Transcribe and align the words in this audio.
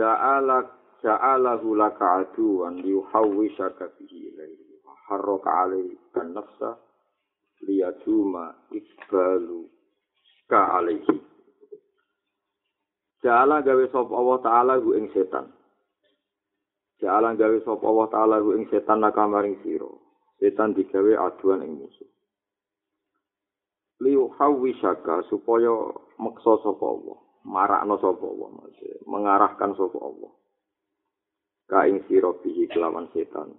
Ja'ala 0.00 0.64
ja'alahu 1.04 1.76
laka 1.76 2.24
aduwan 2.24 2.80
liyuhawwisaka 2.80 3.92
bihi 4.00 4.32
ilaihi 4.32 4.80
harraka 5.04 5.68
alaika 5.68 6.24
nafsa 6.24 6.80
liyaduma 7.68 8.56
ikbalu 8.72 9.68
ka 10.48 10.80
alaihi. 10.80 11.20
Ja'ala 13.20 13.60
gawe 13.60 13.84
sapa 13.92 14.12
Allah 14.16 14.38
taala 14.40 14.74
hu 14.80 14.96
ing 14.96 15.12
setan. 15.12 15.52
Ja'ala 17.04 17.36
gawe 17.36 17.60
sapa 17.60 17.84
Allah 17.84 18.08
taala 18.08 18.36
hu 18.40 18.56
ing 18.56 18.64
setan 18.72 19.04
naka 19.04 19.28
maring 19.28 19.60
sira. 19.60 19.92
Setan 20.40 20.72
digawe 20.72 21.12
aduan 21.28 21.60
ing 21.60 21.76
musuh. 21.76 22.08
Liyuhawwisaka 24.00 25.28
supaya 25.28 25.92
meksa 26.16 26.56
sapa 26.64 26.84
Allah. 26.88 27.20
Marakno 27.46 27.96
sapa 28.00 28.24
Allah 28.24 28.48
maksudnya 28.60 28.96
mengarahkan 29.08 29.70
sapa 29.76 29.98
Allah 29.98 30.32
ka 31.70 31.86
ing 31.86 32.02
sira 32.10 32.30
bihi 32.34 32.68
kelawan 32.68 33.08
setan 33.14 33.54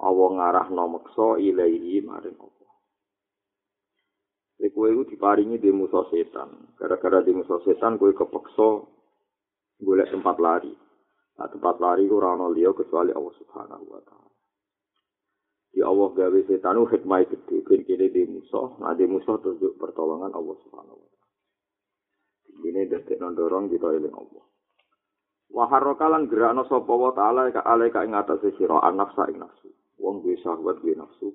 Allah 0.00 0.28
ngarahno 0.38 0.84
meksa 0.98 1.38
ilahi 1.38 2.02
maring 2.02 2.38
Lek 4.64 4.70
kowe 4.70 4.86
diparingi 4.86 5.58
di 5.58 5.74
musuh 5.74 6.06
setan, 6.14 6.70
gara-gara 6.78 7.20
di 7.26 7.34
musuh 7.34 7.58
setan 7.66 7.98
kowe 7.98 8.14
kepeksa 8.14 8.86
golek 9.82 10.08
tempat 10.14 10.38
lari. 10.38 10.70
Nah, 11.34 11.50
tempat 11.50 11.82
lari 11.82 12.06
ora 12.06 12.38
ana 12.38 12.46
liya 12.54 12.70
kecuali 12.70 13.10
Allah 13.10 13.34
Subhanahu 13.34 13.84
wa 13.90 14.00
taala. 14.06 14.30
Di 15.74 15.82
Allah 15.82 16.08
gawe 16.14 16.38
setan 16.46 16.78
hikmah 16.86 17.26
gede 17.26 17.66
kene 17.66 18.06
di 18.14 18.22
musuh, 18.30 18.78
nah 18.78 18.94
di 18.94 19.10
musuh 19.10 19.42
tunjuk 19.42 19.74
pertolongan 19.74 20.30
Allah 20.30 20.56
Subhanahu 20.62 21.02
wa 21.02 21.08
taala. 21.10 21.13
Ini 22.64 22.88
detik 22.88 23.20
dorong 23.20 23.68
kita 23.68 23.92
eling 23.92 24.16
Allah. 24.16 24.44
Waharokalan 25.52 26.26
gerakno 26.26 26.64
sapa 26.64 26.88
wa 26.90 27.12
taala 27.12 27.52
ka 27.52 27.60
ale 27.62 27.92
ka 27.92 28.02
ing 28.02 28.16
atase 28.16 28.56
sira 28.56 28.80
anafsa 28.80 29.28
ing 29.28 29.38
nafsu. 29.38 29.68
Wong 30.00 30.24
duwe 30.24 30.40
syahwat 30.40 30.80
duwe 30.80 30.96
nafsu. 30.96 31.30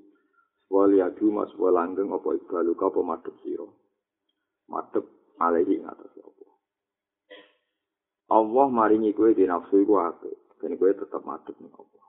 Wali 0.74 1.00
adu 1.00 1.30
mas 1.30 1.54
langgeng 1.56 2.10
apa 2.10 2.36
ibalu 2.36 2.74
ka 2.74 2.90
apa 2.90 3.00
madhep 3.06 3.36
sira. 3.46 3.70
Madhep 4.68 5.06
alehi 5.38 5.80
ing 5.80 5.86
atase 5.86 6.20
apa. 6.20 6.46
Allah 8.34 8.68
maringi 8.74 9.14
kowe 9.14 9.30
di 9.30 9.46
nafsu 9.46 9.86
iku 9.86 10.02
apik. 10.02 10.58
Ben 10.58 10.76
kowe 10.76 10.92
tetep 10.92 11.22
madhep 11.22 11.56
ning 11.62 11.72
Allah. 11.78 12.06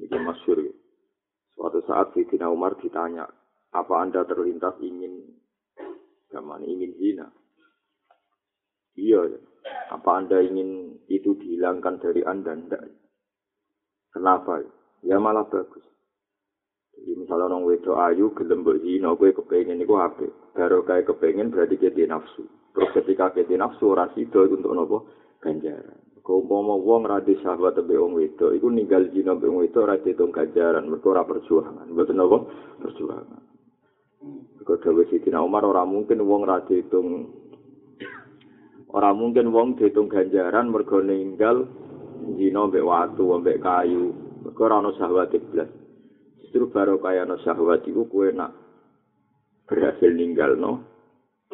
Ini 0.00 0.18
masyur. 0.24 0.58
Suatu 1.56 1.80
saat 1.88 2.12
Sayyidina 2.12 2.52
Umar 2.52 2.76
ditanya, 2.76 3.24
apa 3.72 3.94
anda 3.96 4.28
terlintas 4.28 4.76
ingin 4.84 5.40
zaman 6.36 6.60
ingin 6.68 6.92
zina. 7.00 7.26
Iya, 8.96 9.40
apa 9.88 10.10
Anda 10.20 10.44
ingin 10.44 11.00
itu 11.08 11.32
dihilangkan 11.40 11.96
dari 12.04 12.20
Anda? 12.28 12.52
Tidak. 12.52 12.82
Kenapa? 14.12 14.60
Ya 15.00 15.16
malah 15.16 15.48
bagus. 15.48 15.84
Jadi 16.96 17.12
misalnya 17.12 17.52
orang 17.52 17.68
wedo 17.68 17.92
ayu, 18.00 18.32
gelem 18.32 18.64
zina, 18.80 19.12
gue 19.16 19.36
kepengen 19.36 19.84
itu 19.84 19.94
apa? 19.96 20.28
Baru 20.56 20.80
kayak 20.84 21.12
kepengen 21.12 21.52
berarti 21.52 21.76
jadi 21.76 22.08
nafsu. 22.08 22.48
Terus 22.72 22.92
ketika 22.96 23.36
jadi 23.36 23.60
nafsu, 23.60 23.92
orang 23.92 24.16
itu 24.16 24.36
untuk 24.48 24.72
nopo 24.72 24.98
ganjaran. 25.44 26.00
Kau 26.24 26.42
mau 26.42 26.80
wong 26.80 27.06
radi 27.06 27.38
sahabat 27.38 27.78
tebe 27.78 27.94
wong 27.94 28.18
wedo, 28.18 28.50
itu 28.50 28.66
ninggal 28.66 29.06
zina 29.12 29.36
be 29.36 29.46
wong 29.46 29.62
wedo 29.62 29.84
itu 29.84 30.24
ganjaran, 30.32 30.88
ora 30.88 31.22
perjuangan. 31.22 31.86
Betul 31.92 32.16
nopo 32.16 32.48
perjuangan. 32.80 33.44
Kau 34.66 34.74
dawe 34.82 35.02
Sidina 35.06 35.46
Umar 35.46 35.62
ora 35.62 35.86
mungkin 35.86 36.26
wong 36.26 36.42
ra 36.42 36.58
diitung. 36.66 37.30
Ora 38.90 39.14
mungkin 39.14 39.54
wong 39.54 39.78
diitung 39.78 40.10
ganjaran 40.10 40.74
mergo 40.74 40.98
ninggal 40.98 41.70
dina 42.34 42.66
mbek 42.66 42.82
watu 42.82 43.30
mbek 43.38 43.62
kayu. 43.62 44.10
Mergo 44.42 44.60
ora 44.66 44.82
ono 44.82 44.90
syahwat 44.98 45.30
iblis 45.38 45.70
justru 46.42 46.66
baru 46.66 46.98
kaya 46.98 47.22
ono 47.22 47.38
syahwat 47.46 47.86
iku 47.86 48.10
kowe 48.10 48.26
nak 48.34 48.58
berhasil 49.70 50.10
ninggal 50.10 50.58
no 50.58 50.82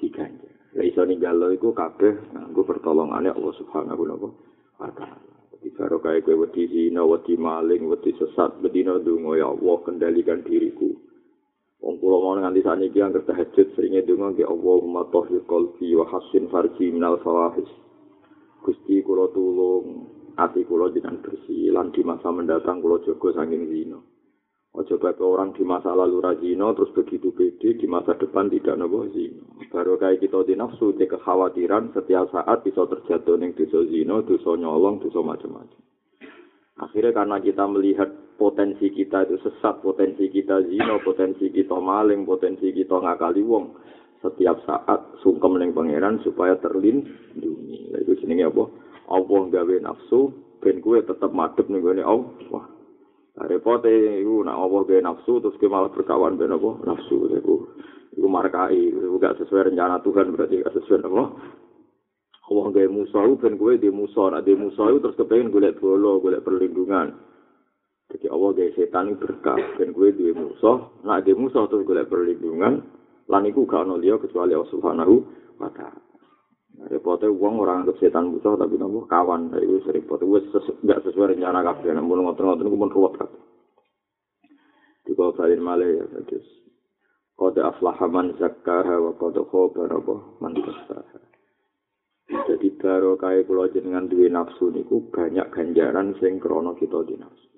diganjar. 0.00 0.72
Lah 0.72 0.84
iso 0.88 1.04
ninggal 1.04 1.52
iku 1.52 1.76
kabeh 1.76 2.32
nganggo 2.32 2.64
pertolongane 2.64 3.28
Allah 3.28 3.52
Subhanahu 3.60 4.08
wa 4.08 4.88
taala. 4.96 5.20
Di 5.60 5.68
baru 5.68 6.00
kaya 6.00 6.24
kowe 6.24 6.48
wedi 6.48 6.64
zina 6.64 7.04
wedi 7.04 7.36
maling 7.36 7.92
wedi 7.92 8.16
sesat 8.16 8.56
bedina 8.64 8.96
donga 9.04 9.36
ya 9.36 9.52
Allah 9.52 9.76
kendalikan 9.84 10.40
diriku 10.48 11.11
Wong 11.82 11.98
kula 11.98 12.16
mau 12.22 12.38
nganti 12.38 12.62
sakniki 12.62 13.02
anggere 13.02 13.26
tahajud 13.26 13.74
seringe 13.74 14.06
donga 14.06 14.30
nggih 14.30 14.46
Allahumma 14.46 15.02
tahhir 15.10 15.42
qalbi 15.50 15.98
wa 15.98 16.06
hassin 16.06 16.46
farji 16.46 16.94
minal 16.94 17.18
fawahis. 17.26 17.66
Gusti 18.62 19.02
kula 19.02 19.26
tulung 19.34 20.06
ati 20.38 20.62
kula 20.62 20.94
jenengan 20.94 21.18
bersih 21.18 21.74
lan 21.74 21.90
di 21.90 22.06
masa 22.06 22.30
mendatang 22.30 22.78
kula 22.78 23.02
jaga 23.02 23.34
saking 23.34 23.66
zina. 23.66 23.98
Ojo 24.72 24.96
bae 24.96 25.12
orang 25.20 25.52
di 25.58 25.66
masa 25.66 25.92
lalu 25.92 26.22
rajino 26.22 26.72
terus 26.72 26.94
begitu 26.94 27.34
pede 27.34 27.76
di 27.76 27.84
masa 27.90 28.14
depan 28.14 28.46
tidak 28.46 28.78
nopo 28.78 29.10
zina. 29.10 29.42
Baru 29.68 29.98
kayak 29.98 30.22
kita 30.22 30.38
di 30.46 30.54
nafsu 30.54 30.94
di 30.94 31.10
kekhawatiran 31.10 31.90
setiap 31.98 32.30
saat 32.30 32.62
bisa 32.62 32.86
terjatuh 32.86 33.42
ning 33.42 33.58
dosa 33.58 33.82
zina, 33.90 34.22
dosa 34.22 34.54
nyolong, 34.54 35.02
dosa 35.02 35.18
macam-macam. 35.18 35.82
Akhirnya 36.78 37.10
karena 37.10 37.36
kita 37.42 37.66
melihat 37.68 38.21
potensi 38.36 38.90
kita 38.92 39.28
itu 39.28 39.36
sesat, 39.42 39.80
potensi 39.80 40.28
kita 40.28 40.64
zina, 40.68 40.98
potensi 41.00 41.48
kita 41.48 41.76
maling, 41.76 42.24
potensi 42.26 42.72
kita 42.72 42.98
ngakali 42.98 43.42
wong. 43.44 43.76
Setiap 44.22 44.62
saat 44.62 45.18
sungkem 45.26 45.58
ning 45.58 45.74
pangeran 45.74 46.22
supaya 46.22 46.54
terlindungi. 46.62 47.90
Lah 47.90 47.98
itu 48.06 48.22
jenenge 48.22 48.46
apa? 48.54 48.64
Allah 49.10 49.42
gawe 49.50 49.74
nafsu 49.82 50.30
ben 50.62 50.78
kuwe 50.78 51.02
tetep 51.02 51.34
madhep 51.34 51.66
ning 51.66 51.82
gone 51.82 52.06
Allah. 52.06 52.64
Nah, 53.32 53.44
repote 53.48 53.90
iku 54.22 54.46
nak 54.46 54.62
Allah 54.62 54.80
gawe 54.86 55.00
nafsu 55.02 55.42
terus 55.42 55.58
ke 55.58 55.66
malah 55.66 55.90
berkawan 55.90 56.38
ben 56.38 56.54
apa? 56.54 56.70
Nafsu 56.86 57.26
iku. 57.34 57.66
Iku 58.12 58.28
markai, 58.28 58.92
iku 58.92 59.16
gak 59.16 59.40
sesuai 59.40 59.72
rencana 59.72 59.98
Tuhan 60.04 60.36
berarti 60.36 60.60
gak 60.62 60.76
sesuai 60.76 61.02
apa? 61.02 61.24
Allah 62.52 62.66
gawe 62.68 62.88
musuh 62.92 63.32
ben 63.40 63.56
kowe 63.56 63.72
di 63.74 63.88
musuh, 63.88 64.28
nek 64.28 64.44
di 64.44 64.52
musuh 64.52 65.00
terus 65.00 65.16
kepengin 65.16 65.48
golek 65.48 65.80
bolo, 65.80 66.20
golek 66.20 66.44
perlindungan. 66.44 67.31
Jadi 68.12 68.28
Allah 68.28 68.50
gawe 68.52 68.70
setan 68.76 69.16
berkah 69.16 69.56
ben 69.80 69.96
kowe 69.96 70.08
di 70.12 70.36
musuh, 70.36 71.00
nek 71.00 71.24
di 71.24 71.32
musuh 71.32 71.64
terus 71.64 71.88
golek 71.88 72.12
perlindungan, 72.12 72.84
lan 73.24 73.48
iku 73.48 73.64
gak 73.64 73.88
ono 73.88 73.96
liya 73.96 74.20
kecuali 74.20 74.52
Allah 74.52 74.68
Subhanahu 74.68 75.14
wa 75.56 75.72
taala. 75.72 76.00
Repote 76.92 77.24
wong 77.32 77.56
ora 77.64 77.80
anggap 77.80 77.96
setan 77.96 78.36
musuh 78.36 78.60
tapi 78.60 78.76
nopo 78.76 79.08
kawan, 79.08 79.56
iku 79.56 79.80
repot 79.88 80.20
wis 80.28 80.44
gak 80.84 81.00
sesuai 81.08 81.32
rencana 81.32 81.64
kabeh, 81.64 81.88
namun 81.96 82.28
ngoten-ngoten 82.28 82.68
iku 82.68 82.76
mun 82.76 82.92
ruwet 82.92 83.16
kabeh. 83.16 83.42
Diko 85.08 85.32
salin 85.32 85.64
male 85.64 85.88
ya, 85.96 86.04
terus. 86.28 86.46
Qad 87.32 87.56
aflaha 87.58 88.06
man 88.12 88.36
zakkaha 88.36 89.02
wa 89.02 89.16
qad 89.16 89.40
khaba 89.40 90.16
man 90.44 90.52
dassaha. 90.52 91.20
Jadi 92.32 92.68
baru 92.76 93.16
kaya 93.16 93.44
kulo 93.44 93.68
jenengan 93.72 94.08
duwe 94.08 94.28
nafsu 94.28 94.68
niku 94.72 95.10
banyak 95.10 95.48
ganjaran 95.52 96.16
sing 96.20 96.38
krono 96.38 96.76
kita 96.76 97.02
di 97.08 97.16
nafsu. 97.18 97.51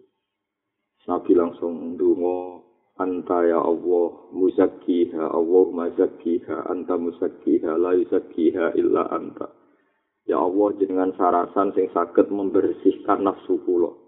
Nabi 1.05 1.37
langsung 1.37 2.01
dungo 2.01 2.65
anta 2.97 3.45
ya 3.45 3.61
Allah 3.61 4.33
muzakkiha 4.33 5.21
Allah 5.21 5.65
mazakkiha 5.69 6.73
anta 6.73 6.97
muzakkiha 6.97 7.77
la 7.77 7.93
yuzakkiha 7.93 8.73
illa 8.81 9.12
anta. 9.12 9.53
Ya 10.25 10.41
Allah 10.41 10.73
jenengan 10.81 11.12
sarasan 11.21 11.77
sing 11.77 11.93
saged 11.93 12.33
membersihkan 12.33 13.21
nafsu 13.21 13.61
kulo. 13.69 14.01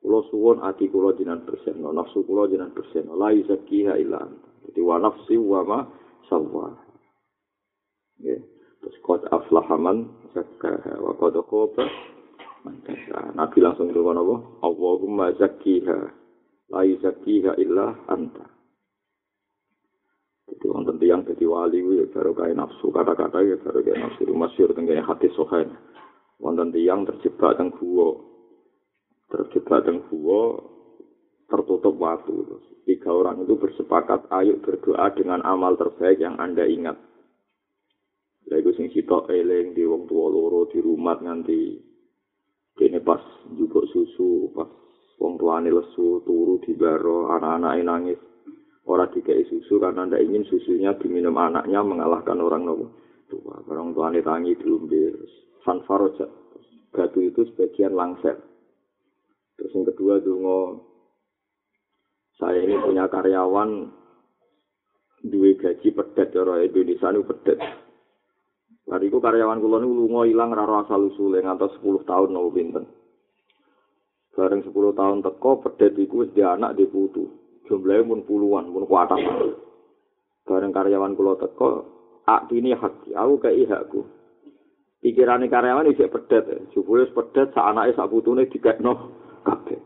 Kulo 0.00 0.24
suwun 0.32 0.64
ati 0.64 0.88
kulo 0.88 1.12
jenengan 1.12 1.44
bersihno, 1.44 1.92
nafsu 1.92 2.24
kulo 2.24 2.48
jenengan 2.48 2.72
bersihno, 2.72 3.12
la 3.12 3.28
yuzakkiha 3.36 4.00
illa 4.00 4.24
anta. 4.24 4.48
Jadi 4.64 4.80
wa 4.80 4.96
nafsi 4.96 5.36
wa 5.36 5.60
ma 5.68 5.80
sawwa. 6.32 6.72
Yeah. 8.22 8.40
Terus 8.82 8.98
kot 9.06 9.22
aflahaman 9.30 10.10
zakkaha 10.34 10.98
wa 10.98 11.14
qad 11.14 11.38
khaba 11.46 11.86
Nabi 13.38 13.58
langsung 13.62 13.90
ngomong 13.90 14.18
apa? 14.18 14.36
Allahumma 14.66 15.26
zakkiha 15.38 16.21
la 16.72 16.80
yuzakkiha 16.88 17.60
illa 17.60 17.92
anta. 18.08 18.48
Jadi 20.48 20.64
wonten 20.68 20.96
wonten 20.96 20.96
tiyang 21.00 21.22
dadi 21.28 21.44
wali 21.44 21.78
kuwi 21.84 22.08
baru 22.12 22.32
kaya 22.32 22.52
nafsu 22.56 22.88
kata-kata 22.88 23.44
ya 23.44 23.56
baru 23.60 23.84
kaya 23.84 24.08
nafsu. 24.08 24.28
Masyhur 24.32 24.72
tengene 24.72 25.04
hati 25.04 25.28
sohen 25.36 25.76
wonten 26.40 26.72
tiyang 26.72 27.04
terjebak 27.04 27.60
teng 27.60 27.68
gua. 27.76 28.16
Terjebak 29.28 29.84
teng 29.84 30.00
gua 30.08 30.72
tertutup 31.52 31.92
waktu 32.00 32.32
tiga 32.88 33.12
orang 33.12 33.44
itu 33.44 33.60
bersepakat 33.60 34.24
ayo 34.32 34.56
berdoa 34.64 35.12
dengan 35.12 35.44
amal 35.44 35.76
terbaik 35.76 36.16
yang 36.16 36.40
anda 36.40 36.64
ingat. 36.64 36.96
Lagu 38.48 38.72
sing 38.72 38.88
sitok 38.88 39.28
eling 39.28 39.76
di 39.76 39.84
wong 39.84 40.08
tua 40.08 40.32
loro 40.32 40.64
di 40.72 40.80
rumah 40.80 41.20
nganti 41.20 41.76
kene 42.80 43.04
pas 43.04 43.20
jupuk 43.52 43.84
susu 43.92 44.48
pas 44.56 44.81
wong 45.22 45.38
tuane 45.38 45.70
lesu 45.70 46.26
turu 46.26 46.58
di 46.66 46.74
baro 46.74 47.30
anak-anak 47.30 47.78
nangis. 47.86 48.20
Ora 48.82 49.06
dikai 49.06 49.46
susu 49.46 49.78
karena 49.78 50.10
ndak 50.10 50.26
ingin 50.26 50.42
susunya 50.50 50.90
diminum 50.98 51.38
anaknya 51.38 51.86
mengalahkan 51.86 52.42
orang 52.42 52.66
nopo. 52.66 52.90
Tua 53.30 53.62
orang 53.70 53.94
tuane 53.94 54.18
tangi 54.26 54.58
diumbe 54.58 55.14
fanfaroja 55.62 56.26
batu 56.92 57.24
itu 57.24 57.40
sebagian 57.48 57.96
langser 57.96 58.36
terus 59.56 59.72
yang 59.72 59.88
kedua 59.88 60.20
dungo 60.20 60.84
saya 62.36 62.60
ini 62.66 62.76
punya 62.82 63.08
karyawan 63.08 63.88
duwe 65.22 65.54
gaji 65.56 65.88
pedet 65.94 66.34
cara 66.34 66.58
Indonesia 66.66 67.14
ini 67.14 67.22
pedet. 67.22 67.58
Hari 68.90 69.06
itu 69.06 69.22
karyawan 69.22 69.62
kula 69.62 69.78
niku 69.78 69.94
lunga 69.94 70.26
ilang 70.26 70.50
ora 70.50 70.82
asal 70.82 71.06
usule 71.06 71.38
ngantos 71.38 71.78
10 71.78 72.02
tahun 72.02 72.34
nopo 72.34 72.50
pinten. 72.50 72.84
Bareng 74.42 74.58
10 74.66 74.74
tahun 74.74 75.22
teko 75.22 75.62
pedet 75.62 75.94
iku 75.94 76.26
wis 76.26 76.34
di 76.34 76.42
anak 76.42 76.74
di 76.74 76.82
putu. 76.90 77.30
Jumlahe 77.70 78.02
pun 78.02 78.26
puluhan, 78.26 78.74
pun 78.74 78.90
kuatah. 78.90 79.14
Bareng 80.42 80.74
karyawan 80.74 81.14
kula 81.14 81.38
teko, 81.38 81.86
ak 82.26 82.50
ini 82.50 82.74
hak 82.74 83.06
aku 83.14 83.38
kei 83.38 83.62
hakku. 83.70 84.02
Pikirane 84.98 85.46
karyawan 85.46 85.94
isih 85.94 86.10
pedet, 86.10 86.74
jebule 86.74 87.06
pedet 87.14 87.54
sak 87.54 87.70
anake 87.70 87.94
sak 87.94 88.10
putune 88.10 88.50
dikekno 88.50 89.14
kabeh. 89.46 89.78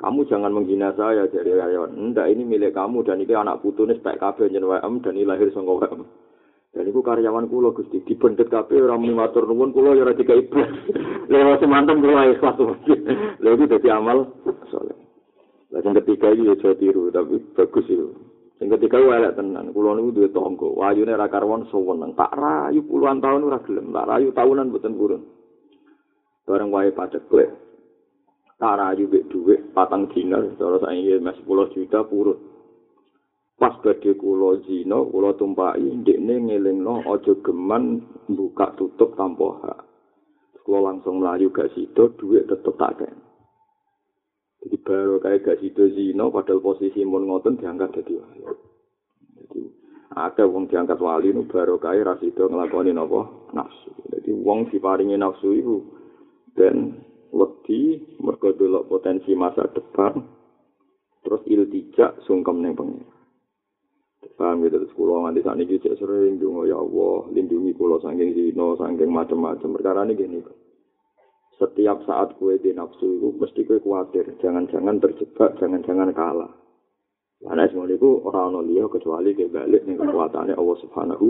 Kamu 0.00 0.24
jangan 0.24 0.56
menghina 0.56 0.96
saya 0.96 1.28
jadi 1.28 1.60
karyawan. 1.60 1.92
Enggak, 1.92 2.32
ini 2.32 2.48
milik 2.48 2.72
kamu 2.72 3.04
dan 3.04 3.20
ini 3.20 3.36
anak 3.36 3.60
putune 3.60 3.92
spek 3.92 4.16
kabeh 4.16 4.48
jeneng 4.48 4.72
WM 4.72 5.04
dan 5.04 5.20
ini 5.20 5.28
lahir 5.28 5.52
saka 5.52 5.68
WM. 5.68 6.08
Dan 6.68 6.84
iku 6.84 7.00
karyawan 7.00 7.48
kula 7.48 7.72
Gusti 7.72 8.04
dibendet 8.04 8.52
kabeh 8.52 8.84
ora 8.84 9.00
muni 9.00 9.16
matur 9.16 9.48
nuwun 9.48 9.72
kula 9.72 9.96
ya 9.96 10.04
ora 10.04 10.12
dikai 10.12 10.44
iblis. 10.44 10.68
Lewat 11.32 11.58
semanten 11.64 12.04
kula 12.04 12.28
ikhlas. 12.28 12.60
Lha 13.42 13.48
iki 13.56 13.64
dadi 13.72 13.88
amal 13.88 14.28
saleh. 14.68 14.96
Lah 15.72 15.80
sing 15.80 15.96
ketiga 15.96 16.28
iki 16.36 16.44
ya 16.44 16.54
tiru 16.76 17.08
tapi 17.08 17.40
bagus 17.56 17.88
itu. 17.88 18.12
Sing 18.60 18.68
ketiga 18.68 19.00
ku 19.00 19.08
elek 19.16 19.40
tenan. 19.40 19.72
Kula 19.72 19.96
niku 19.96 20.12
duwe 20.20 20.28
tangga. 20.28 20.68
Wayune 20.68 21.12
ra 21.16 21.32
karwan 21.32 21.64
suweneng. 21.72 22.12
Tak 22.12 22.36
rayu 22.36 22.84
puluhan 22.84 23.24
tahun 23.24 23.48
ora 23.48 23.64
gelem. 23.64 23.88
Tak 23.88 24.08
rayu 24.08 24.28
tahunan 24.36 24.68
boten 24.68 24.92
purun. 24.92 25.22
Bareng 26.44 26.68
wae 26.68 26.92
pacet 26.92 27.24
klek. 27.32 27.48
Tak 28.60 28.76
rayu 28.76 29.08
mek 29.08 29.24
dhuwit 29.32 29.72
patang 29.72 30.04
dinar. 30.12 30.44
Cara 30.60 30.76
saiki 30.84 31.16
mes 31.16 31.38
10 31.48 31.72
juta 31.72 32.04
purun. 32.04 32.47
Pas 33.58 33.74
badhe 33.82 34.14
kula 34.14 34.62
zina 34.64 35.02
kula 35.02 35.34
tumpaki 35.34 35.82
ndekne 35.82 36.34
ngelingno 36.46 37.02
aja 37.10 37.34
geman 37.42 38.06
buka 38.30 38.72
tutup 38.78 39.18
tanpa 39.18 39.48
hak. 39.66 39.80
Kula 40.62 40.92
langsung 40.92 41.24
mlayu 41.24 41.48
gak 41.48 41.72
sida 41.72 42.12
dhuwit 42.20 42.44
tetep 42.44 42.76
tak 42.76 43.00
kene 43.00 43.28
jadi 44.58 44.76
baru 44.84 45.16
kayak 45.22 45.42
gak 45.48 45.58
sida 45.64 45.84
zina 45.96 46.28
padahal 46.28 46.60
posisi 46.60 47.06
mun 47.06 47.24
ngoten 47.24 47.56
diangkat 47.56 47.88
dadi 47.94 48.20
wali. 48.20 48.42
Jadi 49.38 49.60
ada 50.12 50.44
wong 50.44 50.68
diangkat 50.68 50.98
wali 51.00 51.32
nu 51.32 51.48
baru 51.48 51.80
kayak 51.80 52.04
rasido 52.04 52.52
ngelakoni 52.52 52.92
nopo 52.92 53.48
nafsu. 53.56 53.94
Jadi 54.12 54.30
wong 54.34 54.68
diparingi 54.68 55.16
nafsu 55.16 55.48
itu 55.56 55.76
dan 56.52 57.00
wedi 57.32 58.02
mergo 58.20 58.52
potensi 58.84 59.32
masa 59.32 59.64
depan 59.72 60.20
terus 61.22 61.40
iltijak 61.48 62.18
sungkem 62.28 62.60
ning 62.60 62.76
pengira 62.76 63.17
Paham 64.36 64.66
gitu, 64.66 64.82
terus 64.82 64.94
kulo 64.94 65.24
nganti 65.24 65.42
saat 65.42 65.58
ini 65.58 65.80
cek 65.80 65.98
sering 65.98 66.38
dungo 66.38 66.68
ya 66.68 66.78
Allah, 66.78 67.26
lindungi 67.32 67.74
kulo 67.74 67.98
sangking 67.98 68.36
zino, 68.36 68.78
sangking 68.78 69.10
macam-macam. 69.10 69.74
Perkara 69.74 70.06
ini 70.06 70.14
gini, 70.14 70.38
setiap 71.58 72.06
saat 72.06 72.38
kue 72.38 72.54
di 72.62 72.70
nafsu 72.70 73.18
itu, 73.18 73.28
mesti 73.34 73.66
kue 73.66 73.82
khawatir, 73.82 74.38
jangan-jangan 74.38 75.02
terjebak, 75.02 75.58
jangan-jangan 75.58 76.14
kalah. 76.14 76.52
Karena 77.38 77.70
semua 77.70 77.86
itu 77.86 78.18
orang 78.26 78.62
orang 78.62 78.90
kecuali 78.90 79.30
dia 79.30 79.46
balik 79.46 79.86
nih 79.86 79.94
kekuatannya 79.94 80.58
Allah 80.58 80.76
Subhanahu 80.82 81.26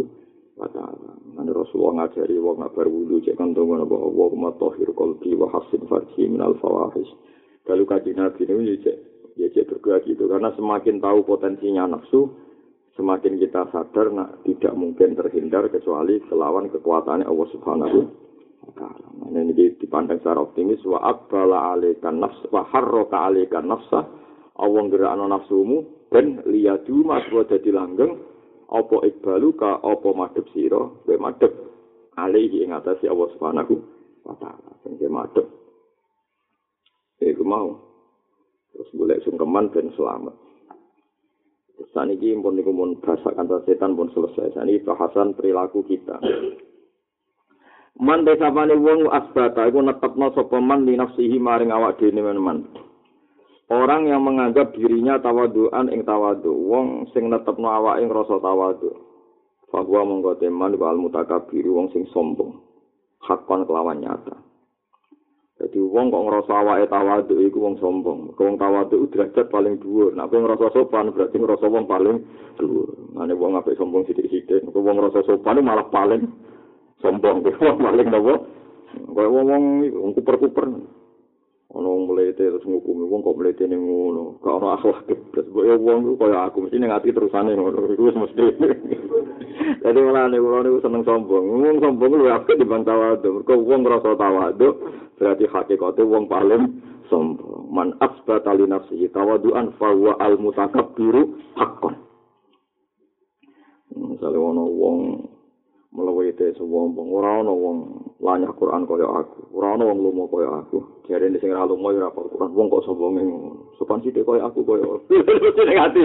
wa 0.56 0.68
Ta'ala. 0.72 1.12
Nanti 1.36 1.52
Rasulullah 1.52 2.04
ngajari, 2.04 2.36
wong 2.40 2.64
ngabar 2.64 2.86
wudhu, 2.88 3.20
cek 3.24 3.36
kantung, 3.36 3.72
bahwa 3.72 4.08
Allah 4.08 4.30
matohir 4.36 4.88
kolbi 4.96 5.36
wa 5.36 5.52
hasin 5.52 5.84
farji 5.84 6.28
minal 6.28 6.56
fawahis. 6.60 7.08
Kalau 7.68 7.84
kaji 7.84 8.16
Nabi 8.16 8.48
ini, 8.48 8.80
cek, 8.80 8.96
ya 9.36 9.52
cek 9.52 9.68
bergerak 9.68 10.08
gitu. 10.08 10.24
Karena 10.28 10.48
semakin 10.56 10.96
tahu 11.00 11.28
potensinya 11.28 11.84
nafsu, 11.84 12.32
semakin 12.98 13.38
kita 13.38 13.70
sadar 13.70 14.10
nak 14.10 14.42
tidak 14.42 14.74
mungkin 14.74 15.14
terhindar 15.14 15.70
kecuali 15.70 16.18
kelawan 16.26 16.66
kekuatannya 16.66 17.30
Allah 17.30 17.48
Subhanahu 17.54 17.98
wa 18.66 18.72
taala. 18.74 19.06
Nah, 19.30 19.38
ini 19.38 19.78
dipandang 19.78 20.18
secara 20.18 20.42
optimis 20.42 20.82
wa 20.82 20.98
aqbala 21.06 21.78
alaikan 21.78 22.18
nafs 22.18 22.42
wa 22.50 22.66
harraka 22.66 23.30
alaikan 23.30 23.70
nafsa 23.70 24.02
Allah 24.58 24.82
gerakno 24.90 25.30
nafsumu 25.30 26.10
ben 26.10 26.42
liyadu 26.50 27.06
mas 27.06 27.22
wa 27.30 27.46
dadi 27.46 27.70
langgeng 27.70 28.18
apa 28.66 28.96
ikbalu 29.06 29.54
ka 29.54 29.78
apa 29.78 30.08
madhep 30.10 30.50
sira? 30.50 30.82
Kowe 31.06 31.16
madhep 31.22 31.54
alaihi 32.18 32.66
ing 32.66 32.74
atase 32.74 33.06
Allah 33.06 33.30
Subhanahu 33.38 33.74
wa 34.26 34.34
taala. 34.42 34.74
Sing 34.82 34.98
madhep. 35.06 35.46
Iku 37.22 37.46
mau. 37.46 37.78
Terus 38.74 38.90
boleh 38.90 39.22
sungkeman 39.22 39.70
ben 39.70 39.94
selamat 39.94 40.47
Saat 41.94 42.10
ini 42.10 42.34
pun 42.42 42.58
niku 42.58 42.74
pun 42.74 42.98
bahasakan 42.98 43.46
setan 43.62 43.94
pun 43.94 44.10
selesai. 44.10 44.54
Saat 44.54 44.66
ini 44.66 44.82
bahasan 44.82 45.38
perilaku 45.38 45.86
kita. 45.86 46.18
Man 47.98 48.22
desa 48.22 48.50
pani 48.54 48.78
wong 48.78 49.10
asbata 49.10 49.66
iku 49.66 49.82
netepno 49.82 50.30
sapa 50.30 50.58
man 50.62 50.86
li 50.86 50.94
nafsihi 50.94 51.38
maring 51.38 51.74
awak 51.74 51.98
dhewe 51.98 52.34
man. 52.38 52.66
Orang 53.68 54.08
yang 54.08 54.24
menganggap 54.24 54.72
dirinya 54.72 55.20
tawaduan 55.20 55.92
ing 55.92 56.06
tawadu, 56.06 56.56
wong 56.56 57.10
sing 57.12 57.28
netepno 57.28 57.68
awake 57.68 58.06
ngrasa 58.06 58.40
tawadu. 58.40 58.90
Fahuwa 59.68 60.08
monggo 60.08 60.40
teman 60.40 60.72
wal 60.80 60.96
mutakabbir 60.96 61.68
wong 61.68 61.92
sing 61.92 62.08
sombong. 62.08 62.64
Hakon 63.20 63.68
kelawan 63.68 64.00
nyata. 64.00 64.47
Jadi 65.58 65.82
wong 65.82 66.14
kok 66.14 66.22
ngerasa 66.22 66.52
awake 66.54 66.86
tawadhu 66.86 67.34
iku 67.42 67.58
wong 67.58 67.74
sombong. 67.82 68.30
Wong 68.38 68.54
tawadhu 68.62 69.10
derajat 69.10 69.50
paling 69.50 69.82
dhuwur. 69.82 70.14
Nek 70.14 70.30
wong 70.30 70.46
ngerasa 70.46 70.70
sopan 70.70 71.10
berarti 71.10 71.34
ngerasa 71.34 71.66
wong 71.66 71.84
paling 71.90 72.22
dhuwur. 72.54 72.94
Mane 73.10 73.34
wong 73.34 73.58
apik 73.58 73.74
sombong 73.74 74.06
sithik-sithik, 74.06 74.62
nek 74.62 74.74
wong 74.78 75.02
ngerasa 75.02 75.26
sopan 75.26 75.58
malah 75.66 75.90
paling 75.90 76.30
sombong. 77.02 77.42
Wong 77.62 77.78
paling 77.78 78.06
nopo? 78.10 78.34
Kaya 79.14 79.28
wong 79.30 79.46
wong 79.90 80.10
kuper-kuper. 80.14 80.66
Ono 81.68 81.84
wong 81.84 82.04
mlete 82.08 82.48
terus 82.48 82.64
ngukumi 82.64 83.04
wong 83.04 83.20
kok 83.20 83.36
mlete 83.36 83.68
ning 83.68 83.84
ngono. 83.84 84.40
Gak 84.40 84.56
ono 84.56 84.66
akhlak 84.72 85.04
terus 85.04 85.48
boyo 85.52 85.76
wong 85.76 86.00
ku 86.00 86.12
kaya 86.16 86.48
aku 86.48 86.64
mesti 86.64 86.80
ning 86.80 86.88
ati 86.88 87.12
terusane 87.12 87.52
ngono. 87.52 87.92
Iku 87.92 88.08
wis 88.08 88.16
mesti. 88.16 88.44
Malah 89.88 90.32
nih 90.32 90.40
kalau 90.40 90.64
nih 90.64 90.80
seneng 90.80 91.02
sombong, 91.04 91.44
ngomong 91.44 91.76
sombong 91.84 92.12
lu 92.16 92.24
apa 92.32 92.56
di 92.56 92.64
bang 92.64 92.80
tawadu? 92.88 93.44
Kau 93.44 93.60
uang 93.60 93.84
ngerasa 93.84 94.16
tawadu, 94.16 94.68
berarti 95.20 95.44
hakikatnya 95.44 96.08
uang 96.08 96.24
paling 96.24 96.80
sombong. 97.12 97.68
Man 97.68 97.92
asbata 98.00 98.56
li 98.56 98.64
nafsihi 98.64 99.12
tawaduan 99.12 99.76
fahuwa 99.76 100.16
al 100.16 100.40
biru 100.96 101.36
hakon. 101.60 101.94
Misalnya 103.92 104.40
ono 104.40 104.64
wong 104.64 104.98
melewete 105.98 106.54
sombong, 106.54 106.94
ora 107.10 107.42
ono 107.42 107.52
wong 107.58 107.78
lanyah 108.22 108.54
Quran 108.54 108.86
kaya 108.86 109.10
aku, 109.10 109.50
ora 109.50 109.74
ono 109.74 109.90
wong 109.90 109.98
lumo 109.98 110.24
kaya 110.30 110.62
aku. 110.62 110.78
Jare 111.10 111.26
sing 111.42 111.50
ora 111.50 111.66
lumo 111.66 111.90
ora 111.90 112.14
Quran, 112.14 112.54
wong 112.54 112.66
kok 112.70 112.86
sombonge 112.86 113.26
ngono. 113.26 113.74
Sopan 113.82 113.98
sithik 114.06 114.22
kaya 114.22 114.46
aku 114.46 114.62
kaya. 114.62 114.86
Sing 115.58 115.76
ati. 115.76 116.02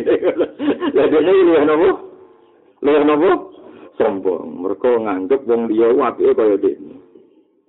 Lah 0.98 1.06
dene 1.06 1.32
iki 1.32 1.44
lho 1.46 1.92
Lha 2.84 3.02
napa? 3.06 3.32
sombong. 3.98 4.66
Mereka 4.66 4.90
nganggep 5.06 5.42
wong 5.46 5.62
liya 5.70 5.94
apike 5.94 6.34
kaya 6.34 6.58
dene. 6.58 6.98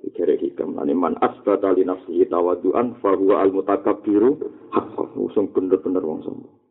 Ikere 0.04 0.36
hikam 0.40 0.76
lan 0.76 0.92
man 0.96 1.16
asbata 1.20 1.72
li 1.72 1.84
nafsihi 1.84 2.28
tawadduan 2.28 2.96
fa 3.00 3.16
huwa 3.16 3.40
al 3.44 3.52
mutakabbiru 3.52 4.36
haqqan. 4.72 5.08
Usung 5.16 5.52
bener-bener 5.52 6.04
wong 6.04 6.20
sombong. 6.24 6.63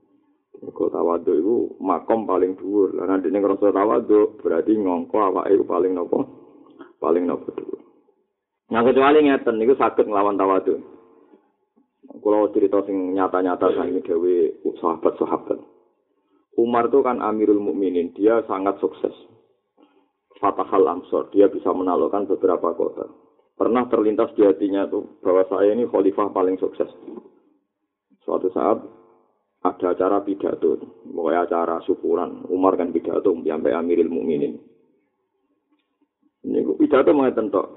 Mereka 0.62 0.83
tawaddu 0.93 1.31
iku 1.33 1.55
makom 1.81 2.29
paling 2.29 2.53
dhuwur. 2.60 2.93
Lah 2.93 3.10
nek 3.10 3.25
dene 3.25 3.41
ngrasa 3.41 3.74
tawaddu 3.74 4.38
berarti 4.41 4.77
ngongko 4.77 5.17
awake 5.17 5.57
paling 5.65 5.91
nopo? 5.98 6.19
Paling 7.01 7.24
nopo 7.25 7.50
dhuwur. 7.55 7.81
Nah 8.69 8.81
kecuali 8.86 9.25
ngeten 9.25 9.57
niku 9.57 9.74
saged 9.77 10.05
nglawan 10.05 10.38
tawaddu. 10.38 10.75
Kalau 12.03 12.51
cerita 12.51 12.83
sing 12.86 13.15
nyata-nyata 13.15 13.74
sangi 13.74 14.00
dewe 14.03 14.62
sahabat-sahabat. 14.79 15.60
Umar 16.53 16.86
itu 16.91 17.01
kan 17.01 17.17
Amirul 17.17 17.57
Mukminin, 17.57 18.13
dia 18.13 18.45
sangat 18.45 18.77
sukses. 18.77 19.13
Fatahal 20.38 20.86
Amsor, 20.86 21.33
dia 21.33 21.50
bisa 21.50 21.74
menaklukkan 21.74 22.29
beberapa 22.29 22.75
kota. 22.77 23.10
Pernah 23.57 23.88
terlintas 23.89 24.33
di 24.38 24.45
hatinya 24.45 24.86
tuh 24.89 25.17
bahwa 25.24 25.45
saya 25.50 25.74
ini 25.74 25.88
khalifah 25.88 26.29
paling 26.33 26.57
sukses. 26.60 26.89
Suatu 28.25 28.50
saat 28.53 28.81
ada 29.63 29.96
acara 29.96 30.20
pidato, 30.27 30.75
pokoknya 31.08 31.48
acara 31.48 31.79
syukuran. 31.88 32.43
Umar 32.51 32.75
kan 32.75 32.91
pidato 32.91 33.32
sampai 33.32 33.72
Amirul 33.72 34.12
Mukminin. 34.12 34.60
Ini 36.43 36.67
pidato 36.75 37.15
mengatakan 37.15 37.48
tok. 37.48 37.67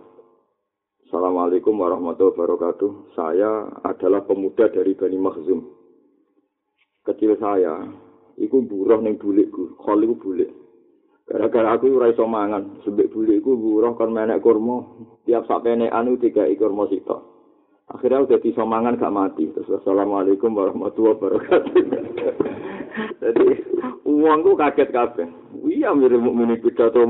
Assalamualaikum 1.06 1.78
warahmatullahi 1.78 2.34
wabarakatuh. 2.34 3.14
Saya 3.14 3.70
adalah 3.86 4.26
pemuda 4.26 4.66
dari 4.74 4.98
Bani 4.98 5.14
Makhzum. 5.14 5.62
Kecil 7.06 7.38
saya, 7.38 7.86
iku 8.42 8.66
buruh 8.66 8.98
ning 8.98 9.14
bulikku, 9.14 9.78
khol 9.78 10.02
iku 10.02 10.18
bulik. 10.18 10.50
Gara-gara 11.30 11.78
aku 11.78 11.94
ora 11.94 12.10
iso 12.10 12.26
mangan, 12.26 12.82
sebek 12.82 13.14
bulikku 13.14 13.54
buruh 13.54 13.94
kon 13.94 14.10
menek 14.10 14.42
kurma, 14.42 14.82
tiap 15.22 15.46
sak 15.46 15.62
penekan 15.62 16.18
tiga 16.18 16.50
kurma 16.58 16.90
sitok. 16.90 17.35
Akhirnya 17.86 18.26
udah 18.26 18.42
iso 18.42 18.66
mangan 18.66 18.98
gak 18.98 19.14
mati. 19.14 19.46
Terus 19.54 19.78
assalamualaikum 19.82 20.58
warahmatullahi 20.58 21.14
wabarakatuh. 21.22 21.74
Jadi 23.22 23.46
uangku 24.02 24.58
kaget 24.58 24.90
kabeh. 24.90 25.28
Iya 25.70 25.94
mirip 25.94 26.18
mukmin 26.18 26.58
pidato 26.58 27.06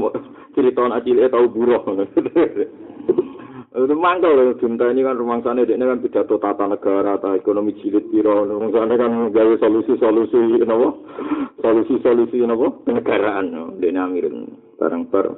cerita 0.53 0.85
anak 0.85 1.09
cilik 1.09 1.33
tau 1.33 1.49
buruh. 1.49 1.81
Mangkel 3.77 4.57
junta 4.57 4.89
ini 4.89 5.05
kan 5.05 5.21
rumah 5.21 5.45
sana 5.45 5.61
ini 5.61 5.77
kan 5.77 6.01
pidato 6.01 6.41
tata 6.41 6.65
negara, 6.65 7.21
tata 7.21 7.37
ekonomi 7.37 7.77
jilid 7.77 8.09
piro, 8.09 8.49
rumah 8.49 8.73
sana 8.73 8.97
kan 8.97 9.29
gawe 9.29 9.55
solusi-solusi, 9.61 10.65
apa? 10.65 10.89
Solusi-solusi, 11.61 12.41
apa? 12.41 12.69
Kenegaraan, 12.89 13.77
ini 13.77 14.01
amirin 14.01 14.49
bareng-bareng. 14.81 15.37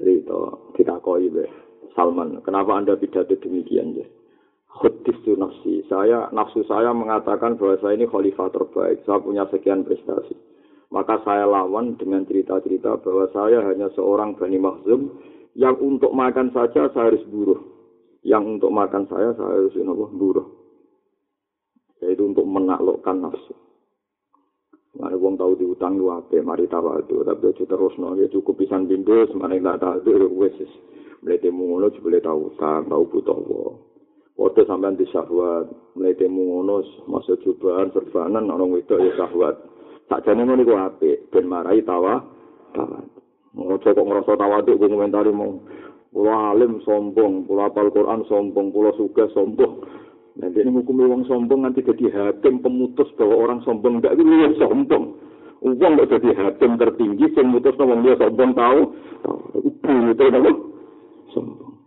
Jadi 0.00 0.12
itu 0.24 0.40
kita 0.72 1.04
koi 1.04 1.28
be. 1.28 1.61
Salman, 1.92 2.40
kenapa 2.40 2.72
anda 2.76 2.96
pidato 2.96 3.36
demikian 3.36 3.96
ya? 3.96 4.06
Khudis 4.72 5.20
tu 5.20 5.36
nafsi. 5.36 5.84
Saya, 5.84 6.32
nafsu 6.32 6.64
saya 6.64 6.96
mengatakan 6.96 7.60
bahwa 7.60 7.76
saya 7.84 8.00
ini 8.00 8.08
khalifah 8.08 8.48
terbaik. 8.48 9.04
Saya 9.04 9.20
punya 9.20 9.44
sekian 9.52 9.84
prestasi. 9.84 10.32
Maka 10.88 11.20
saya 11.24 11.44
lawan 11.44 11.96
dengan 12.00 12.24
cerita-cerita 12.24 13.00
bahwa 13.00 13.28
saya 13.32 13.64
hanya 13.68 13.92
seorang 13.92 14.36
Bani 14.36 14.56
Makhzum 14.60 15.20
yang 15.52 15.76
untuk 15.80 16.16
makan 16.16 16.52
saja 16.56 16.88
saya 16.92 17.12
harus 17.12 17.24
buruh. 17.28 17.60
Yang 18.24 18.60
untuk 18.60 18.72
makan 18.72 19.04
saya 19.12 19.36
saya 19.36 19.60
harus 19.60 19.76
apa? 19.76 20.06
buruh. 20.08 20.48
Yaitu 22.00 22.24
untuk 22.24 22.48
menaklukkan 22.48 23.28
nafsu. 23.28 23.52
Mana 24.92 25.16
wong 25.16 25.40
tahu 25.40 25.56
diutang 25.56 25.96
lu 25.96 26.12
apa, 26.12 26.36
mari 26.44 26.68
tahu 26.68 27.00
itu, 27.00 27.24
tapi 27.24 27.48
itu 27.48 27.64
terus 27.64 27.96
no, 27.96 28.12
ya 28.12 28.28
cukup 28.28 28.60
pisan 28.60 28.84
pintu, 28.84 29.24
semuanya 29.32 29.72
nggak 29.72 29.80
tahu 29.80 29.96
itu, 30.04 30.28
wes, 30.36 30.52
melete 31.22 31.48
ngono, 31.48 31.86
boleh 31.88 32.20
tahu 32.20 32.50
utang, 32.50 32.90
tahu 32.90 33.02
butuh 33.06 33.38
wo. 33.46 33.62
Waktu 34.34 34.66
sampean 34.66 34.98
di 34.98 35.06
syahwat, 35.06 35.70
melete 35.94 36.26
ngono, 36.26 36.82
masa 37.06 37.38
cobaan, 37.38 37.94
serbanan, 37.94 38.50
orang 38.50 38.74
itu 38.74 38.98
ya 38.98 39.14
syahwat. 39.14 39.54
Tak 40.10 40.26
jadi 40.26 40.42
ngono 40.42 40.60
itu 40.66 40.74
apa, 40.74 41.10
ben 41.30 41.46
marai 41.46 41.80
tawa, 41.86 42.20
tawa. 42.74 43.00
Ngono 43.54 43.78
kok 43.78 43.94
ngerasa 43.94 44.32
tawaduk 44.34 44.80
gue 44.80 44.90
komentari 44.90 45.30
mau 45.30 45.62
pulau 46.10 46.52
alim 46.52 46.82
sombong, 46.82 47.46
pulau 47.46 47.70
apal 47.70 47.92
Quran 47.94 48.26
sombong, 48.26 48.74
pulau 48.74 48.92
suka 48.98 49.30
sombong. 49.30 49.84
Nanti 50.32 50.64
ini 50.64 50.72
hukum 50.72 51.04
wong 51.04 51.22
sombong 51.28 51.60
nanti 51.68 51.84
jadi 51.84 52.08
hakim 52.08 52.64
pemutus 52.64 53.12
bahwa 53.20 53.36
orang 53.36 53.60
sombong 53.68 54.00
tidak 54.00 54.16
itu 54.16 54.24
dia 54.24 54.50
sombong. 54.56 55.04
Uang 55.62 55.92
gak 55.94 56.10
jadi 56.18 56.30
hakim 56.34 56.80
tertinggi, 56.80 57.30
yang 57.36 57.52
mutus 57.52 57.76
wong 57.76 58.00
dia 58.02 58.16
sombong 58.16 58.50
tahu, 58.56 58.80
tahu 59.22 60.00
itu 60.10 60.24
apa? 60.26 60.71
Sombong. 61.32 61.82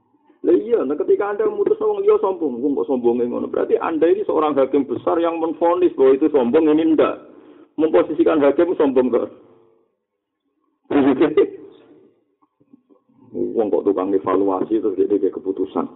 Lah 0.45 0.53
iya, 0.53 0.77
nah 0.85 0.93
ketika 0.93 1.33
anda 1.33 1.49
memutus 1.49 1.81
wong 1.81 2.05
dia 2.05 2.13
sombong, 2.21 2.61
wong 2.61 2.77
kok 2.77 2.85
sombong 2.85 3.17
ngono. 3.17 3.49
Berarti 3.49 3.81
anda 3.81 4.05
ini 4.05 4.21
seorang 4.29 4.53
hakim 4.53 4.85
besar 4.85 5.17
yang 5.17 5.41
menfonis 5.41 5.89
bahwa 5.97 6.13
itu 6.13 6.29
sombong 6.29 6.69
ini 6.69 6.93
ndak. 6.93 7.17
Memposisikan 7.81 8.39
hakim 8.45 8.77
sombong 8.77 9.09
ke 9.09 9.23
Wong 13.35 13.67
kok 13.67 13.83
tukang 13.83 14.15
evaluasi 14.15 14.79
terus 14.79 14.95
dia 14.95 15.09
kayak 15.11 15.35
keputusan. 15.35 15.89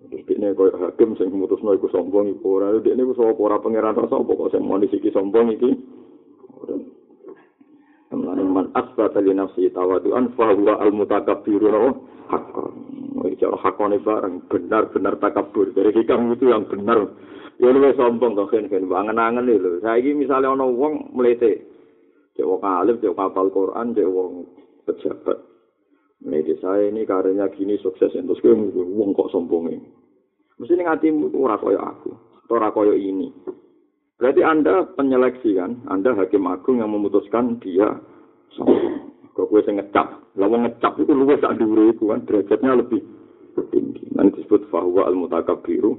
Terus 0.00 0.24
dia 0.26 0.52
koyo 0.52 0.76
hakim 0.76 1.14
sing 1.16 1.30
memutusno 1.32 1.72
iku 1.72 1.88
sombong 1.88 2.36
iku 2.36 2.58
ora. 2.60 2.74
Dia 2.82 2.98
sapa 2.98 3.38
ora 3.38 3.62
pangeran 3.62 3.96
rasa 3.96 4.18
kok 4.18 4.50
sing 4.52 4.66
mau 4.66 4.82
iki 4.82 5.08
sombong 5.14 5.56
iki. 5.56 5.70
Mulane 8.10 8.42
man 8.42 8.66
asbata 8.74 9.22
li 9.22 9.30
nafsi 9.30 9.70
tawadu'an 9.70 10.34
fa 10.34 10.50
huwa 10.50 10.82
al 10.82 10.90
mutakabbiru 10.90 11.94
haqqan. 12.26 12.74
Iki 13.26 13.36
cara 13.38 13.56
hakone 13.62 14.02
bareng 14.02 14.34
benar-benar 14.50 15.14
takabur. 15.22 15.70
Dari 15.70 15.94
hikam 15.94 16.34
itu 16.34 16.50
yang 16.50 16.66
benar. 16.66 17.06
Ya 17.60 17.68
lu 17.70 17.84
sombong 17.92 18.34
kok 18.34 18.56
kan 18.56 18.66
kan 18.72 18.88
angen-angen 18.88 19.44
lho. 19.46 19.78
Saiki 19.84 20.16
misale 20.16 20.48
ana 20.48 20.64
wong 20.64 21.12
mlete 21.12 21.60
cek 22.34 22.48
wong 22.48 22.64
alim, 22.64 22.96
cek 23.04 23.12
kapal 23.12 23.52
Quran, 23.52 23.92
cek 23.92 24.08
wong 24.08 24.48
pejabat. 24.88 25.38
Media 26.24 26.56
saya 26.60 26.88
ini 26.88 27.04
karirnya 27.04 27.48
gini 27.52 27.76
sukses, 27.80 28.12
terus 28.12 28.40
gue 28.40 28.52
wong 28.76 29.12
kok 29.12 29.28
sombong 29.32 29.72
ini. 29.72 29.88
Mesti 30.60 30.76
ini 30.76 30.84
ngatimu 30.84 31.32
ora 31.36 31.56
koyo 31.56 31.80
aku, 31.80 32.10
ora 32.52 32.68
koyo 32.72 32.92
ini. 32.92 33.32
Berarti 34.20 34.44
Anda 34.44 34.84
penyeleksi 34.94 35.56
kan, 35.56 35.80
Anda 35.88 36.12
hakim 36.12 36.44
agung 36.44 36.84
yang 36.84 36.92
memutuskan 36.92 37.56
dia 37.64 37.88
sombong. 38.52 39.16
Kok 39.32 39.48
gue 39.48 39.64
ngecap, 39.64 40.36
lawan 40.36 40.68
ngecap 40.68 41.00
itu 41.00 41.16
luwes 41.16 41.40
sak 41.40 41.56
dhuwur 41.56 41.88
iku 41.88 42.12
kan 42.12 42.28
derajatnya 42.28 42.84
lebih 42.84 43.00
tinggi. 43.72 44.12
Nanti 44.12 44.44
disebut 44.44 44.68
fahuwa 44.68 45.08
al-mutakabbiru 45.08 45.96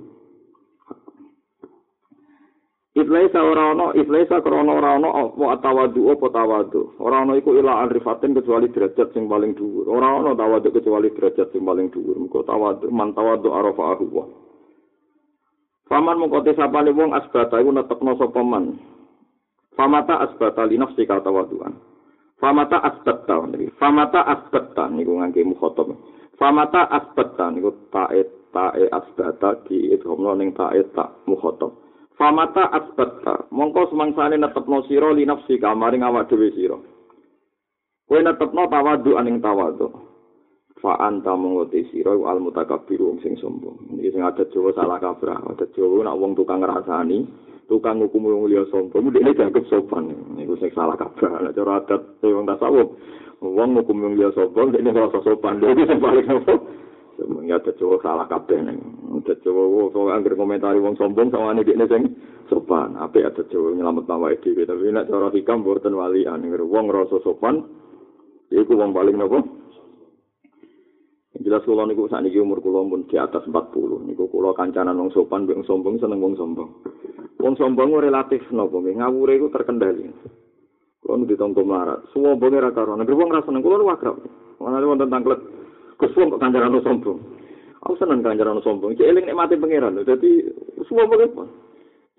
Iflaisa 2.91 3.39
ora 3.39 3.71
ana, 3.71 3.95
iflaisa 3.95 4.43
krana 4.43 4.75
ora 4.75 4.99
ana 4.99 5.09
apa 5.15 5.63
tawadu 5.63 6.11
apa 6.11 6.27
tawadu. 6.27 6.99
Ora 6.99 7.23
ana 7.23 7.39
iku 7.39 7.55
ila 7.55 7.87
arifatin 7.87 8.35
kecuali 8.35 8.67
derajat 8.67 9.15
sing 9.15 9.31
paling 9.31 9.55
dhuwur. 9.55 9.87
Ora 9.87 10.19
ana 10.19 10.35
tawadu 10.35 10.75
kecuali 10.75 11.07
derajat 11.15 11.55
sing 11.55 11.63
paling 11.63 11.87
dhuwur. 11.87 12.19
Muga 12.19 12.43
tawadu 12.43 12.91
man 12.91 13.15
tawadu 13.15 13.47
arafa 13.55 13.95
ahwa. 13.95 14.27
Faman 15.91 16.23
mongko 16.23 16.39
te 16.47 16.55
sapane 16.55 16.95
wong 16.95 17.11
asbata 17.11 17.59
iku 17.59 17.75
netepno 17.75 18.15
sapa 18.15 18.39
man. 18.39 18.79
Famata 19.75 20.23
asbata 20.23 20.63
li 20.63 20.79
nafsi 20.79 21.03
ka 21.03 21.19
tawaduan. 21.19 21.75
Famata 22.39 22.79
asbata 22.79 23.43
niki. 23.51 23.75
Famata 23.75 24.23
asbata 24.23 24.87
niku 24.87 25.19
ngangge 25.19 25.43
mukhatab. 25.43 25.91
Famata 26.39 26.87
asbata 26.87 27.51
niku 27.51 27.75
tae 27.91 28.23
tae 28.55 28.87
asbata 28.87 29.67
di 29.67 29.91
idhomno 29.91 30.31
ning 30.39 30.55
tae 30.55 30.79
tak 30.95 31.11
mukhatab. 31.27 31.75
Famata 32.21 32.69
asbatta, 32.69 33.49
mongko 33.49 33.89
semangsane 33.89 34.37
netepno 34.37 34.85
sira 34.85 35.09
li 35.09 35.25
nafsi 35.25 35.57
kamaring 35.57 36.05
awak 36.05 36.29
dhewe 36.29 36.53
sira. 36.53 36.77
Kowe 38.05 38.19
netepno 38.21 38.69
tawadu 38.69 39.17
aning 39.17 39.41
tawadu. 39.41 39.89
Fa 40.81 40.97
anta 40.97 41.37
mongko 41.37 41.69
sira 41.93 42.17
al 42.17 42.41
mutakabbir 42.41 42.97
wong 42.97 43.21
sing 43.21 43.37
sombong. 43.37 44.01
Iki 44.01 44.17
sing 44.17 44.25
ada 44.25 44.41
Jawa 44.49 44.73
salah 44.73 44.97
kabrah. 44.97 45.37
Ada 45.53 45.69
Jawa 45.77 46.09
nak 46.09 46.17
wong 46.17 46.33
tukang 46.33 46.65
ngrasani, 46.65 47.21
tukang 47.69 48.01
hukum 48.01 48.25
wong 48.25 48.49
liya 48.49 48.65
sombong, 48.73 49.13
dekne 49.13 49.37
dianggap 49.37 49.61
sopan. 49.69 50.09
Niku 50.33 50.57
sing 50.57 50.73
salah 50.73 50.97
kabrah. 50.97 51.37
Nek 51.37 51.53
cara 51.53 51.85
adat 51.85 52.01
wong 52.25 52.49
tasawuf, 52.49 52.97
wong 53.45 53.69
hukum 53.77 53.97
wong 54.01 54.13
liya 54.17 54.33
sombong, 54.33 54.73
dekne 54.73 54.89
rasa 54.89 55.21
sopan. 55.21 55.61
Dadi 55.61 55.85
sing 55.85 56.01
paling 56.01 56.25
Ya 57.45 57.61
ada 57.61 57.69
Jawa 57.77 58.01
salah 58.01 58.25
kabeh 58.25 58.57
neng. 58.65 58.81
Ada 59.21 59.37
Jawa 59.45 59.93
kok 59.93 60.09
anggere 60.09 60.33
komentari 60.33 60.81
wong 60.81 60.97
sombong 60.97 61.29
sama 61.29 61.53
ane 61.53 61.61
dekne 61.61 61.85
sing 61.85 62.03
sopan. 62.49 62.97
Ape 62.97 63.21
ada 63.21 63.45
Jawa 63.53 63.77
nyelamet 63.77 64.09
awake 64.09 64.41
dhewe 64.41 64.65
tapi 64.65 64.89
nek 64.89 65.05
cara 65.05 65.29
hikam 65.29 65.61
mboten 65.61 65.93
walian. 65.93 66.41
Wong 66.49 66.89
rasa 66.89 67.21
sopan 67.21 67.61
iku 68.49 68.73
wong 68.73 68.97
paling 68.97 69.21
napa? 69.21 69.45
Jelas 71.39 71.63
kula 71.63 71.87
niku 71.87 72.11
sakniki 72.11 72.43
umur 72.43 72.59
kula 72.59 72.83
pun 72.83 73.07
di 73.07 73.15
atas 73.15 73.47
40. 73.47 74.03
Niku 74.03 74.27
kula 74.27 74.51
kancanan 74.51 74.99
wong 74.99 75.15
sopan 75.15 75.47
wong 75.47 75.63
sombong 75.63 75.95
seneng 75.95 76.19
wong 76.19 76.35
sombong. 76.35 76.67
Wong 77.39 77.55
sombong 77.55 77.95
relatif 77.95 78.43
napa 78.51 78.75
nggih 78.75 78.99
ngawure 78.99 79.39
iku 79.39 79.47
terkendali. 79.47 80.11
Kula 80.99 81.23
nu 81.23 81.29
ditongko 81.31 81.63
melarat. 81.63 82.03
Suwombonge 82.11 82.59
ra 82.59 82.75
karo. 82.75 82.99
Nek 82.99 83.07
wong 83.07 83.31
ra 83.31 83.39
seneng 83.47 83.63
kula 83.63 83.79
nu 83.79 83.87
wakrab. 83.87 84.19
Ana 84.59 84.83
wonten 84.83 85.07
tanglet 85.07 85.39
Kuswong 86.01 86.33
kok 86.33 86.41
kancaran 86.41 86.81
sombong. 86.81 87.19
Aku 87.85 87.93
seneng 87.95 88.25
kancaran 88.25 88.59
sombong. 88.65 88.97
Cek 88.97 89.07
eling 89.07 89.25
nek 89.29 89.37
mati 89.37 89.55
pangeran. 89.55 90.01
Dadi 90.01 90.49
semua 90.89 91.05
apa? 91.05 91.45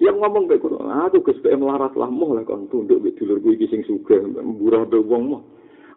Dia 0.01 0.11
ngomong 0.11 0.51
kayak 0.51 0.67
gitu, 0.67 0.83
aku 0.83 1.23
gus 1.23 1.39
PM 1.47 1.63
larat 1.63 1.95
lah 1.95 2.11
moh 2.11 2.35
lah 2.35 2.43
kan 2.43 2.67
tunduk 2.75 3.07
di 3.07 3.15
dulur 3.15 3.39
gue 3.39 3.55
kising 3.55 3.87
suka, 3.87 4.19
murah 4.43 4.83
be 4.83 4.99
wong 4.99 5.31
moh. 5.31 5.43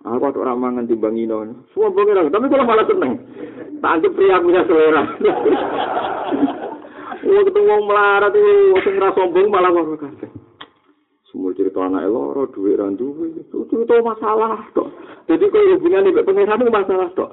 Aku 0.05 0.29
tuh 0.29 0.45
ramah 0.45 0.69
nganti 0.69 0.93
bangino, 0.93 1.65
semua 1.73 1.89
pangeran. 1.89 2.29
Tapi 2.29 2.45
kalau 2.45 2.69
malah 2.69 2.85
seneng, 2.85 3.25
tak 3.81 4.05
pria 4.13 4.37
punya 4.37 4.61
selera. 4.69 5.01
Wah 7.25 7.41
ketemu 7.41 7.65
wong 7.65 7.83
melarat 7.89 8.37
itu, 8.37 8.53
wong 8.69 8.85
ngerasa 8.85 9.17
sombong 9.17 9.49
malah 9.49 9.73
kok 9.73 9.97
kafe. 9.97 10.27
cerita 11.57 11.81
anak 11.81 12.05
loro 12.05 12.45
duit 12.53 12.77
ra 12.77 12.85
duwe. 12.93 13.33
Itu 13.33 13.65
itu 13.65 13.95
masalah 14.05 14.61
kok 14.77 14.93
jadi 15.25 15.41
kok 15.41 15.65
hubungan 15.73 16.13
mbek 16.13 16.21
pangeran 16.21 16.61
itu 16.61 16.69
masalah 16.69 17.07
kok 17.17 17.31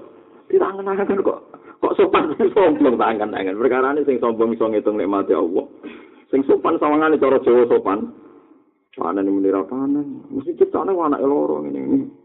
ditangen-tangen 0.49 1.21
kok 1.21 1.39
kok 1.77 1.95
sopan 2.01 2.33
sombong 2.57 2.97
tangan-tangan. 2.97 3.61
Perkara 3.61 3.93
ini 3.93 4.09
sing 4.09 4.17
sombong 4.17 4.57
iso 4.57 4.65
ngitung 4.73 4.97
nikmati 4.97 5.37
Allah. 5.37 5.69
Sing 6.33 6.41
sopan 6.49 6.81
sawangane 6.81 7.21
cara 7.21 7.37
Jawa 7.45 7.69
sopan. 7.69 8.17
Panen 8.97 9.29
menira 9.29 9.61
panen. 9.69 10.25
Mesti 10.33 10.57
ciptane 10.57 10.97
anak 10.97 11.21
loro 11.21 11.61
ngene 11.61 11.81
ini 11.85 12.22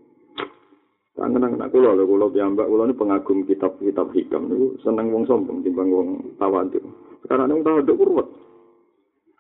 Kangen-kangen 1.18 1.66
aku 1.66 1.82
lho, 1.82 1.98
kula 2.06 2.30
piyambak 2.30 2.70
kula 2.70 2.86
ini 2.86 2.94
pengagum 2.94 3.42
kitab-kitab 3.50 4.14
hikam 4.14 4.54
niku 4.54 4.78
seneng 4.86 5.10
wong 5.10 5.26
sombong 5.26 5.66
timbang 5.66 5.90
wong 5.90 6.38
tawadhu. 6.38 6.78
Sekarang 7.26 7.58
wong 7.58 7.66
tawadhu 7.66 7.94
kurwet. 7.98 8.30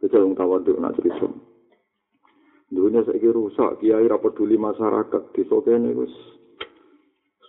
Kecil 0.01 0.25
wong 0.25 0.33
tawadhu 0.33 0.73
nak 0.81 0.97
cerita. 0.97 1.29
Dunia 2.73 3.05
saiki 3.05 3.29
rusak, 3.29 3.77
kiai 3.77 4.09
ra 4.09 4.17
peduli 4.17 4.57
masyarakat, 4.57 5.37
desa 5.37 5.57
kene 5.61 5.93
wis 5.93 6.13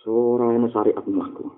ora 0.09 0.45
ono 0.45 0.69
syariat 0.77 1.05
mlaku. 1.09 1.49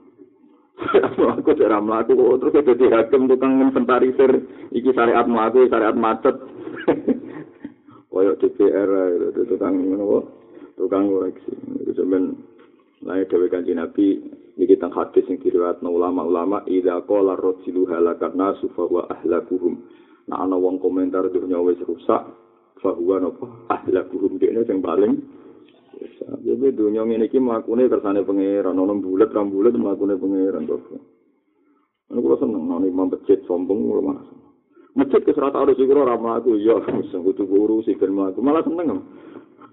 Aku 1.43 1.51
ora 1.51 1.79
mlaku 1.83 2.15
kok 2.15 2.39
terus 2.39 2.55
dadi 2.71 2.87
hakim 2.87 3.27
tukang 3.27 3.67
inventarisir 3.67 4.47
iki 4.71 4.95
syariat 4.95 5.27
mlaku, 5.27 5.67
syariat 5.67 5.99
macet. 5.99 6.39
Koyok 8.11 8.39
DPR 8.43 8.91
itu 9.35 9.43
tukang 9.55 9.75
tukang 10.79 11.11
koreksi. 11.11 11.55
Itu 11.83 11.95
sampean 11.95 12.50
lain 13.01 13.27
dewe 13.29 13.47
kanji 13.49 13.73
Nabi 13.73 14.07
iki 14.61 14.77
teng 14.77 14.93
hadis 14.93 15.25
sing 15.25 15.41
diriwayatno 15.41 15.89
ulama-ulama 15.89 16.69
idza 16.69 17.01
qala 17.09 17.37
rajulu 17.37 17.89
halakan 17.89 18.37
nasu 18.37 18.69
fa 18.77 18.85
wa 18.85 19.09
ahlakuhum. 19.09 19.81
Nah 20.29 20.45
ana 20.45 20.55
wong 20.55 20.79
komentar 20.79 21.27
dunya 21.33 21.59
wis 21.65 21.81
rusak, 21.81 22.29
fahuwa 22.81 23.21
nopo 23.21 23.45
ahla 23.69 24.09
kuhum 24.09 24.41
dekne 24.41 24.65
sing 24.65 24.81
paling 24.81 25.21
jadi 26.41 26.73
dunia 26.73 27.05
ini 27.05 27.29
ki 27.29 27.37
melakukannya 27.37 27.93
kersane 27.93 28.21
pangeran 28.25 28.73
nono 28.73 28.97
bulat 28.97 29.31
ram 29.37 29.53
bulat 29.53 29.77
melakukannya 29.77 30.17
pangeran 30.17 30.65
kok 30.65 30.81
ini 32.11 32.21
kalau 32.25 32.39
seneng 32.41 32.65
nono 32.65 32.87
imam 32.89 33.13
masjid 33.13 33.39
sombong 33.45 33.81
kalau 33.85 34.03
malah 34.03 34.25
masjid 34.97 35.21
ke 35.21 35.33
serata 35.37 35.61
harus 35.61 35.77
juga 35.77 36.09
orang 36.09 36.21
melaku 36.25 36.57
ya 36.57 36.81
misal 36.97 37.21
kutu 37.21 37.45
guru 37.45 37.85
sih 37.85 37.95
kan 38.01 38.11
malah 38.11 38.65
seneng 38.65 39.05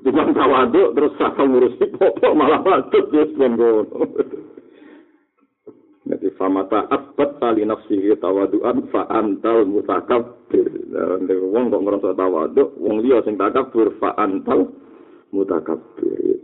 Jangan 0.06 0.30
tawaduk 0.36 0.94
terus 0.94 1.14
sakal 1.18 1.46
ngurusi 1.50 1.86
popok 1.98 2.34
malah 2.38 2.62
patut 2.62 3.10
ya 3.10 3.24
sebenarnya 3.34 3.86
Jadi 6.08 6.28
famata 6.40 6.88
abat 6.88 7.36
tali 7.44 7.68
nafsihi 7.68 8.16
tawaduan 8.16 8.88
fa 8.88 9.12
antal 9.12 9.68
mutakabbir. 9.68 10.72
Dan 10.88 11.28
wong 11.28 11.68
kok 11.68 11.84
ngerasa 11.84 12.16
tawadu, 12.16 12.80
wong 12.80 13.04
liya 13.04 13.20
sing 13.28 13.36
fa 13.36 14.16
antal 14.16 14.72
mutakabbir. 15.36 16.40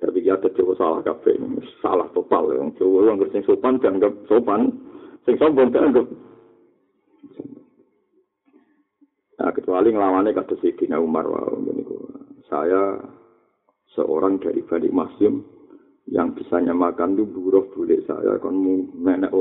Tapi 0.00 0.24
ya 0.24 0.40
ada 0.40 0.48
salah 0.80 1.00
kabeh, 1.04 1.36
salah 1.84 2.08
total 2.16 2.56
wong 2.56 2.72
Jawa 2.80 3.12
wong 3.12 3.20
sing 3.36 3.44
sopan 3.44 3.76
dianggap 3.84 4.16
sopan, 4.32 4.72
sing 5.28 5.36
sombong 5.36 5.68
dianggap 5.72 6.08
Nah, 9.36 9.52
kecuali 9.52 9.92
ngelawannya 9.92 10.32
kata 10.32 10.56
Sayyidina 10.64 10.96
Umar 10.96 11.28
Saya 12.46 13.02
seorang 13.98 14.38
dari 14.38 14.62
Bani 14.62 14.86
Masyum 14.92 15.42
yang 16.06 16.30
bisa 16.38 16.62
nyamakan 16.62 17.18
itu 17.18 17.26
buruh 17.26 17.66
boleh 17.74 17.98
saya 18.06 18.38
kan 18.38 18.54
menek 18.94 19.34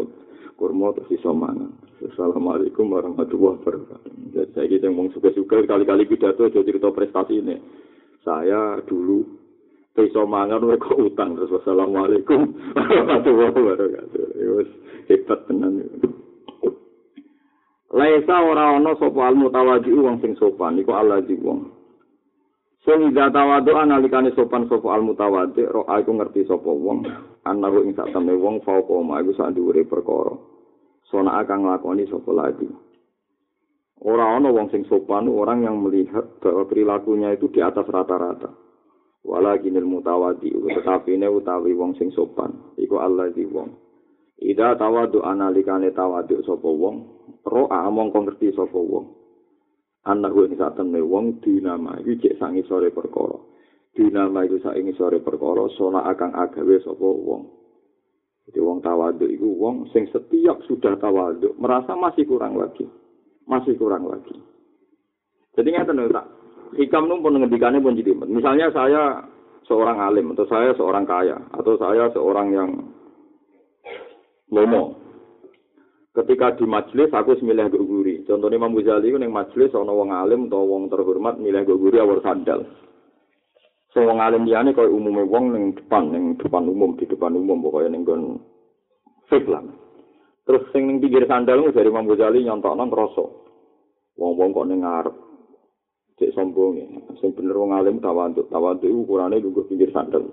kurma 0.57 0.95
terus 0.97 1.21
iso 1.21 1.35
mangan. 1.35 1.69
Assalamualaikum 2.01 2.89
warahmatullahi 2.89 3.61
wabarakatuh. 3.61 4.11
Jadi 4.33 4.51
saya 4.55 4.67
kita 4.71 4.87
ngomong 4.89 5.13
suka-suka 5.13 5.61
kali-kali 5.67 6.09
pidato 6.09 6.47
jadi 6.49 6.65
cerita 6.65 6.89
prestasi 6.89 7.43
ini. 7.43 7.55
Saya 8.23 8.81
dulu 8.87 9.21
iso 9.99 10.23
mangan 10.25 10.65
kok 10.79 10.97
utang 10.97 11.37
terus 11.37 11.53
wassalamualaikum 11.53 12.55
warahmatullahi 12.73 13.53
wabarakatuh. 13.53 14.23
Wis 14.63 14.69
hebat 15.11 15.39
tenan. 15.45 15.85
Laisa 17.95 18.35
ora 18.41 18.75
ana 18.75 18.91
sapa 18.97 19.29
al 19.29 19.37
wong 19.37 20.15
sing 20.23 20.33
sopan 20.41 20.81
iku 20.81 20.91
Allah 20.97 21.21
wong. 21.21 21.74
Sing 22.85 23.01
ida 23.09 23.33
tawadu 23.33 23.73
analikane 23.73 24.29
sopan 24.37 24.69
sapa 24.69 24.93
al 24.93 25.01
mutawaddi 25.01 25.65
ro 25.65 25.89
aku 25.89 26.21
ngerti 26.21 26.45
sapa 26.45 26.69
wong 26.69 27.01
anahu 27.41 27.81
ing 27.81 27.97
sak 27.97 28.13
temne 28.13 28.37
wong 28.37 28.61
fauqa 28.61 29.01
ma 29.01 29.25
iku 29.25 29.33
sak 29.33 29.57
dhuwure 29.57 29.89
perkara. 29.89 30.37
Sona 31.09 31.41
akan 31.41 31.65
nglakoni 31.65 32.05
sapa 32.05 32.29
lagi. 32.29 32.69
Ora 34.05 34.37
ana 34.37 34.53
wong 34.53 34.69
sing 34.69 34.85
sopan 34.85 35.25
orang 35.25 35.65
yang 35.65 35.81
melihat 35.81 36.37
bahwa 36.37 36.69
perilakunya 36.69 37.33
itu 37.33 37.49
di 37.49 37.57
atas 37.57 37.89
rata-rata. 37.89 38.53
Walakinil 39.25 39.89
mutawaddi 39.89 40.53
tetapi 40.53 41.17
ne 41.17 41.25
utawi 41.25 41.73
wong 41.73 41.97
sing 41.97 42.13
sopan 42.13 42.77
iku 42.77 43.01
Allah 43.01 43.33
di 43.33 43.49
wong. 43.49 43.81
Ida 44.37 44.77
tawadu 44.77 45.25
analikane 45.25 45.89
tawadu 45.89 46.37
sapa 46.45 46.69
wong 46.69 46.95
ro 47.49 47.65
among 47.65 48.13
ngerti 48.13 48.53
sapa 48.53 48.77
wong. 48.77 49.24
Anak 50.05 50.31
gue 50.37 50.53
saat 50.53 50.77
wong 50.77 51.41
dinama 51.41 51.97
itu 52.05 52.21
cek 52.21 52.37
sangi 52.37 52.61
sore 52.69 52.93
perkara. 52.93 53.41
Dinama 53.95 54.45
itu 54.45 54.61
sangi 54.61 54.93
sore 54.93 55.17
perkara 55.19 55.65
sona 55.73 56.05
akan 56.05 56.31
agawe 56.37 56.77
sopo 56.85 57.09
wong. 57.25 57.43
Jadi 58.45 58.61
wong 58.61 58.85
tawaduk 58.85 59.25
itu 59.25 59.49
wong 59.57 59.89
sing 59.89 60.05
setiap 60.13 60.61
sudah 60.69 60.93
tawaduk 61.01 61.57
merasa 61.57 61.97
masih 61.97 62.29
kurang 62.29 62.61
lagi. 62.61 62.85
Masih 63.49 63.73
kurang 63.81 64.05
lagi. 64.05 64.37
Jadi 65.57 65.73
tahu 65.73 66.13
tak 66.13 66.25
hikam 66.75 67.07
numpun 67.09 67.41
ngendikannya 67.41 67.81
pun 67.81 67.97
jadi 67.97 68.11
misalnya 68.27 68.67
saya 68.75 69.23
seorang 69.65 69.97
alim 69.97 70.35
atau 70.35 70.45
saya 70.45 70.75
seorang 70.77 71.07
kaya 71.07 71.37
atau 71.55 71.73
saya 71.81 72.11
seorang 72.13 72.47
yang 72.53 72.69
lomo. 74.53 75.01
Ketika 76.15 76.55
di 76.55 76.63
majelis 76.63 77.11
aku 77.11 77.35
semilih 77.39 77.67
Contohnya 78.25 78.57
Imam 78.57 78.73
Ghazali 78.73 79.13
itu 79.13 79.17
neng 79.21 79.29
majelis 79.29 79.69
ana 79.77 79.93
wong 79.93 80.09
alim 80.09 80.49
atau 80.49 80.65
wong 80.65 80.89
terhormat 80.89 81.37
milih 81.37 81.61
gue 81.61 81.77
guri 81.77 81.97
awal 82.01 82.19
sandal. 82.25 82.65
So 83.93 84.01
wong 84.01 84.17
alim 84.17 84.49
liane 84.49 84.73
kaya 84.73 84.89
umumnya 84.89 85.29
wong 85.29 85.53
neng 85.53 85.63
depan, 85.77 86.09
neng 86.09 86.35
depan 86.41 86.65
umum, 86.65 86.97
di 86.97 87.05
depan 87.05 87.37
umum 87.37 87.61
pokoknya 87.61 87.93
neng 87.93 88.03
gon 88.03 88.41
fake 89.29 89.45
lah. 89.45 89.61
Terus 90.49 90.65
sing 90.73 90.89
neng 90.89 90.97
pinggir 90.97 91.29
sandal 91.29 91.61
itu 91.61 91.77
dari 91.77 91.93
Imam 91.93 92.09
Ghazali 92.09 92.41
nyontok 92.41 92.73
nang 92.73 92.89
kroso. 92.89 93.25
Wong-wong 94.17 94.49
kok 94.57 94.67
neng 94.67 94.81
ngarep. 94.81 95.15
Cek 96.17 96.33
sombong 96.33 96.73
ya. 96.81 96.87
Sing 97.21 97.37
bener 97.37 97.53
wong 97.53 97.77
alim 97.77 98.01
tawaduk. 98.01 98.49
Tawaduk 98.49 98.89
itu 98.89 99.05
ukurannya 99.05 99.43
dulu 99.43 99.69
pinggir 99.69 99.93
sandal. 99.93 100.25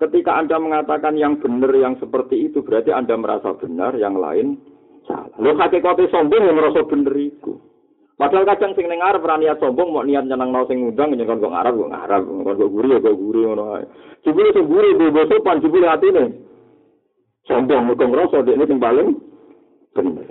Ketika 0.00 0.40
Anda 0.40 0.56
mengatakan 0.56 1.20
yang 1.20 1.36
benar 1.44 1.76
yang 1.76 2.00
seperti 2.00 2.48
itu, 2.48 2.64
berarti 2.64 2.88
Anda 2.88 3.20
merasa 3.20 3.52
benar, 3.52 3.92
yang 4.00 4.16
lain 4.16 4.56
salah. 5.10 5.26
Lho 5.42 5.50
hakikate 5.58 6.06
sombong 6.14 6.46
yang 6.46 6.56
ngerasa 6.56 6.86
bener 6.86 7.14
iku. 7.18 7.58
Padahal 8.20 8.44
kadang 8.44 8.76
sing 8.76 8.86
ning 8.86 9.00
arep 9.00 9.24
niat 9.24 9.58
sombong 9.58 9.90
mau 9.90 10.04
niat 10.04 10.28
nyenengno 10.28 10.68
sing 10.68 10.84
ngundang 10.84 11.16
nyen 11.16 11.26
kok 11.26 11.40
ngarep 11.40 11.74
kok 11.74 11.92
ngarep 11.92 12.22
kok 12.22 12.54
kok 12.54 12.70
guri 12.70 12.88
kok 13.00 13.16
guri 13.18 13.40
ngono 13.48 13.64
ae. 13.80 13.84
Jebule 14.22 14.48
sing 14.52 14.66
guri 14.68 14.88
bebo 14.94 15.24
sopan 15.26 15.64
jebule 15.64 15.88
atine. 15.88 16.24
Sombong 17.48 17.96
kok 17.96 18.06
ngerasa 18.06 18.44
dekne 18.46 18.64
sing 18.68 18.78
paling 18.78 19.08
bener. 19.96 20.30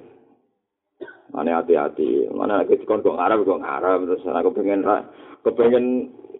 Mane 1.29 1.53
hati-hati, 1.53 2.25
mana 2.33 2.65
lagi 2.65 2.77
kon 2.85 3.05
kok 3.05 3.17
ngarep 3.17 3.41
kok 3.45 3.61
ngarep 3.61 3.99
terus 4.05 4.25
aku 4.25 4.49
pengen 4.53 4.85
ra 4.85 5.05
kepengen 5.45 5.85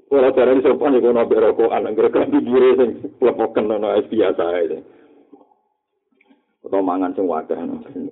ora 0.10 0.34
jarane 0.34 0.62
sopan 0.65 0.97
iku 0.97 1.13
ono 1.13 1.30
berokokan 1.30 1.86
anggere 1.86 2.10
kan 2.13 2.30
digire 2.30 2.78
sing 2.78 2.89
lepoken 3.21 3.73
ono 3.73 3.97
biasa 4.06 4.43
ae. 4.54 4.78
Atau 6.69 6.86
mangan 6.86 7.17
sing 7.17 7.25
wakeh 7.25 7.58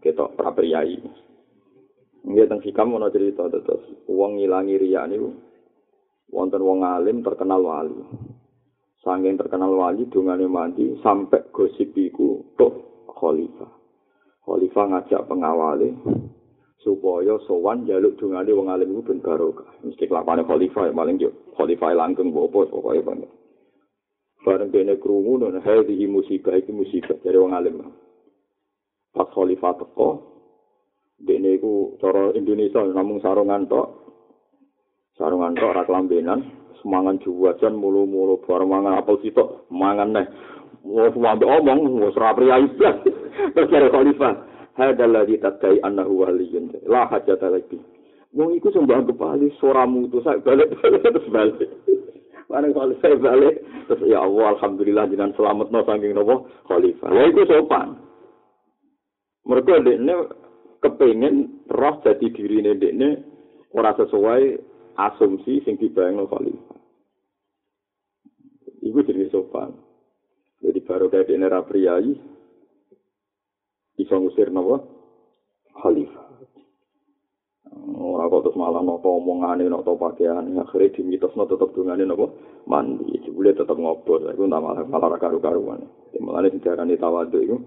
ketok 0.01 0.33
prapriyai 0.33 0.97
nggih 2.27 2.45
teng 2.49 2.59
sikam 2.65 2.91
ana 2.97 3.13
cerita 3.13 3.45
terus 3.47 3.85
wong 4.09 4.41
ngilangi 4.41 4.75
riya 4.81 5.05
niku 5.05 5.31
wonten 6.31 6.61
wong 6.63 6.83
alim 6.83 7.23
terkenal 7.23 7.63
wali. 7.63 7.95
Sanging 9.03 9.39
terkenal 9.39 9.71
wali 9.71 10.03
dungane 10.11 10.43
mandi 10.49 10.99
sampai 10.99 11.47
gosip 11.55 11.95
iku 11.95 12.43
tok 12.59 13.07
khalifah. 13.15 13.71
Khalifah 14.43 14.85
ngajak 14.91 15.21
pengawale 15.27 15.95
supaya 16.83 17.39
sowan 17.47 17.87
jaluk 17.87 18.19
dungane 18.19 18.51
wong 18.51 18.67
alim 18.67 18.91
iku 18.91 19.01
ben 19.13 19.23
barokah. 19.23 19.69
Mesti 19.87 20.03
kelapane 20.11 20.43
khalifah 20.43 20.91
ya 20.91 20.93
paling 20.93 21.15
yo 21.19 21.31
khalifah 21.55 21.95
langgeng 21.95 22.35
bopo 22.35 22.67
pokoke 22.67 22.99
banget. 23.03 23.31
Bareng 24.43 24.71
dene 24.71 24.95
krungu 24.99 25.43
dan 25.43 25.59
hadhihi 25.59 26.07
musibah 26.07 26.55
iki 26.55 26.71
musibah 26.71 27.19
dari 27.19 27.35
wong 27.35 27.51
alim 27.55 27.83
pas 29.17 29.27
khalifah 29.33 29.73
teko. 29.81 30.09
Dene 31.17 31.57
iku 31.57 31.97
cara 31.97 32.29
Indonesia 32.37 32.85
namung 32.93 33.17
sarungan 33.25 33.65
tok 33.65 33.89
sarungan 35.17 35.57
tok 35.57 35.73
ora 35.73 35.81
kelambenan 35.89 36.45
semangan 36.85 37.17
juwajan 37.25 37.73
mulu-mulu 37.73 38.37
bar 38.45 38.61
mangan 38.61 39.01
apel 39.01 39.17
sitok? 39.25 39.65
Mangan 39.73 40.13
neh. 40.13 40.27
Wong 40.85 41.17
wambe 41.17 41.49
omong 41.49 42.05
wis 42.05 42.13
ora 42.21 42.37
priyayi. 42.37 42.69
Blas 42.77 43.01
terus 43.57 43.69
karo 43.73 43.89
khalifah 43.89 44.33
hadal 44.77 45.09
ladzi 45.09 45.41
tadai 45.41 45.81
annahu 45.81 46.21
waliyun. 46.21 46.69
La 46.85 47.09
hajata 47.09 47.49
lagi. 47.49 47.81
Wong 48.37 48.53
iku 48.53 48.69
sembah 48.69 49.01
kepali 49.09 49.49
suaramu 49.57 50.05
itu 50.05 50.21
saya 50.21 50.37
balik 50.45 50.69
terus 51.17 51.27
balik. 51.33 51.65
Bareng 52.47 52.71
kalau 52.71 52.95
saya 53.03 53.19
balik, 53.19 53.59
terus 53.91 54.07
ya 54.07 54.23
Allah, 54.23 54.55
Alhamdulillah 54.55 55.11
jangan 55.11 55.35
selamat 55.35 55.67
no 55.67 55.83
saking 55.83 56.15
nopo 56.15 56.47
khalifah. 56.71 57.11
Ya 57.11 57.23
itu 57.27 57.43
sopan. 57.43 58.06
Mereka 59.47 59.79
ini 59.79 60.13
kepengen 60.83 61.35
roh 61.71 61.95
jadi 62.03 62.27
diri 62.35 62.59
ini 62.59 62.71
ini 62.75 63.09
orang 63.71 63.95
sesuai 63.95 64.41
asumsi 64.99 65.63
sing 65.63 65.79
dibayang 65.79 66.19
no 66.19 66.27
khalifah. 66.27 66.79
Iku 68.83 68.99
jadi 69.07 69.31
sopan. 69.31 69.71
Jadi 70.59 70.79
baru 70.83 71.07
kayak 71.07 71.31
ini 71.31 71.47
priayi, 71.63 72.13
bisa 73.95 74.19
ngusir 74.19 74.51
nopo 74.51 74.83
khalifah. 75.79 76.27
Ora 77.97 78.27
kok 78.27 78.49
terus 78.49 78.59
malah 78.59 78.83
nopo 78.83 79.15
omongane 79.15 79.69
nopo 79.69 79.95
pakaian 79.95 80.43
akhirnya 80.59 80.91
dimitosno 80.97 81.47
tetep 81.47 81.71
dungane 81.71 82.03
nopo 82.03 82.35
mandi 82.67 83.15
jebule 83.23 83.55
tetep 83.55 83.75
ngobrol 83.79 84.27
iku 84.27 84.43
tak 84.49 84.61
malah 84.63 84.83
malah 84.87 85.19
karu-karuan 85.19 85.87
mulane 86.17 86.51
dijarani 86.51 86.97
tawadhu 86.97 87.37
iku 87.43 87.57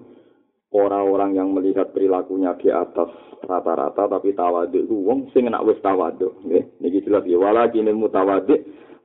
orang-orang 0.70 1.34
yang 1.34 1.50
melihat 1.50 1.90
perilakunya 1.90 2.54
di 2.58 2.70
atas 2.70 3.10
rata-rata 3.42 4.06
tapi 4.06 4.34
tawadhu 4.34 4.86
itu 4.86 4.96
wong 5.02 5.30
sing 5.34 5.50
enak 5.50 5.66
wis 5.66 5.82
tawadhu 5.82 6.30
nggih 6.46 6.64
niki 6.78 7.02
jelas 7.02 7.26
ya 7.26 7.38
walakin 7.38 7.90
mutawadhi 7.90 8.54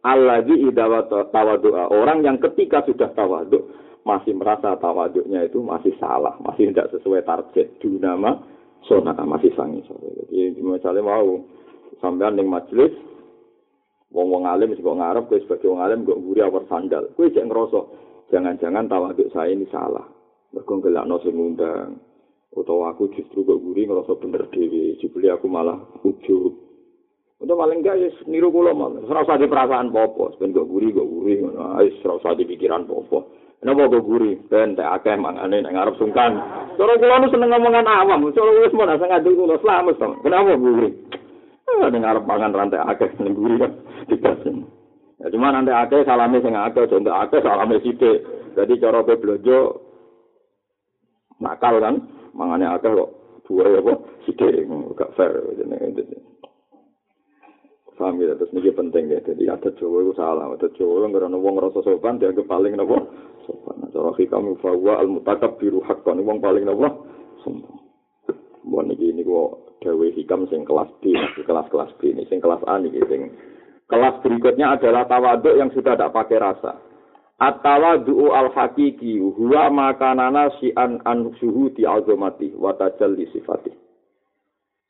alladzi 0.05 0.55
idza 0.69 1.09
tawadhu 1.33 1.73
orang 1.73 2.21
yang 2.21 2.37
ketika 2.37 2.85
sudah 2.85 3.09
tawadhu 3.17 3.65
masih 4.05 4.37
merasa 4.37 4.77
tawadhunya 4.77 5.49
itu 5.49 5.57
masih 5.65 5.97
salah 5.97 6.37
masih 6.45 6.69
tidak 6.69 6.93
sesuai 6.93 7.25
target 7.25 7.81
dunama 7.81 8.45
sona 8.85 9.13
masih 9.25 9.51
sangi 9.57 9.81
sore. 9.89 10.13
Jadi 10.29 10.61
misalnya 10.61 11.01
mau 11.01 11.41
sampean 11.99 12.37
ning 12.37 12.47
majelis 12.49 12.93
wong 14.13 14.31
wong 14.31 14.43
alim 14.45 14.71
sing 14.77 14.85
kok 14.85 14.97
ngarep 14.97 15.23
kowe 15.27 15.39
sebagai 15.41 15.67
wong 15.73 15.81
alim 15.81 16.05
kok 16.05 16.19
nguri 16.21 16.41
awar 16.45 16.63
sandal. 16.69 17.09
Kowe 17.17 17.27
cek 17.27 17.45
ngerasa 17.45 17.81
jangan-jangan 18.29 18.85
tawaduk 18.87 19.27
saya 19.33 19.51
ini 19.51 19.65
salah. 19.73 20.05
Mergo 20.55 20.79
gelakno 20.79 21.19
sing 21.19 21.35
ngundang. 21.35 21.99
Utawa 22.55 22.95
aku 22.95 23.11
justru 23.11 23.43
kok 23.43 23.59
nguri 23.59 23.83
ngerasa 23.83 24.15
bener 24.23 24.47
dhewe, 24.47 24.95
jebule 25.03 25.27
aku 25.27 25.51
malah 25.51 25.75
ujug. 26.07 26.55
Untuk 27.35 27.59
paling 27.59 27.83
gak 27.83 27.99
ya 27.99 28.07
niru 28.31 28.47
kula 28.47 28.71
malah. 28.71 29.03
Ora 29.03 29.27
usah 29.27 29.35
perasaan 29.35 29.91
apa-apa, 29.91 30.39
ben 30.39 30.55
kok 30.55 30.63
nguri 30.71 30.95
kok 30.95 31.03
nguri 31.03 31.43
ngono. 31.43 31.75
Wis 31.83 31.99
ora 32.07 32.15
usah 32.23 32.39
pikiran 32.39 32.87
apa-apa. 32.87 33.19
Napa 33.67 33.91
kok 33.91 34.05
guri? 34.07 34.39
Ben 34.47 34.79
tak 34.79 35.03
akeh 35.03 35.19
mangane 35.19 35.59
nek 35.59 35.73
ngarep 35.75 35.99
sungkan. 35.99 36.39
Cara 36.79 36.95
kula 36.95 37.19
nu 37.19 37.27
seneng 37.33 37.49
ngomongan 37.51 37.91
awam, 37.91 38.29
cara 38.31 38.51
wis 38.55 38.71
mau 38.71 38.87
nang 38.87 39.03
ngadu 39.03 39.35
kula 39.35 39.59
slamet 39.59 39.99
to. 39.99 40.07
Kenapa 40.23 40.55
guri? 40.55 40.89
Ah 41.67 41.89
nek 41.91 41.99
ngarep 41.99 42.23
mangan 42.23 42.55
rantai 42.55 42.79
akeh 42.79 43.09
ning 43.19 43.35
guri 43.35 43.59
kan 43.59 43.75
dikasin. 44.07 44.63
Ya 45.19 45.27
cuma 45.33 45.51
nanti 45.51 45.75
akeh 45.75 46.07
salame 46.07 46.39
sing 46.39 46.55
akeh, 46.55 46.87
contoh 46.87 47.11
akeh 47.11 47.43
salame 47.43 47.81
sithik. 47.83 48.23
Jadi 48.55 48.79
cara 48.79 49.03
blojo 49.03 49.84
nakal 51.39 51.79
kan, 51.83 51.95
mangane 52.31 52.67
akeh 52.67 52.91
kok 52.91 53.11
dua 53.45 53.65
ya 53.69 53.79
kok 53.79 53.99
sithik 54.25 54.65
gak 54.97 55.13
fair 55.15 55.33
jenenge. 55.55 56.03
Paham 57.95 58.19
ya, 58.19 58.35
terus 58.35 58.51
ini 58.51 58.75
penting 58.75 59.07
ya. 59.07 59.23
Jadi 59.23 59.47
ada 59.47 59.71
Jawa 59.79 60.03
itu 60.03 60.13
salah. 60.19 60.51
Ada 60.51 60.67
Jawa 60.75 61.07
yang 61.07 61.15
karena 61.15 61.39
wong 61.39 61.55
rasa 61.63 61.79
sopan, 61.79 62.19
dia 62.19 62.35
paling 62.35 62.75
nopo 62.75 63.07
sopan. 63.47 63.87
Cara 63.95 64.11
hikam 64.19 64.59
bahwa 64.59 64.99
al 64.99 65.07
mutakab 65.07 65.55
biru 65.55 65.79
hakkan, 65.79 66.19
wong 66.19 66.43
paling 66.43 66.67
nopo 66.67 67.07
sombong. 67.47 67.79
Buat 68.67 68.91
ini 68.99 69.15
ini 69.15 69.21
kok 69.23 69.79
dawe 69.79 70.07
hikam 70.11 70.43
sing 70.51 70.67
kelas 70.67 70.91
B, 70.99 71.15
kelas 71.47 71.71
kelas 71.71 71.91
B 71.95 72.11
ini, 72.11 72.27
sing 72.27 72.43
kelas 72.43 72.59
A 72.67 72.81
nih, 72.83 72.99
sing 73.07 73.31
kelas 73.87 74.19
berikutnya 74.25 74.75
adalah 74.75 75.07
tawaduk 75.07 75.55
yang 75.55 75.71
sudah 75.71 75.95
tidak 75.95 76.11
pakai 76.11 76.41
rasa. 76.41 76.75
At-tawadu'u 77.35 78.31
al-hakiki 78.31 79.19
huwa 79.19 79.67
makanana 79.67 80.55
si'an 80.55 81.03
an 81.03 81.35
suhu 81.35 81.67
di 81.75 81.83
azamati 81.83 82.55
wa 82.55 82.71
tajalli 82.71 83.27
sifatih. 83.35 83.75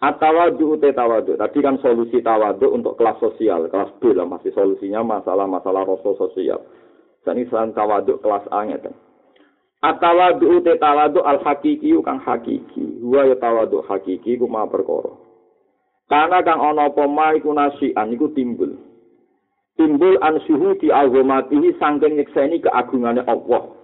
Atawadu 0.05 0.77
te 0.77 0.93
tawadu. 0.93 1.33
Tadi 1.39 1.59
kan 1.63 1.81
solusi 1.81 2.21
tawadu 2.21 2.69
untuk 2.69 2.99
kelas 2.99 3.17
sosial, 3.17 3.65
kelas 3.71 3.89
B 3.97 4.13
lah 4.13 4.27
masih 4.27 4.53
solusinya 4.53 5.01
masalah-masalah 5.01 5.87
rasa 5.87 6.11
sosial. 6.19 6.61
Dan 7.25 7.41
Islam 7.41 7.73
tawadu 7.73 8.21
kelas 8.21 8.45
A 8.53 8.67
ngeten. 8.67 8.93
Atawadu 9.81 10.61
te 10.61 10.77
tawadu 10.77 11.25
al 11.25 11.41
hakiki 11.41 11.95
kang 12.05 12.21
hakiki. 12.21 13.01
Huwa 13.01 13.25
ya 13.25 13.35
tawadu 13.41 13.81
hakiki 13.87 14.37
ku 14.37 14.45
ma 14.45 14.69
perkara. 14.69 15.15
Karena 16.05 16.45
kang 16.45 16.61
ana 16.61 16.93
apa 16.93 17.03
ma 17.09 17.33
iku 17.33 17.49
nasian 17.55 18.13
iku 18.13 18.29
timbul. 18.35 18.77
Timbul 19.75 20.15
an 20.23 20.39
di 20.79 20.87
azamatihi 20.87 21.75
sangking 21.75 22.15
nyekseni 22.15 22.63
keagungane 22.63 23.27
Allah. 23.27 23.75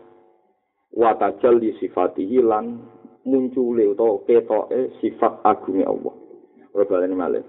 Wa 0.95 1.11
tajal 1.19 1.59
di 1.59 1.75
sifatihi 1.83 2.39
lan 2.39 2.79
muncule 3.27 3.91
utawa 3.91 4.23
ketoke 4.23 4.95
sifat 5.03 5.43
agunge 5.43 5.83
Allah. 5.83 6.15
Ora 6.71 6.87
baleni 6.87 7.15
malih. 7.15 7.43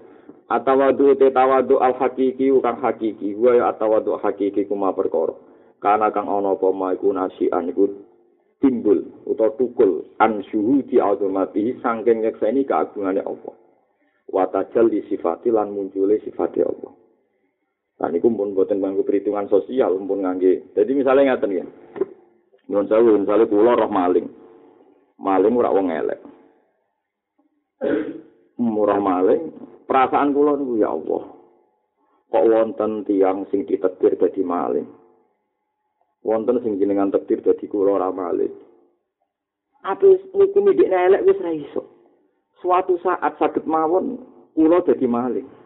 Atawadu 0.51 1.15
te 1.15 1.31
tawadu 1.31 1.79
al 1.79 1.95
hakiki 1.95 2.51
kang 2.59 2.83
hakiki, 2.83 3.31
wa 3.39 3.55
ya 3.55 3.71
atawadu 3.71 4.19
hakiki 4.19 4.67
kuma 4.67 4.91
perkara. 4.91 5.31
Kana 5.79 6.11
kang 6.11 6.27
ana 6.27 6.51
apa 6.55 6.67
ma 6.75 6.91
iku 6.91 7.15
nasian 7.15 7.71
iku 7.71 7.87
timbul 8.59 9.07
utawa 9.23 9.55
tukul 9.55 10.03
an 10.19 10.43
syuhudi 10.51 10.99
azamati 10.99 11.79
saking 11.79 12.27
nyekseni 12.27 12.67
keagungane 12.67 13.23
Allah. 13.23 13.55
Wa 14.27 14.51
tajal 14.51 14.91
di 14.91 14.99
sifati 15.07 15.47
lan 15.47 15.71
muncule 15.71 16.19
sifat 16.27 16.59
Allah. 16.59 17.02
Nah, 18.03 18.11
ini 18.11 18.19
pun 18.19 18.35
buatan 18.35 18.83
bangku 18.83 19.07
perhitungan 19.07 19.47
sosial, 19.47 19.95
pun 19.95 20.27
ngangge. 20.27 20.75
Jadi 20.75 20.91
misalnya 20.91 21.39
ngatain 21.39 21.55
ya, 21.55 21.65
menurut 22.67 22.91
saya, 22.91 22.99
misalnya 23.15 23.47
pulau 23.47 23.79
roh 23.79 23.87
maling, 23.87 24.27
maling 25.23 25.53
ora 25.55 25.71
wong 25.71 25.87
elek. 25.87 26.19
Murah 28.59 28.99
maling, 28.99 29.55
perasaan 29.87 30.35
kula 30.35 30.59
niku 30.59 30.83
ya 30.83 30.91
Allah. 30.91 31.23
Kok 32.27 32.47
wonten 32.51 33.07
tiang 33.07 33.47
sing 33.47 33.63
ditetir 33.63 34.19
dadi 34.19 34.43
maling. 34.43 34.87
Wonten 36.27 36.59
sing 36.59 36.75
jenengan 36.83 37.07
tetir 37.07 37.39
dadi 37.39 37.71
kula 37.71 38.03
ora 38.03 38.11
maling. 38.11 38.51
Apa 39.79 40.11
niku 40.35 40.59
midik 40.59 40.91
elek 40.91 41.23
wis 41.23 41.39
ra 41.39 41.55
iso. 41.55 41.87
Suatu 42.59 42.99
saat 42.99 43.39
saged 43.39 43.63
mawon 43.63 44.19
kula 44.59 44.83
dadi 44.83 45.07
maling. 45.07 45.62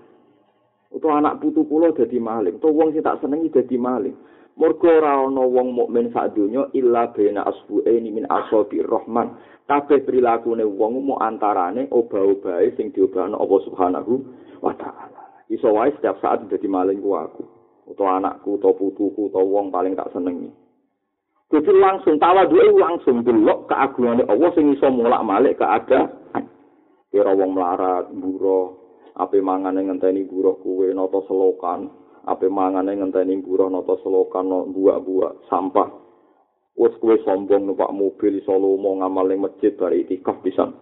Utawa 0.87 1.19
anak 1.19 1.43
putu 1.43 1.67
kula 1.67 1.91
dadi 1.91 2.17
maling, 2.17 2.57
utawa 2.57 2.73
wong 2.85 2.89
sing 2.95 3.03
tak 3.03 3.19
senengi 3.19 3.51
dadi 3.51 3.75
maling. 3.75 4.15
Mergo 4.57 4.89
ora 4.89 5.21
ana 5.21 5.43
wong 5.45 5.75
mukmin 5.77 6.09
sak 6.09 6.33
donya 6.33 6.65
illa 6.73 7.13
bena 7.13 7.45
asbu'aini 7.45 8.09
min 8.09 8.25
asabi 8.25 8.81
rahman. 8.81 9.37
Kabeh 9.69 10.01
prilakune 10.01 10.65
wong 10.65 11.03
mu 11.03 11.13
antarane 11.21 11.85
obah-obahe 11.93 12.73
sing 12.73 12.89
diobahno 12.95 13.37
Allah 13.37 13.59
Subhanahu 13.67 14.13
wa 14.63 14.73
taala. 14.73 15.45
Iso 15.51 15.69
wae 15.75 15.93
setiap 15.93 16.17
saat 16.23 16.47
dadi 16.49 16.65
maling 16.65 17.03
ku 17.03 17.13
aku, 17.13 17.43
utawa 17.85 18.17
anakku, 18.17 18.57
utawa 18.57 18.73
putuku, 18.73 19.29
utawa 19.29 19.45
wong 19.45 19.69
paling 19.69 19.93
tak 19.93 20.09
senengi. 20.15 20.49
Jadi 21.47 21.71
langsung 21.79 22.19
tawadhu 22.19 22.75
langsung 22.75 23.23
delok 23.23 23.71
keagungane 23.71 24.27
Allah 24.27 24.51
sing 24.51 24.75
iso 24.75 24.91
mulak-malik 24.91 25.55
keadaan. 25.55 26.43
Kira 27.07 27.31
wong 27.31 27.55
melarat, 27.55 28.11
buruh, 28.11 28.86
ape 29.17 29.41
mangane 29.41 29.81
ngenteni 29.81 30.29
buruh 30.29 30.61
kuwe 30.61 30.93
nata 30.93 31.25
selokan, 31.25 31.89
ape 32.29 32.45
mangane 32.47 32.93
ngenteni 32.93 33.41
buruh 33.41 33.67
nata 33.67 33.97
selokan 34.05 34.69
buak-buak 34.71 35.49
sampah. 35.49 35.89
Kowe 36.77 37.17
sombong 37.25 37.65
numpak 37.65 37.89
mobil 37.89 38.37
iso 38.37 38.53
lomo 38.53 39.01
ngamal 39.01 39.25
ning 39.25 39.41
masjid 39.41 39.73
bari 39.73 40.05
itikaf 40.05 40.45
pisan. 40.45 40.77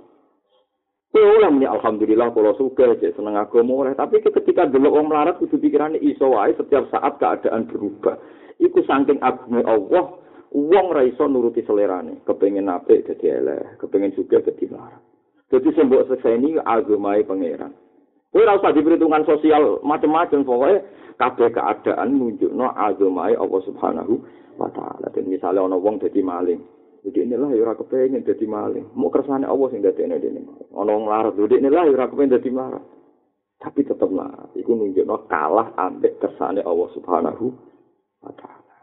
Kowe 1.08 1.48
muni 1.48 1.63
alhamdulillah 1.63 2.36
kula 2.36 2.52
suka 2.60 3.00
cek 3.00 3.15
seneng 3.15 3.39
agama 3.39 3.88
oleh. 3.88 3.95
Tapi 3.95 4.19
ketika 4.19 4.67
delok 4.67 4.91
wong 4.91 5.06
melarat 5.08 5.39
kudu 5.39 5.56
pikirane 5.56 5.95
iso 6.04 6.36
wae 6.36 6.52
setiap 6.60 6.91
saat 6.91 7.15
keadaan 7.15 7.71
berubah. 7.71 8.19
Iku 8.60 8.84
saking 8.84 9.24
agunge 9.24 9.63
Allah 9.63 10.19
wong 10.52 10.86
ra 10.91 11.08
iso 11.08 11.24
nuruti 11.32 11.63
selerane. 11.63 12.19
Kepengin 12.28 12.67
apik 12.67 13.08
dadi 13.08 13.32
elek 13.32 13.80
kepengin 13.80 14.12
juga 14.19 14.43
dadi 14.43 14.67
melarat. 14.67 15.00
Dadi 15.48 15.69
sembok 15.71 16.12
sekseni 16.12 16.60
agamae 16.60 17.24
pangeran 17.24 17.85
Kowe 18.36 18.43
ora 18.43 18.60
usah 18.60 18.76
diperhitungan 18.76 19.24
sosial 19.24 19.80
macam-macam 19.80 20.43
pokoknya 20.43 20.84
kabeh 21.15 21.56
keadaan 21.56 22.19
nunjukno 22.19 22.67
agamae 22.67 23.32
Allah 23.32 23.62
Subhanahu 23.63 24.19
wa 24.60 24.67
taala. 24.76 25.08
Dan 25.15 25.32
misalnya 25.32 25.63
ana 25.63 25.80
wong 25.80 26.04
dadi 26.04 26.19
maling, 26.19 26.60
jadi 27.08 27.32
inilah 27.32 27.56
ya 27.56 27.63
ora 27.63 27.80
kepengin 27.80 28.28
dadi 28.28 28.43
maling. 28.43 28.91
Mau 28.91 29.08
kersane 29.08 29.48
Allah 29.48 29.71
sing 29.71 29.80
dadekne 29.80 30.19
dene. 30.19 30.43
Ana 30.76 30.91
wong 30.91 31.08
larat, 31.08 31.39
jadi 31.39 31.63
inilah 31.63 31.88
ya 31.88 31.95
ora 31.95 32.12
kepengin 32.12 32.36
dadi 32.36 32.52
maling. 32.52 32.84
Tapi 33.56 33.88
tetep 33.88 34.12
lah, 34.12 34.52
iku 34.52 34.71
nunjukno 34.76 35.32
kalah 35.32 35.71
ambek 35.80 36.19
kersane 36.19 36.60
Allah 36.60 36.91
Subhanahu 36.91 37.56
wa 38.19 38.36
taala. 38.36 38.76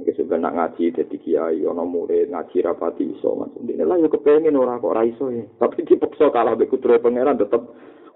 Iki 0.00 0.16
sing 0.16 0.32
nak 0.32 0.56
ngaji 0.56 0.96
dadi 0.96 1.16
kiai 1.20 1.60
ana 1.60 1.84
murid 1.84 2.32
ngaji 2.32 2.56
rapati 2.64 3.04
iso 3.12 3.36
mas. 3.36 3.52
Inilah 3.60 4.00
ya 4.00 4.08
kepengin 4.08 4.56
ora 4.56 4.80
kok 4.80 4.96
ora 4.96 5.04
iso 5.04 5.28
ya. 5.28 5.44
Tapi 5.60 5.84
dipaksa 5.84 6.32
kalah 6.32 6.56
ambek 6.56 6.72
kudro 6.72 6.96
pangeran 7.04 7.36
tetep 7.36 7.60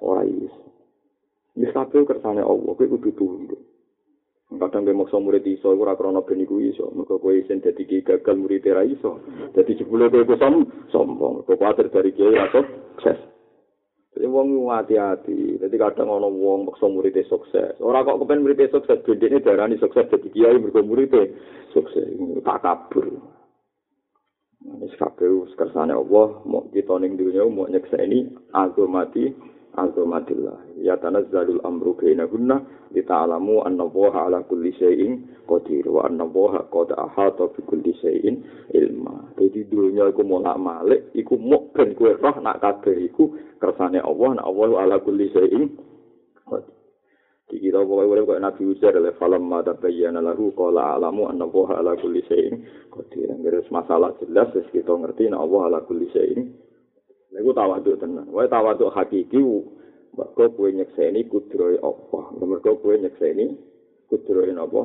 ora 0.01 0.25
iso. 0.25 0.78
Wis 1.59 1.75
kabeh 1.75 2.07
kersane 2.07 2.39
Allah, 2.39 2.71
kowe 2.71 2.87
kudu 2.87 3.11
tunduk. 3.19 3.59
Kadang 4.49 4.87
kowe 4.87 4.95
maksa 4.95 5.19
murid 5.19 5.43
iso 5.43 5.75
ora 5.75 5.99
krana 5.99 6.23
ben 6.23 6.39
iku 6.39 6.63
iso, 6.63 6.87
mergo 6.95 7.19
kowe 7.19 7.35
isin 7.35 7.59
dadi 7.59 7.83
gagal 7.83 8.39
murid 8.39 8.63
ora 8.71 8.87
iso. 8.87 9.19
Dadi 9.51 9.75
jebule 9.75 10.07
kowe 10.07 10.39
som 10.39 10.63
sombong, 10.95 11.43
kowe 11.43 11.59
kuwatir 11.59 11.91
dari 11.91 12.15
kiai 12.15 12.39
atau 12.39 12.63
sukses. 12.95 13.19
Jadi 14.15 14.27
wong 14.31 14.71
hati-hati. 14.71 15.59
Jadi 15.59 15.75
kadang 15.75 16.15
ana 16.15 16.31
wong 16.31 16.71
maksa 16.71 16.87
murid 16.87 17.19
sukses. 17.27 17.75
Ora 17.83 18.07
kok 18.07 18.23
kepen 18.23 18.47
murid 18.47 18.71
sukses, 18.71 19.03
bendene 19.03 19.43
darani 19.43 19.83
sukses 19.83 20.07
dadi 20.07 20.31
kiai 20.31 20.63
mergo 20.63 20.79
murid 20.87 21.11
sukses. 21.75 22.07
Tak 22.47 22.63
kabur. 22.63 23.19
Wis 24.79 24.95
kabeh 24.95 25.59
kersane 25.59 25.91
Allah, 25.91 26.39
mau 26.47 26.71
kita 26.71 27.03
ning 27.03 27.19
dunya 27.19 27.43
mau 27.51 27.67
nyekseni 27.67 28.31
agama 28.55 29.03
mati 29.03 29.35
azumatillah 29.87 30.81
ya 30.83 30.99
tanazzalul 30.99 31.63
amru 31.63 31.95
bainahunna 31.95 32.59
lita'lamu 32.91 33.63
anna 33.63 33.87
allaha 33.87 34.27
ala 34.27 34.43
kulli 34.43 34.75
syai'in 34.75 35.45
qadir 35.47 35.87
wa 35.87 36.09
anna 36.09 36.27
allaha 36.27 36.67
qad 36.73 36.97
ahata 36.97 37.53
bi 37.55 37.61
kulli 37.63 37.93
syai'in 38.03 38.43
ilma. 38.75 39.31
Dadi 39.39 39.69
dunya 39.69 40.11
iku 40.11 40.27
molak 40.27 40.59
malik 40.59 41.15
iku 41.15 41.39
mok 41.39 41.77
ben 41.77 41.95
kowe 41.95 42.13
roh 42.17 42.37
nak 42.43 42.59
kabeh 42.59 42.97
iku 43.07 43.33
kersane 43.61 44.03
Allah 44.03 44.41
nak 44.41 44.47
Allah 44.47 44.69
ala 44.83 44.97
kulli 44.99 45.31
syai'in 45.31 45.65
qadir. 46.49 46.77
Iki 47.49 47.65
kita 47.65 47.81
pokoknya 47.81 48.29
boleh 48.29 48.43
Nabi 48.45 48.63
Uzair 48.69 48.93
oleh 49.01 49.17
falam 49.17 49.49
mata 49.49 49.73
bayyana 49.73 50.21
lahu 50.21 50.53
qala 50.53 51.01
alamu 51.01 51.33
anna 51.33 51.49
Allah 51.49 51.69
ala 51.81 51.93
kulli 51.97 52.21
syai'in 52.29 52.61
qadir. 52.93 53.33
Ngurus 53.33 53.73
masalah 53.73 54.13
jelas 54.21 54.53
wis 54.53 54.69
kita 54.69 54.93
ngerti 54.93 55.33
nek 55.33 55.41
Allah 55.41 55.61
ala 55.73 55.79
kulli 55.89 56.13
Iku 57.35 57.51
tawaduk 57.53 58.01
tenan. 58.01 58.27
Wae 58.33 58.49
tawaduk 58.49 58.93
hakiki 58.93 59.41
mergo 60.17 60.45
kowe 60.57 60.69
nyekseni 60.73 61.29
kudrohe 61.29 61.77
apa. 61.79 62.21
Mergo 62.41 62.81
kowe 62.81 62.95
nyekseni 62.97 63.53
kudrohe 64.09 64.53
apa? 64.57 64.83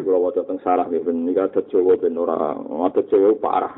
Kulo 0.00 0.16
waca 0.22 0.46
teng 0.48 0.62
sarah 0.64 0.88
nggih 0.88 1.02
ben 1.04 1.28
nika 1.28 1.50
ada 1.50 1.60
Jawa 1.68 1.98
ben 2.00 2.16
ora 2.16 2.56
ada 2.56 3.02
Jawa 3.04 3.36
parah. 3.36 3.74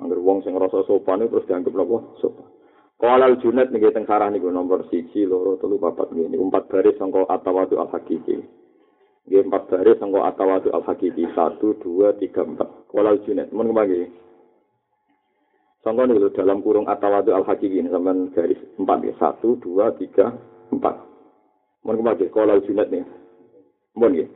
Angger 0.00 0.18
wong 0.18 0.40
sing 0.42 0.56
ngrasa 0.56 0.86
sopan 0.88 1.22
terus 1.28 1.44
dianggap 1.44 1.76
napa? 1.76 1.98
Sopan. 2.24 2.48
Qalal 2.96 3.36
Junaid 3.42 3.68
niki 3.68 3.92
teng 3.92 4.08
sarah 4.08 4.32
niku 4.32 4.48
nomor 4.48 4.88
1, 4.88 5.12
2, 5.12 5.28
3, 5.28 5.60
4 5.60 6.14
nggih. 6.14 6.28
Niku 6.30 6.42
empat 6.48 6.64
baris 6.72 6.96
sangka 6.96 7.26
atawadu 7.28 7.76
al-hakiki. 7.84 8.38
Nggih 9.28 9.42
empat 9.44 9.62
baris 9.68 9.98
sangka 10.00 10.20
atawadu 10.24 10.72
al-hakiki 10.72 11.26
1 11.36 11.60
2 11.60 11.84
3 11.84 12.32
4. 12.32 12.90
Qalal 12.90 13.16
Junaid 13.28 13.52
mun 13.52 13.70
kembali. 13.70 14.00
Contoh 15.84 16.08
nih 16.08 16.32
dalam 16.32 16.64
kurung 16.64 16.88
atawadu 16.88 17.36
al 17.36 17.44
hakiki 17.44 17.76
ini 17.76 17.92
garis 18.32 18.56
empat 18.80 19.04
ya 19.04 19.12
satu 19.20 19.60
dua 19.60 19.92
tiga 20.00 20.32
empat. 20.72 20.96
Mohon 21.84 21.96
kembali 22.00 22.26
kalau 22.32 22.56
junet 22.64 22.88
nih. 22.88 23.04
Mohon 23.92 24.24
ya. 24.24 24.26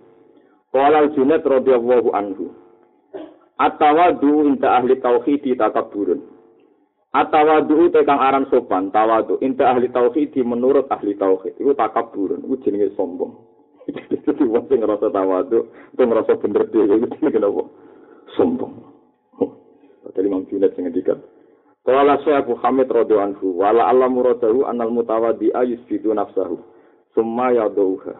Kalau 0.68 1.04
junet 1.16 1.40
radhiyallahu 1.40 2.12
anhu. 2.12 2.52
Atawadu 3.56 4.44
inta 4.44 4.76
ahli 4.76 5.00
tauhid 5.00 5.48
takabburun. 5.56 6.20
Atawadu 7.16 7.88
tekang 7.96 8.20
aran 8.20 8.44
sopan 8.52 8.92
tawadu 8.92 9.40
inta 9.40 9.72
ahli 9.72 9.88
tauhid 9.88 10.36
menurut 10.44 10.84
ahli 10.92 11.16
tauhid 11.16 11.56
itu 11.56 11.72
takabburun. 11.72 12.44
Itu 12.44 12.60
jenenge 12.68 12.92
sombong. 12.92 13.32
Jadi 14.28 14.44
wong 14.44 14.68
sing 14.68 14.84
ngerasa 14.84 15.08
tawadu, 15.08 15.64
itu 15.96 16.02
ngerasa 16.04 16.36
bener 16.44 16.68
dhewe 16.68 17.08
itu 17.08 17.16
kenapa? 17.32 17.64
Sombong. 18.36 18.84
Tadi 20.12 20.24
Imam 20.28 20.44
Junaid 20.48 20.72
sing 20.76 20.88
ngendikan, 20.88 21.20
Qala 21.88 22.20
Syekh 22.20 22.44
Abu 22.44 22.52
Hamid 22.60 22.92
radhiyallahu 22.92 23.28
anhu, 23.32 23.46
wala 23.56 23.88
Allah 23.88 24.12
muradahu 24.12 24.68
annal 24.68 24.92
mutawaddi 24.92 25.56
ayusfitu 25.56 26.12
nafsahu, 26.12 26.60
summa 27.16 27.48
yadauha. 27.56 28.12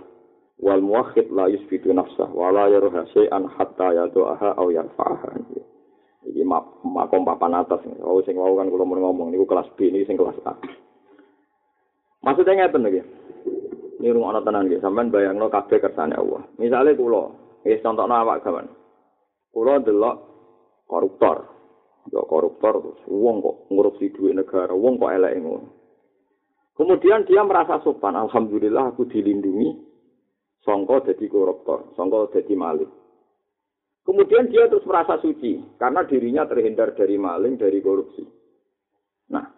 Wal 0.58 0.80
muwakhid 0.80 1.28
la 1.28 1.52
yusfitu 1.52 1.92
nafsah, 1.92 2.32
wala 2.32 2.72
yaruha 2.72 3.04
syai'an 3.12 3.44
hatta 3.44 3.92
yadu'aha 3.92 4.56
aw 4.56 4.66
yarfa'aha. 4.72 5.36
Iki 6.32 6.42
makom 6.82 7.28
papan 7.28 7.60
atas. 7.60 7.84
Oh 8.00 8.24
sing 8.24 8.40
wau 8.40 8.56
kan 8.56 8.72
kula 8.72 8.88
ngomong 8.88 9.36
niku 9.36 9.44
kelas 9.44 9.68
B 9.76 9.92
ini 9.92 10.08
sing 10.08 10.16
kelas 10.16 10.34
A. 10.48 10.56
Maksudnya 12.24 12.66
ngeten 12.66 12.88
iki. 12.88 13.02
Ini 14.00 14.16
rumah 14.16 14.32
anak 14.32 14.48
tenan 14.48 14.70
gitu, 14.72 14.80
sampean 14.80 15.12
bayangno 15.12 15.52
kabeh 15.52 15.76
kersane 15.76 16.16
Allah. 16.16 16.40
Misalnya 16.56 16.96
kulo, 16.96 17.36
eh 17.68 17.78
contohno 17.84 18.14
awak 18.16 18.46
kawan. 18.46 18.66
Kulo 19.52 19.76
delok 19.82 20.16
koruptor, 20.88 21.57
ya 22.08 22.24
koruptor 22.24 22.80
terus 22.80 23.00
wong 23.08 23.44
kok 23.44 23.56
ngurupsi 23.68 24.12
duit 24.16 24.34
negara 24.36 24.72
wong 24.72 24.96
kok 24.96 25.12
elek 25.12 25.36
ngono. 25.40 25.68
Kemudian 26.78 27.26
dia 27.26 27.42
merasa 27.42 27.82
sopan. 27.82 28.14
Alhamdulillah 28.14 28.94
aku 28.94 29.10
dilindungi. 29.10 29.74
Songko 30.62 31.00
jadi 31.06 31.26
koruptor 31.30 31.94
songko 31.96 32.34
jadi 32.34 32.54
maling. 32.54 32.90
Kemudian 34.04 34.48
dia 34.48 34.68
terus 34.72 34.84
merasa 34.88 35.20
suci 35.20 35.60
karena 35.76 36.04
dirinya 36.04 36.48
terhindar 36.48 36.96
dari 36.96 37.16
maling 37.20 37.60
dari 37.60 37.78
korupsi. 37.84 38.24
Nah 39.32 39.48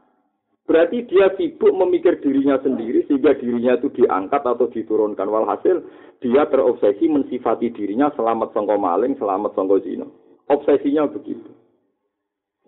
berarti 0.67 1.03
dia 1.07 1.35
sibuk 1.35 1.73
memikir 1.75 2.23
dirinya 2.23 2.59
sendiri 2.63 3.07
sehingga 3.11 3.35
dirinya 3.39 3.79
itu 3.79 3.91
diangkat 3.95 4.43
atau 4.45 4.67
diturunkan. 4.71 5.27
Walhasil 5.27 5.77
dia 6.23 6.47
terobsesi 6.47 7.11
mensifati 7.11 7.75
dirinya 7.75 8.13
selamat 8.15 8.55
songko 8.55 8.77
maling 8.79 9.17
selamat 9.19 9.51
songko 9.57 9.77
zina. 9.83 10.07
Obsesinya 10.51 11.07
begitu 11.11 11.60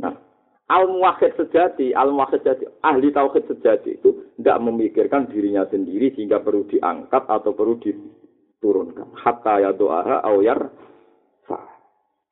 Nah, 0.03 0.15
al-muwahhid 0.67 1.39
sejati, 1.39 1.95
al-muwahhid 1.95 2.43
sejati, 2.43 2.65
ahli 2.83 3.09
tauhid 3.15 3.47
sejati 3.47 4.03
itu 4.03 4.35
tidak 4.43 4.59
memikirkan 4.59 5.31
dirinya 5.31 5.63
sendiri 5.71 6.11
sehingga 6.19 6.43
perlu 6.43 6.67
diangkat 6.67 7.23
atau 7.31 7.55
perlu 7.55 7.79
diturunkan. 7.79 9.15
Hatta 9.15 9.63
ya 9.63 9.71
doa 9.71 10.27
awyar 10.27 10.69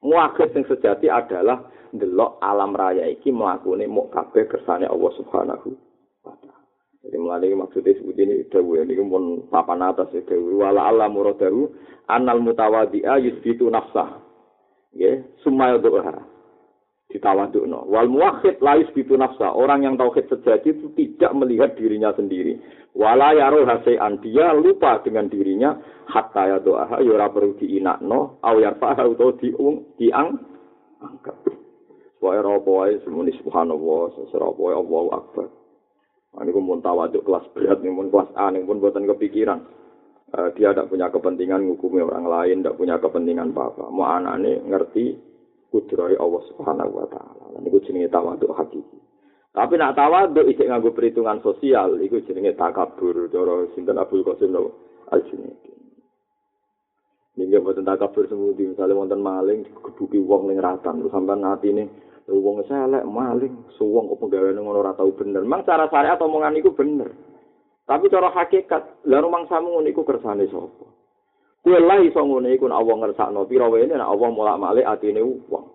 Muwahhid 0.00 0.56
yang 0.56 0.64
sejati 0.64 1.12
adalah 1.12 1.68
delok 1.92 2.40
alam 2.40 2.72
raya 2.72 3.04
iki 3.04 3.28
melakukan 3.28 3.84
mau 3.92 4.08
kabeh 4.08 4.48
kersane 4.48 4.88
Allah 4.88 5.12
Subhanahu 5.20 5.68
wa 6.24 6.32
taala. 6.40 6.64
Jadi 7.04 7.16
melalui 7.20 7.56
maksudnya 7.56 7.92
sebut 8.00 8.16
ini 8.16 8.48
dawu 8.48 8.80
ini 8.80 8.96
pun 8.96 9.44
papan 9.52 9.84
atas 9.84 10.08
ya 10.16 10.24
dawu 10.24 10.64
wala 10.64 10.88
Allah 10.88 11.08
muradahu 11.12 11.68
anal 12.08 12.40
mutawadi'a 12.40 13.20
yusbitu 13.20 13.68
nafsah. 13.68 14.24
Ya, 14.96 15.20
sumaya 15.44 15.76
doa 15.76 16.24
ditawadukno. 17.10 17.90
Wal 17.90 18.06
muwahhid 18.06 18.62
la 18.62 18.78
yusbitu 18.78 19.18
nafsa. 19.18 19.50
Orang 19.50 19.82
yang 19.82 19.98
tauhid 19.98 20.30
sejati 20.30 20.72
itu 20.72 20.86
tidak 20.94 21.34
melihat 21.34 21.74
dirinya 21.74 22.14
sendiri. 22.14 22.56
Wala 22.94 23.34
yaro 23.34 23.66
hasean 23.66 24.22
dia 24.22 24.50
lupa 24.54 25.02
dengan 25.02 25.30
dirinya 25.30 25.78
hatta 26.10 26.42
ya 26.50 26.58
doa 26.58 26.98
ya 26.98 27.10
ora 27.14 27.30
perlu 27.30 27.54
diinakno 27.54 28.42
au 28.42 28.56
yarfa'a 28.58 29.06
utawa 29.06 29.34
diung 29.38 29.94
diang 29.94 30.34
angkat. 30.98 31.38
Wae 32.20 32.36
apa 32.36 32.68
wae 32.68 33.00
semuni 33.00 33.32
subhanallah, 33.40 34.12
sesera 34.12 34.44
apa 34.50 34.60
wae 34.60 34.74
Allahu 34.76 35.08
akbar. 35.14 35.46
Ini 36.30 36.54
pun 36.54 36.78
tawaduk 36.78 37.26
kelas 37.26 37.48
berat, 37.56 37.82
ini 37.82 37.90
pun 37.90 38.06
kelas 38.06 38.30
A, 38.38 38.54
ini 38.54 38.62
pun 38.62 38.78
buatan 38.78 39.02
kepikiran. 39.02 39.58
Uh, 40.30 40.46
dia 40.54 40.70
tidak 40.70 40.86
punya 40.86 41.10
kepentingan 41.10 41.66
ngukumi 41.66 42.06
orang 42.06 42.22
lain, 42.22 42.62
tidak 42.62 42.78
punya 42.78 43.02
kepentingan 43.02 43.50
apa-apa. 43.50 43.90
Mau 43.90 44.06
anak 44.06 44.38
ngerti 44.62 45.18
kudrai 45.70 46.18
Allah 46.18 46.42
Subhanahu 46.50 46.92
wa 46.92 47.06
taala. 47.08 47.44
Lan 47.54 47.64
iku 47.64 47.78
jenenge 47.86 48.10
tawadhu 48.10 48.50
hakiki. 48.52 48.98
Tapi 49.50 49.74
nak 49.78 49.98
tawadhu 49.98 50.46
isih 50.46 50.70
nganggo 50.70 50.94
perhitungan 50.94 51.42
sosial, 51.42 51.98
iku 51.98 52.22
jenenge 52.26 52.54
takabur 52.54 53.26
cara 53.30 53.66
sinten 53.74 53.98
Abdul 53.98 54.22
Qasim 54.22 54.54
Al-Junaidi. 55.10 55.70
Ning 57.38 57.50
boten 57.62 57.86
takabur 57.86 58.26
semudi 58.26 58.66
misale 58.66 58.94
wonten 58.94 59.22
maling 59.22 59.64
digebuki 59.64 60.18
wong 60.18 60.50
ning 60.50 60.58
ratan 60.58 61.00
terus 61.00 61.14
sampean 61.14 61.46
atine 61.46 61.88
wong 62.26 62.62
selek 62.66 63.06
maling 63.06 63.64
suwong 63.74 64.12
kok 64.12 64.20
penggaweane 64.22 64.60
ngono 64.60 64.82
ora 64.82 64.94
tau 64.94 65.10
bener. 65.14 65.42
Mang 65.46 65.66
cara 65.66 65.90
syariat 65.90 66.20
omongan 66.20 66.58
iku 66.58 66.74
bener. 66.74 67.10
Tapi 67.90 68.06
cara 68.06 68.30
hakikat, 68.30 69.02
lha 69.08 69.18
rumang 69.18 69.50
samu 69.50 69.74
ngono 69.74 69.90
iku 69.90 70.06
kersane 70.06 70.46
sapa? 70.46 70.99
Kue 71.60 71.76
lah 71.76 72.00
iso 72.00 72.24
ngene 72.24 72.56
iku 72.56 72.64
nek 72.72 72.80
Allah 72.80 72.96
ngersakno 73.04 73.44
pira 73.44 73.68
wae 73.68 73.84
nek 73.84 74.00
Allah 74.00 74.28
molak-malik 74.32 74.88
atine 74.88 75.20
wong. 75.20 75.66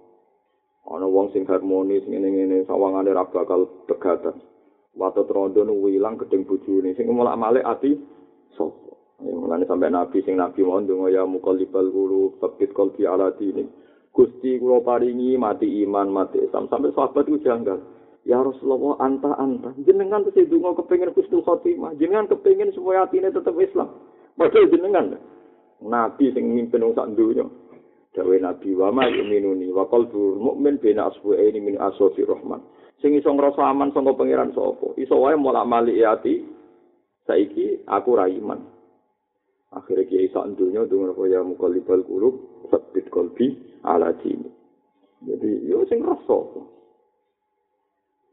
Ana 0.85 1.05
wong 1.05 1.29
sing 1.29 1.45
harmonis 1.45 2.05
ngene-ngene 2.09 2.65
sawangane 2.65 3.13
ra 3.13 3.29
bakal 3.29 3.85
pegatan. 3.85 4.41
Watu 4.97 5.29
trondo 5.29 5.61
nu 5.61 5.85
ilang 5.85 6.17
gedeng 6.17 6.45
bojone 6.49 6.97
sing 6.97 7.05
molak-malik 7.09 7.61
ati 7.61 8.01
sapa. 8.57 8.97
Ya 9.21 9.33
mulane 9.33 9.69
sampe 9.69 9.85
nabi 9.89 10.25
sing 10.25 10.41
nabi 10.41 10.65
mau 10.65 10.81
ndonga 10.81 11.13
ya 11.13 11.21
muqallibal 11.21 11.93
qulub 11.93 12.41
faqit 12.41 12.73
qalbi 12.73 13.05
ala 13.05 13.29
dini. 13.37 13.69
Gusti 14.09 14.57
kula 14.57 14.81
paringi 14.81 15.37
mati 15.37 15.69
iman 15.85 16.09
mati 16.09 16.41
Islam 16.41 16.65
sampai 16.65 16.93
sahabat 16.97 17.29
itu 17.29 17.45
janggal. 17.45 17.77
Ya 18.25 18.41
Rasulullah 18.41 19.05
anta 19.05 19.37
anta 19.37 19.69
jenengan 19.85 20.25
terus 20.25 20.49
ndonga 20.49 20.81
kepengin 20.81 21.13
Gusti 21.13 21.37
Khotimah 21.45 21.93
jenengan 22.01 22.25
kepengin 22.25 22.73
supaya 22.73 23.05
atine 23.05 23.29
tetep 23.29 23.53
Islam. 23.53 24.01
Padahal 24.33 24.65
jenengan 24.73 25.21
nabi 25.83 26.31
sing 26.31 26.45
mimpin 26.55 26.85
wong 26.85 26.95
sak 26.95 27.11
donya 27.17 27.43
dawe 28.15 28.35
nabi 28.39 28.71
wa 28.77 28.93
ma 28.95 29.09
yuminuni 29.11 29.67
wa 29.73 29.89
qalbu 29.91 30.39
mukmin 30.39 30.79
bina 30.79 31.11
asbu'aini 31.11 31.59
min 31.59 31.75
asofi 31.81 32.23
rahman 32.23 32.63
sing 33.03 33.15
iso 33.17 33.27
ngrasa 33.33 33.63
aman 33.63 33.91
saka 33.91 34.15
pangeran 34.15 34.55
sapa 34.55 34.95
iso 34.95 35.19
wae 35.19 35.35
mulak 35.35 35.67
malik 35.67 35.99
ati 35.99 36.55
Saiki 37.25 37.81
aku 37.89 38.13
ra 38.13 38.29
iman. 38.29 38.61
Akhirnya 39.73 40.07
kiai 40.07 40.29
sak 40.29 40.55
dunya 40.55 40.85
dengar 40.85 41.17
ya 41.25 41.41
mukallibal 41.41 42.05
qulub 42.05 42.63
sabit 42.69 43.09
qalbi 43.09 43.57
ala 43.81 44.13
dini. 44.21 44.47
Jadi 45.25 45.65
yo 45.65 45.83
sing 45.89 46.05
rasa. 46.05 46.39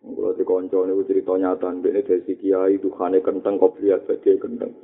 Kalau 0.02 0.35
di 0.35 0.44
konco 0.44 0.83
ini 0.83 0.98
cerita 1.07 1.33
nyata, 1.38 1.72
ini 1.72 2.05
dari 2.05 2.26
si 2.26 2.35
kiai 2.37 2.76
itu 2.76 2.92
khane 2.92 3.24
kenteng 3.24 3.57
kopiat 3.57 4.05
saja 4.05 4.35
kenteng. 4.38 4.76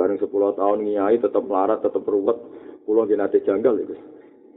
Bareng 0.00 0.16
sepuluh 0.16 0.56
tahun 0.56 0.88
ngiai 0.88 1.20
tetap 1.20 1.44
melarat, 1.44 1.84
tetap 1.84 2.08
ruwet. 2.08 2.40
Pulau 2.88 3.04
gini 3.04 3.20
ada 3.20 3.36
janggal 3.36 3.84
itu. 3.84 3.92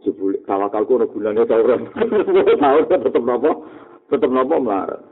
Jebul 0.07 0.39
tawakalku 0.47 0.95
ora 0.95 1.07
gunane 1.11 1.43
ta 1.43 1.59
ora. 1.59 1.75
Tahun 2.63 2.83
tetep 2.87 3.23
napa? 3.27 3.51
Tetep 4.07 4.31
napa 4.31 4.55
melarat. 4.55 5.03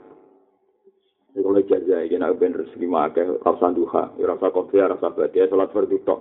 Iku 1.35 1.51
lek 1.51 1.67
jaja 1.67 1.99
iki 1.99 2.15
nek 2.15 2.39
ben 2.39 2.55
rezeki 2.55 2.87
makeh 2.87 3.43
rasa 3.43 3.75
duha, 3.75 4.15
ya 4.19 4.31
rasa 4.31 4.55
kopi, 4.55 4.79
rasa 4.79 5.11
badia 5.11 5.51
salat 5.51 5.71
fardu 5.75 5.99
tok. 6.03 6.19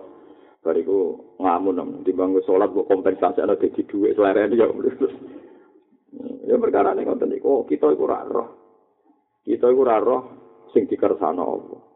Bariku 0.62 0.98
ngamun 1.38 2.02
timbang 2.02 2.34
salat 2.46 2.70
kok 2.74 2.90
kompensasi 2.90 3.42
ana 3.42 3.54
dadi 3.54 3.86
dhuwit 3.86 4.18
selerene 4.18 4.58
ya. 4.58 4.66
Ya 6.50 6.58
perkara 6.58 6.98
ning 6.98 7.06
ngoten 7.06 7.30
niku 7.30 7.62
kita 7.66 7.90
iku 7.94 8.10
ora 8.10 8.26
roh. 8.26 8.48
Kita 9.46 9.70
iku 9.70 9.82
ora 9.86 10.02
roh 10.02 10.22
sing 10.74 10.90
dikersano 10.90 11.42
Allah. 11.42 11.89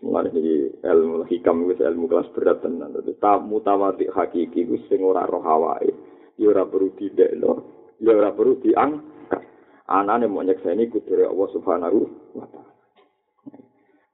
Mulane 0.00 0.32
iki 0.32 0.80
ilmu 0.80 1.28
hikam 1.28 1.68
wis 1.68 1.76
ilmu 1.80 2.08
kelas 2.08 2.32
berat 2.32 2.64
tenan. 2.64 2.96
Dadi 2.96 3.12
tamu 3.20 3.60
tawati 3.60 4.08
hakiki 4.08 4.64
wis 4.64 4.80
sing 4.88 5.04
ora 5.04 5.28
roh 5.28 5.44
awake. 5.44 5.92
Ya 6.40 6.48
ora 6.48 6.64
perlu 6.64 6.88
didekno, 6.96 7.52
ya 8.00 8.16
ora 8.16 8.32
perlu 8.32 8.56
diangkat. 8.64 9.44
Anane 9.92 10.24
mau 10.24 10.40
nyekseni 10.40 10.88
kudure 10.88 11.28
Allah 11.28 11.48
Subhanahu 11.52 12.00
wa 12.32 12.46
taala. 12.48 12.72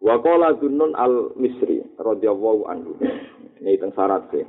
Wa 0.03 0.15
qala 0.19 0.49
Zunnun 0.59 0.99
al-Misri 0.99 1.87
radhiyallahu 1.95 2.63
anhu. 2.67 2.99
Ini 3.63 3.79
teng 3.79 3.95
syarat 3.95 4.27
sih. 4.35 4.47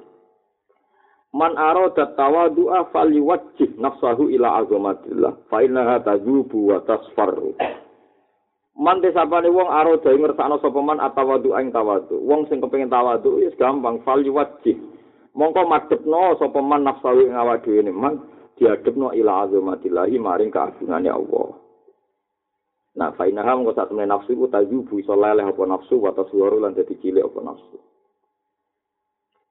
Man 1.38 1.54
arada 1.54 2.18
tawadu'a 2.18 2.90
faliwajjih 2.90 3.78
nafsahu 3.78 4.32
ila 4.34 4.64
azamatillah 4.64 5.46
fa 5.52 5.62
innaha 5.62 6.02
tazubu 6.02 6.74
wa 6.74 6.82
tasfarru. 6.82 7.54
Man 8.78 9.02
desapane 9.02 9.50
wong 9.50 9.74
dhewe 10.06 10.22
ngersakno 10.22 10.62
sapa 10.62 10.80
man 10.86 11.02
atawadu 11.02 11.50
ing 11.58 11.74
tawadu. 11.74 12.22
Wong 12.22 12.46
sing 12.46 12.62
kepengin 12.62 12.94
tawadu 12.94 13.42
wis 13.42 13.58
gampang 13.58 14.06
fal 14.06 14.22
wajib. 14.22 14.78
Mongko 15.34 15.66
madhepno 15.66 16.38
sapa 16.38 16.62
man 16.62 16.86
nafsu 16.86 17.26
ing 17.26 17.34
awak 17.34 17.66
dhewe 17.66 17.82
ne 17.82 17.90
man 17.90 18.22
diadepno 18.54 19.18
ila 19.18 19.50
azamatillahi 19.50 20.22
maring 20.22 20.54
kaagungane 20.54 21.10
Allah. 21.10 21.58
Nah, 23.02 23.18
fainaha 23.18 23.58
mongko 23.58 23.74
sak 23.74 23.90
temene 23.90 24.14
nafsu 24.14 24.38
iku 24.38 24.46
tajubu 24.46 25.02
iso 25.02 25.18
leleh 25.18 25.46
apa 25.46 25.64
nafsu 25.66 25.98
wa 25.98 26.14
taswaru 26.14 26.62
lan 26.62 26.78
dadi 26.78 27.02
cilik 27.02 27.26
apa 27.26 27.40
nafsu. 27.50 27.78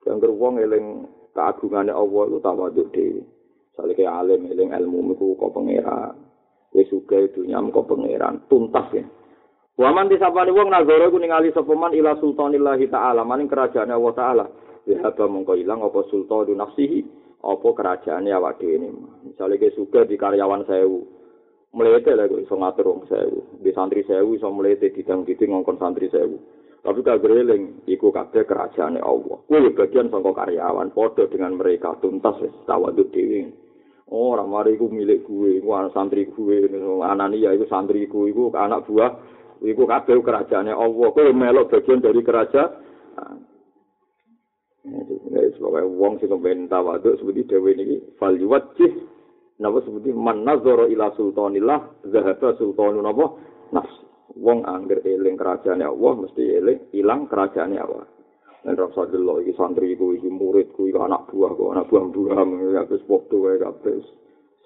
Yang 0.07 0.31
wong 0.39 0.63
eling 0.63 1.03
kaagungane 1.35 1.91
Allah 1.91 2.23
iku 2.31 2.39
tawadu 2.39 2.87
dhewe. 2.95 3.27
Salike 3.75 4.07
alim 4.07 4.47
eling 4.47 4.71
ilmu 4.71 5.19
iku 5.19 5.35
kok 5.35 5.51
pangeran. 5.51 6.26
Wis 6.75 6.87
sugih 6.91 7.31
dunya 7.31 7.59
kok 7.71 7.87
pangeran 7.87 8.43
tuntas 8.51 8.87
ya. 8.91 9.05
Waman 9.77 10.09
disapani 10.09 10.49
wong 10.49 10.73
nagara 10.73 11.05
ku 11.13 11.21
ningali 11.21 11.53
sapa 11.53 11.69
man 11.77 11.93
ila 11.93 12.17
sultanillahi 12.17 12.89
taala 12.89 13.21
maning 13.21 13.45
kerajaane 13.45 13.93
Allah 13.93 14.13
taala. 14.17 14.45
Dihaba 14.89 15.29
mongko 15.29 15.53
ilang 15.53 15.85
apa 15.85 16.01
sultanu 16.09 16.57
nafsihi 16.57 17.05
apa 17.45 17.69
kerajaane 17.77 18.33
awak 18.33 18.57
dhewe 18.57 18.81
ne. 18.81 18.89
Misale 19.21 19.61
ke 19.61 19.69
suka 19.77 20.09
di 20.09 20.17
karyawan 20.17 20.65
sewu. 20.65 21.05
Mlete 21.77 22.09
lha 22.17 22.25
iso 22.25 22.57
ngatur 22.57 22.89
wong 22.89 23.01
sewu. 23.05 23.61
Di 23.61 23.69
santri 23.77 24.01
sewu 24.01 24.33
iso 24.33 24.49
mlete 24.49 24.89
didang-diding 24.89 25.53
ngongkon 25.53 25.77
santri 25.77 26.09
sewu. 26.09 26.41
Tapi 26.81 27.03
kagreling 27.05 27.85
iku 27.85 28.09
kabeh 28.09 28.49
kerajaane 28.49 28.97
Allah. 28.97 29.37
Kuwi 29.45 29.77
bagian 29.77 30.09
saka 30.09 30.31
karyawan 30.33 30.89
padha 30.89 31.29
dengan 31.29 31.53
mereka 31.53 31.93
tuntas 32.01 32.41
wis 32.41 32.55
tawadhu 32.65 33.13
dhewe. 33.13 33.66
Oh, 34.07 34.31
ora 34.31 34.47
mari 34.47 34.79
iku 34.79 34.87
milik 34.87 35.27
gue, 35.27 35.59
iku 35.59 35.75
anak 35.75 35.91
santri 35.91 36.31
gue, 36.31 36.71
anania 37.03 37.51
iku 37.51 37.67
santriku, 37.67 38.23
iku 38.31 38.55
anak 38.55 38.87
buah 38.87 39.11
iku 39.59 39.83
kabeh 39.83 40.23
kerajaane 40.23 40.71
Allah. 40.71 41.07
Kowe 41.11 41.31
melok 41.35 41.75
bagian 41.75 41.99
dari 41.99 42.23
kerajaan. 42.23 43.43
Nek 45.27 45.59
sebagai 45.59 45.91
wong 45.91 46.23
sing 46.23 46.31
kepen 46.31 46.71
tawaduk 46.71 47.19
seperti 47.19 47.51
dewe 47.51 47.75
niki 47.75 48.15
fal 48.15 48.31
yuwajjih. 48.31 48.95
Napa 49.59 49.83
seperti 49.83 50.15
man 50.15 50.47
nazara 50.47 50.87
ila 50.87 51.11
sultanillah 51.19 52.07
zahaba 52.07 52.55
sultanu 52.55 53.03
napa? 53.03 53.35
Nafs. 53.75 53.91
Wong 54.39 54.63
angger 54.63 55.03
eling 55.03 55.35
kerajaane 55.35 55.83
Allah 55.83 56.13
mesti 56.15 56.43
eling 56.45 56.79
ilang 56.95 57.27
kerajaane 57.27 57.75
Allah 57.75 58.07
rasa 58.75 59.07
delo 59.07 59.39
iki 59.39 59.55
santri 59.55 59.95
iku 59.95 60.11
iki 60.17 60.27
muridku 60.27 60.91
iki 60.91 60.99
anak 60.99 61.31
buah 61.31 61.55
kok 61.55 61.71
anak 61.71 61.87
buah 61.87 62.03
buah 62.11 62.39
ya 62.75 62.83
wis 62.91 62.99
padha 63.07 63.37
wae 63.39 63.55
kabeh 63.55 64.03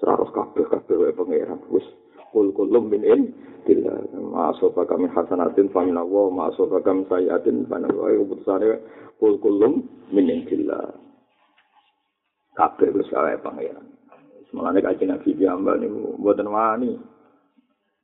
seraros 0.02 0.34
kabeh 0.34 0.66
kabeh 0.66 0.96
wae 0.98 1.14
pangeran. 1.14 1.62
Wis 1.70 1.86
kul 2.34 2.50
kulum 2.56 2.90
min 2.90 3.06
in 3.06 3.22
dilla 3.70 3.94
ma'asofa 4.18 4.90
kami 4.90 5.06
hasanatin 5.12 5.70
famin 5.70 6.00
Allah 6.00 6.26
ma'asofa 6.34 6.82
kami 6.82 7.06
sayatin 7.06 7.70
famin 7.70 7.94
Allah. 7.94 8.18
Keputusannya 8.26 8.78
kul 9.22 9.38
kulum 9.38 9.86
min 10.10 10.26
in 10.32 10.42
dilla 10.50 10.82
kabeh 12.58 12.90
wis 12.98 13.06
kae 13.14 13.38
pangeran. 13.46 13.86
Semalane 14.50 14.82
kaji 14.82 15.06
nabi 15.06 15.30
piyambak 15.38 15.78
niku 15.78 16.18
mboten 16.18 16.50
wani 16.50 16.98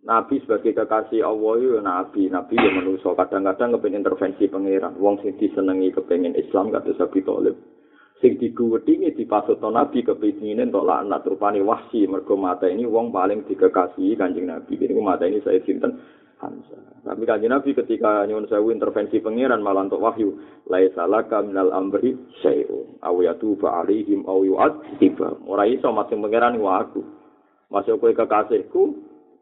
Nabi 0.05 0.37
sebagai 0.45 0.77
kekasih 0.77 1.25
Allah 1.25 1.53
itu 1.57 1.81
nabi, 1.81 2.21
nabi 2.29 2.53
yang 2.53 2.85
manusia. 2.85 3.17
Kadang-kadang 3.17 3.75
kepengen 3.75 4.05
intervensi 4.05 4.45
pangeran. 4.45 4.93
Wong 5.01 5.17
sing 5.25 5.33
disenengi 5.41 5.89
kepengen 5.89 6.37
Islam 6.37 6.69
kata 6.69 6.93
Sabi 6.95 7.25
Tolib. 7.25 7.57
sing 8.17 8.33
diguwedingi 8.41 9.13
dipasutno 9.13 9.69
nabi 9.69 10.01
kepingine 10.01 10.65
entuk 10.65 10.85
laknat. 10.85 11.21
Rupane 11.21 11.61
wahsi 11.61 12.09
mergo 12.09 12.33
mata 12.33 12.65
ini 12.65 12.85
wong 12.85 13.13
paling 13.13 13.45
dikekasihi 13.45 14.17
kanjeng 14.17 14.49
nabi. 14.49 14.77
Ini 14.77 14.93
mata 14.97 15.29
ini 15.29 15.41
saya 15.45 15.61
sinten? 15.61 16.01
Tapi 17.05 17.23
kanjeng 17.25 17.53
nabi 17.53 17.77
ketika 17.77 18.25
nyuwun 18.25 18.49
sewu 18.49 18.73
intervensi 18.73 19.21
pangeran 19.21 19.61
malah 19.61 19.85
untuk 19.85 20.01
wahyu. 20.01 20.33
Laisa 20.65 21.05
laka 21.05 21.45
minal 21.45 21.69
amri 21.73 22.17
syai'un. 22.41 22.97
Aw 23.05 23.15
yatuba 23.21 23.81
alaihim 23.81 24.25
aw 24.25 24.41
yu'adzib 24.41 25.17
ora 25.45 25.69
iso 25.69 25.89
masing 25.93 26.21
pangeran 26.21 26.57
wa 26.57 26.81
aku. 26.81 27.01
Masih 27.69 27.99
kowe 28.01 28.09
kekasihku 28.13 28.83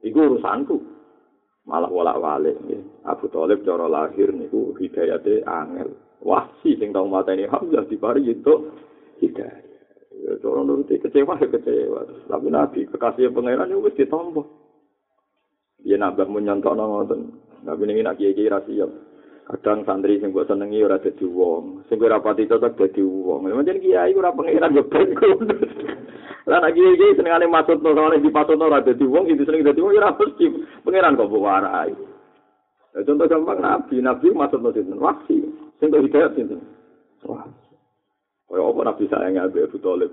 iku 0.06 0.38
urusanku 0.38 0.78
malah 1.66 1.90
wolak-walik 1.90 2.62
Abu 3.10 3.26
Thalib 3.34 3.66
cara 3.66 3.90
lahir 3.90 4.30
niku 4.30 4.78
hidayate 4.78 5.42
angel 5.50 5.98
wasi 6.26 6.78
sing 6.78 6.94
tau 6.94 7.10
mateni 7.10 7.46
Hamzah 7.46 7.86
dipari 7.86 8.26
itu 8.26 8.74
hidayah. 9.22 9.62
Ya, 10.16 10.32
cara 10.42 10.60
nuruti 10.66 10.98
kecewa 10.98 11.38
kecewa. 11.38 12.02
Tapi 12.26 12.48
Nabi 12.50 12.90
kekasih 12.90 13.30
pangeran 13.30 13.70
itu 13.70 13.86
wis 13.86 13.98
ditampa. 14.00 14.42
Ya 15.86 16.02
nambah 16.02 16.26
menyantokno 16.26 16.84
ngoten. 16.88 17.22
Tapi 17.62 17.82
ning 17.86 18.02
nak 18.02 18.18
kiye-kiye 18.18 18.50
ra 18.50 18.66
siap. 18.66 18.90
Kadang 19.46 19.86
santri 19.86 20.18
sing 20.18 20.34
mbok 20.34 20.50
senengi 20.50 20.82
ora 20.82 20.98
dadi 20.98 21.22
wong, 21.22 21.86
sing 21.86 22.02
ora 22.02 22.18
pati 22.18 22.50
cocok 22.50 22.82
dadi 22.82 23.06
wong. 23.06 23.46
Pancen 23.46 23.78
kiai 23.78 24.10
ora 24.18 24.34
pangeran 24.34 24.74
yo 24.74 24.84
bengko. 24.90 25.38
Lah 26.50 26.62
nek 26.62 26.74
kiye-kiye 26.74 27.14
senengane 27.14 27.46
maksudno 27.46 27.94
sore 27.94 28.18
dipasutno 28.22 28.66
ora 28.66 28.82
dadi 28.82 29.06
wong, 29.06 29.30
iki 29.30 29.46
seneng 29.46 29.62
dadi 29.62 29.86
wong 29.86 29.94
ya 29.94 30.02
ora 30.02 30.18
mesti. 30.18 30.46
Pangeran 30.82 31.14
kok 31.14 31.30
mbok 31.30 31.46
warai. 31.46 31.94
contoh 32.96 33.28
gampang 33.28 33.60
Nabi, 33.62 34.02
Nabi 34.02 34.28
maksudno 34.34 34.74
sinten? 34.74 34.98
Wasi. 34.98 35.38
Sing 35.78 35.94
kok 35.94 36.02
hidayat 36.02 36.34
sinten? 36.34 36.66
Wah. 37.30 37.46
Kaya 38.50 38.62
apa 38.62 38.82
nabi 38.86 39.04
sayang 39.10 39.42
Abu 39.42 39.58
Abu 39.62 39.78
Talib? 39.82 40.12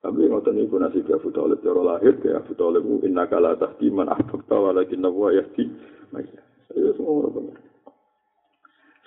Tapi 0.00 0.28
ngoten 0.28 0.56
niku 0.56 0.76
nasib 0.76 1.08
Abu 1.08 1.32
Talib 1.32 1.60
cara 1.64 1.80
lahir 1.84 2.16
ke 2.20 2.32
Abu 2.36 2.52
Talib 2.56 2.84
inna 3.00 3.24
kala 3.28 3.56
tahdi 3.56 3.92
man 3.92 4.12
ahbabta 4.12 4.56
walakin 4.56 5.04
nawa 5.04 5.32
yahdi. 5.36 5.68
Maya. 6.12 6.40
Saya 6.68 6.92
semua 6.96 7.28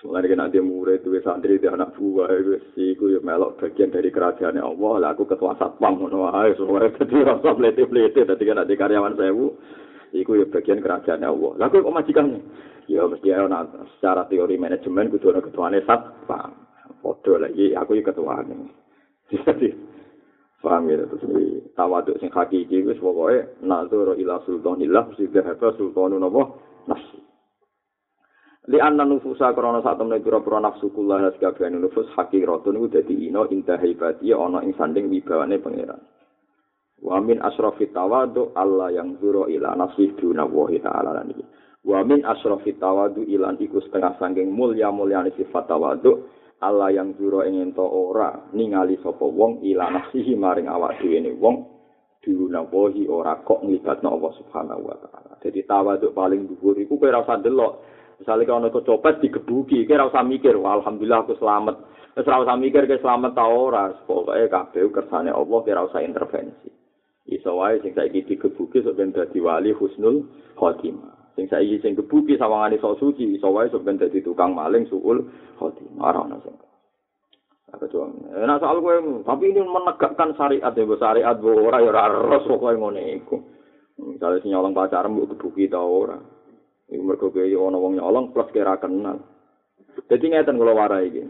Sebenarnya 0.00 0.32
kan 0.32 0.44
ada 0.48 0.60
murid 0.64 1.04
itu 1.04 1.12
santri 1.20 1.60
di 1.60 1.68
anak 1.68 1.92
buah 1.92 2.32
itu 2.32 2.56
iku 2.72 3.12
ya 3.12 3.20
melok 3.20 3.60
bagian 3.60 3.92
dari 3.92 4.08
kerajaan 4.08 4.56
Allah. 4.56 4.92
Lah 4.96 5.10
aku 5.12 5.28
ketua 5.28 5.52
satpam 5.60 6.00
ngono 6.00 6.32
ae 6.32 6.56
semua 6.56 6.88
dadi 6.88 7.20
rasa 7.28 7.52
plete-plete 7.52 8.24
dadi 8.24 8.44
kan 8.48 8.64
ada 8.64 8.72
karyawan 8.72 9.12
sewu. 9.20 9.60
Iku 10.16 10.40
ya 10.40 10.48
bagian 10.48 10.80
kerajaan 10.80 11.20
Allah. 11.20 11.52
Lah 11.60 11.68
kok 11.68 11.84
majikannya? 11.84 12.40
ya 12.90 13.06
mesti 13.06 13.30
ana 13.30 13.70
secara 13.94 14.26
teori 14.26 14.58
manajemen 14.58 15.14
kudu 15.14 15.30
ana 15.30 15.46
ketuane 15.46 15.78
satpam 15.86 16.66
padha 16.98 17.46
lagi 17.46 17.70
aku 17.78 17.94
iki 17.94 18.10
ketuane 18.10 18.66
jadi 19.30 19.70
paham 20.58 20.90
ya 20.90 21.06
terus 21.06 21.22
iki 21.22 21.70
tawaduk 21.78 22.18
sing 22.18 22.34
hakiki 22.34 22.82
wis 22.82 22.98
pokoke 22.98 23.46
nazar 23.62 24.18
ila 24.18 24.42
sultanillah 24.42 25.06
mesti 25.06 25.30
dhahaba 25.30 25.70
sultanu 25.78 26.18
napa 26.18 26.50
nafsi 26.90 27.22
li 28.68 28.76
anna 28.76 29.08
nufusa 29.08 29.56
krana 29.56 29.80
sak 29.80 29.96
temne 29.96 30.20
pira-pira 30.20 30.60
nafsu 30.60 30.92
kula 30.92 31.32
sakabehane 31.32 31.80
nufus 31.80 32.10
hakiratun 32.12 32.76
iku 32.76 32.88
dadi 33.00 33.30
ino 33.30 33.48
intahibati 33.48 34.34
ana 34.36 34.60
ing 34.60 34.76
sanding 34.76 35.08
wibawane 35.08 35.56
pangeran 35.56 36.02
wa 37.00 37.16
min 37.24 37.40
asrafi 37.40 37.88
tawadu 37.88 38.52
Allah 38.52 38.92
yang 38.92 39.16
zuro 39.16 39.48
ila 39.48 39.72
nafsi 39.72 40.12
duna 40.20 40.44
wa 40.44 40.68
ta'ala 40.68 41.16
lan 41.16 41.32
Wa 41.80 42.04
min 42.04 42.20
asyrafit 42.28 42.76
tawadu 42.76 43.24
ilan 43.24 43.56
iku 43.56 43.80
setengah 43.80 44.20
sangking 44.20 44.52
mulya 44.52 44.92
mulyane 44.92 45.32
sifat 45.32 45.64
tawadu 45.64 46.28
Allah 46.60 46.92
yang 46.92 47.16
juro 47.16 47.40
ingin 47.40 47.72
to 47.72 47.80
ora 47.80 48.52
ningali 48.52 49.00
sapa 49.00 49.24
wong 49.24 49.64
ila 49.64 49.88
nafsihi 49.88 50.36
maring 50.36 50.68
awak 50.68 51.00
dhewe 51.00 51.24
ne 51.24 51.32
wong 51.40 51.64
diuna 52.20 52.68
wahi 52.68 53.08
ora 53.08 53.40
kok 53.40 53.64
nglibatno 53.64 54.12
Allah 54.12 54.32
Subhanahu 54.36 54.92
wa 54.92 54.96
taala. 55.00 55.40
Jadi 55.40 55.64
tawaduk 55.64 56.12
paling 56.12 56.52
dhuwur 56.52 56.76
iku 56.76 57.00
kowe 57.00 57.08
ora 57.08 57.24
usah 57.24 57.40
delok. 57.40 57.72
Misale 58.20 58.44
kono 58.44 58.68
kecopet 58.68 59.24
digebuki, 59.24 59.88
kowe 59.88 59.96
ora 59.96 60.12
usah 60.12 60.20
mikir, 60.20 60.52
alhamdulillah 60.60 61.24
aku 61.24 61.40
selamat. 61.40 61.76
Wis 62.12 62.28
ora 62.28 62.44
usah 62.44 62.56
mikir 62.60 62.84
kowe 62.84 63.00
selamat 63.00 63.32
ta 63.32 63.48
ora, 63.48 63.96
pokoke 64.04 64.44
kabeh 64.44 64.92
kersane 64.92 65.32
Allah 65.32 65.60
ora 65.64 65.88
usah 65.88 66.04
intervensi. 66.04 66.68
Iso 67.32 67.56
wae 67.56 67.80
sing 67.80 67.96
saiki 67.96 68.28
digebuki 68.28 68.84
sok 68.84 69.00
ben 69.00 69.16
dadi 69.16 69.40
wali 69.40 69.72
husnul 69.72 70.28
khotimah. 70.60 71.32
Sing 71.32 71.48
saiki 71.48 71.80
sing 71.80 71.96
gebuki 71.96 72.36
sawangane 72.36 72.76
sok 72.76 73.00
suci, 73.00 73.24
iso 73.40 73.48
wae 73.56 73.72
sok 73.72 73.88
ben 73.88 73.96
dadi 73.96 74.20
tukang 74.20 74.52
maling 74.52 74.84
suul 74.92 75.24
khotimah. 75.56 76.04
Ora 76.04 76.20
ono 76.20 76.36
sing 76.44 76.54
cuma, 77.88 78.10
enak 78.34 78.60
soal 78.60 78.82
gue, 78.82 79.22
tapi 79.22 79.54
ini 79.54 79.62
menegakkan 79.62 80.34
syariat 80.34 80.74
ya, 80.74 80.84
syariat 80.98 81.36
gue 81.38 81.54
ora 81.54 81.78
ya 81.78 81.90
ras 81.94 82.44
pokoknya 82.44 82.76
ngene 82.76 83.02
iku. 83.22 83.38
Misalnya 84.00 84.42
si 84.42 84.50
nyolong 84.50 84.74
pacaran 84.74 85.14
gue 85.14 85.30
kebuki 85.32 85.70
tau 85.70 85.86
ora. 85.86 86.18
Iku 86.90 87.02
mergo 87.06 87.30
gue 87.30 87.54
ono 87.54 87.78
wong 87.78 88.02
nyolong 88.02 88.34
plus 88.34 88.50
kira 88.50 88.74
kenal. 88.82 89.22
Jadi 90.10 90.26
ngeten 90.26 90.58
kalau 90.58 90.74
warai 90.74 91.06
ini. 91.06 91.22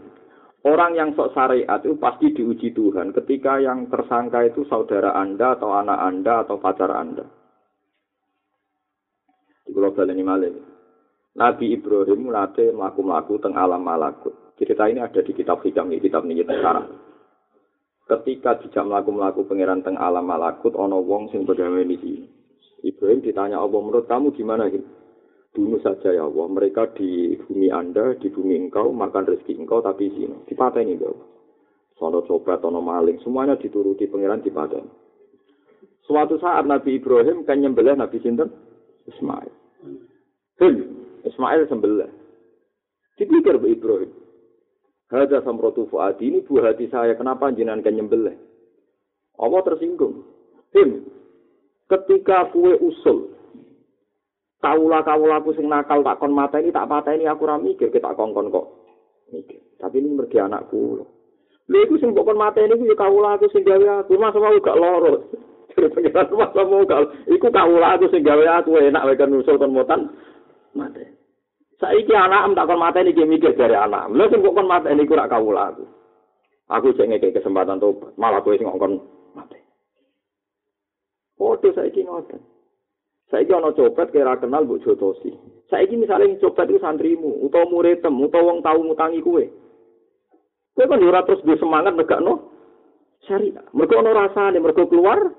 Orang 0.61 0.93
yang 0.93 1.17
sok 1.17 1.33
syariat 1.33 1.81
itu 1.81 1.97
pasti 1.97 2.33
diuji 2.37 2.69
Tuhan 2.73 3.17
ketika 3.17 3.57
yang 3.57 3.89
tersangka 3.89 4.45
itu 4.45 4.61
saudara 4.69 5.17
Anda 5.17 5.57
atau 5.57 5.73
anak 5.73 5.97
Anda 5.97 6.45
atau 6.45 6.61
pacar 6.61 6.93
Anda. 6.93 7.25
Di 9.65 9.73
global 9.73 10.13
ini 10.13 10.21
malah. 10.21 10.53
Nabi 11.31 11.73
Ibrahim 11.73 12.29
mulai 12.29 12.69
melaku-melaku 12.75 13.41
teng 13.41 13.57
alam 13.57 13.81
malakut. 13.81 14.53
Cerita 14.59 14.85
ini 14.85 15.01
ada 15.01 15.23
di 15.25 15.33
kitab 15.33 15.65
hikam 15.65 15.89
ini, 15.89 16.03
kitab 16.03 16.27
ini 16.29 16.45
sekarang. 16.45 16.93
Ketika 18.05 18.61
dijak 18.61 18.85
melaku-melaku 18.85 19.47
pangeran 19.49 19.81
teng 19.81 19.97
alam 19.97 20.27
malakut, 20.27 20.77
ono 20.77 21.01
wong 21.01 21.33
sing 21.33 21.47
di 21.47 21.97
sini. 21.97 22.27
Ibrahim 22.85 23.25
ditanya 23.25 23.57
Allah, 23.57 23.79
menurut 23.81 24.05
kamu 24.05 24.35
gimana 24.37 24.69
ini? 24.69 25.00
Bunuh 25.51 25.83
saja 25.83 26.15
ya 26.15 26.23
Allah, 26.23 26.47
mereka 26.47 26.87
di 26.95 27.35
bumi 27.35 27.67
Anda, 27.67 28.15
di 28.15 28.31
bumi 28.31 28.55
engkau, 28.55 28.95
makan 28.95 29.27
rezeki 29.27 29.59
engkau, 29.59 29.83
tapi 29.83 30.07
di 30.07 30.23
sini. 30.23 30.37
Dipateni 30.47 30.95
ya 30.95 31.11
Allah. 31.11 31.27
Sono 31.99 32.23
coba, 32.23 32.55
sono 32.63 32.79
maling, 32.79 33.19
semuanya 33.19 33.59
dituruti 33.59 34.07
pangeran 34.07 34.39
dipateni. 34.39 34.87
Suatu 36.07 36.39
saat 36.39 36.63
Nabi 36.63 36.97
Ibrahim 36.97 37.43
kan 37.43 37.59
nyembelih 37.59 37.99
Nabi 37.99 38.23
Sinten 38.23 38.49
Ismail. 39.11 39.51
Hei, 40.59 40.75
Ismail 41.27 41.67
sembelih. 41.67 42.09
Dipikir 43.19 43.59
Ibrahim. 43.59 44.11
Hada 45.11 45.43
samrotu 45.43 45.91
fuadi 45.91 46.31
ini 46.31 46.39
buah 46.47 46.71
hati 46.71 46.87
saya. 46.87 47.13
Kenapa 47.19 47.51
jenengan 47.51 47.83
kan 47.83 47.91
nyembelih? 47.91 48.39
Allah 49.35 49.61
tersinggung. 49.67 50.23
Tim, 50.71 51.03
ketika 51.91 52.47
kue 52.55 52.79
usul, 52.79 53.35
kaulah 54.61 55.01
aku 55.41 55.57
sing 55.57 55.65
nakal 55.65 56.05
tak 56.05 56.21
kon 56.21 56.37
mata 56.37 56.61
ini 56.61 56.69
tak 56.69 56.85
mata 56.85 57.09
ini 57.09 57.25
aku 57.25 57.49
ramikir 57.49 57.89
kita 57.89 58.13
kongkon 58.13 58.53
kok. 58.53 58.65
Mikir. 59.33 59.57
Tapi 59.81 59.97
ini 59.97 60.13
mergi 60.13 60.37
anakku. 60.37 61.01
Lha 61.65 61.77
iku 61.81 61.97
sing 61.97 62.13
kon 62.13 62.37
mata 62.37 62.61
ini 62.61 62.77
ya 62.85 62.93
kaulah 62.93 63.35
aku 63.35 63.49
sing 63.49 63.65
gawe 63.65 64.05
aku. 64.05 64.21
Masa 64.21 64.37
mau 64.37 64.53
gak 64.61 64.77
loro. 64.77 65.33
Jadi 65.73 65.87
pengiran 65.89 66.29
masa 66.37 66.61
mau 66.61 66.85
gak. 66.85 67.25
Iku 67.25 67.47
kaulah 67.49 67.97
aku 67.97 68.05
sing 68.13 68.21
gawe 68.21 68.45
aku 68.61 68.77
enak 68.77 69.01
wae 69.01 69.17
kan 69.17 69.33
usul 69.33 69.57
kon 69.57 69.73
motan. 69.73 70.13
Mata. 70.77 71.01
Saiki 71.81 72.13
anak 72.13 72.45
em 72.45 72.53
takon 72.53 72.77
mata 72.77 73.01
ini 73.01 73.17
mikir 73.17 73.57
dari 73.57 73.73
anak. 73.73 74.13
Lha 74.13 74.29
sing 74.29 74.45
kok 74.45 74.53
kon 74.53 74.69
mata 74.69 74.93
ini 74.93 75.09
kurang 75.09 75.25
kawula 75.25 75.73
aku. 75.73 75.85
Aku 76.71 76.95
jek 76.95 77.03
ngeke 77.11 77.35
kesempatan 77.35 77.83
tobat, 77.83 78.15
malah 78.15 78.39
kowe 78.39 78.55
sing 78.55 78.63
ngongkon 78.63 78.95
mati. 79.35 79.59
Foto 81.35 81.67
saiki 81.75 82.07
ngoten. 82.07 82.50
Saiki 83.31 83.55
ana 83.55 83.71
copet 83.71 84.11
kira 84.11 84.35
kenal 84.35 84.67
Mbok 84.67 84.83
Jotosi. 84.83 85.31
Saiki 85.71 85.95
misalnya 85.95 86.35
copet 86.43 86.67
itu 86.67 86.83
santrimu, 86.83 87.47
utawa 87.47 87.63
muridem, 87.71 88.11
utawa 88.19 88.51
wong 88.51 88.59
tau 88.59 88.83
ngutangi 88.83 89.23
kowe. 89.23 89.39
Kowe 90.75 90.85
kan 90.91 90.99
ora 90.99 91.23
terus 91.23 91.39
duwe 91.47 91.55
semangat 91.55 91.95
negakno 91.95 92.51
syariat. 93.23 93.63
Mergo 93.71 93.95
ana 93.95 94.11
rasane, 94.11 94.59
mergo 94.59 94.83
keluar. 94.91 95.31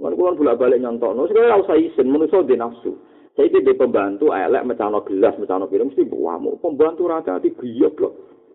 Mergo 0.00 0.22
kan 0.24 0.38
bolak-balik 0.40 0.80
nyontokno, 0.80 1.28
sing 1.28 1.36
ora 1.36 1.60
usah 1.60 1.76
isin, 1.76 2.08
manusa 2.08 2.40
di 2.48 2.56
nafsu. 2.56 2.96
Itu 3.36 3.60
di 3.60 3.76
pembantu 3.76 4.32
elek 4.32 4.64
mecano 4.64 5.04
gelas, 5.04 5.36
mecano 5.36 5.68
piring 5.68 5.92
mesti 5.92 6.08
buamu. 6.08 6.60
Pembantu 6.64 7.12
raja 7.12 7.36
di 7.40 7.52
giyok 7.52 8.00
loh, 8.00 8.12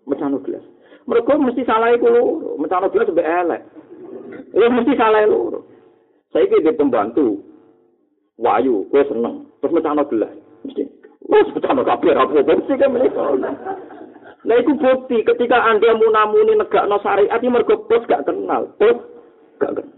mecano 0.10 0.42
gelas. 0.42 0.66
Mereka 1.06 1.38
mesti 1.38 1.62
salah 1.62 1.94
itu 1.94 2.10
loh, 2.10 2.58
mecano 2.58 2.90
gelas 2.90 3.10
lebih 3.10 3.26
elek. 3.26 3.62
Itu 4.50 4.66
mesti 4.66 4.94
salah 4.98 5.30
loh. 5.30 5.77
Saya 6.36 6.44
itu 6.44 6.60
di 6.60 6.72
pembantu 6.76 7.40
wayu, 8.38 8.84
gue 8.92 9.04
seneng. 9.08 9.48
Terus 9.64 9.74
mecano 9.74 10.04
gelas, 10.08 10.34
mesti. 10.68 10.84
Wes 11.28 11.48
mecano 11.52 11.82
kabeh 11.84 12.16
apa 12.16 12.40
mesti 12.40 12.74
kan 12.80 12.92
mereka. 12.94 13.36
Nah 14.48 14.56
itu 14.56 14.72
bukti 14.80 15.28
ketika 15.28 15.60
anda 15.60 15.92
munamuni 15.98 16.56
negak 16.56 16.88
no 16.88 17.04
syariat 17.04 17.42
ini 17.44 17.52
mereka 17.52 17.76
plus 17.84 18.06
gak 18.08 18.24
kenal, 18.24 18.70
plus 18.80 18.96
gak 19.60 19.76
kenal. 19.76 19.98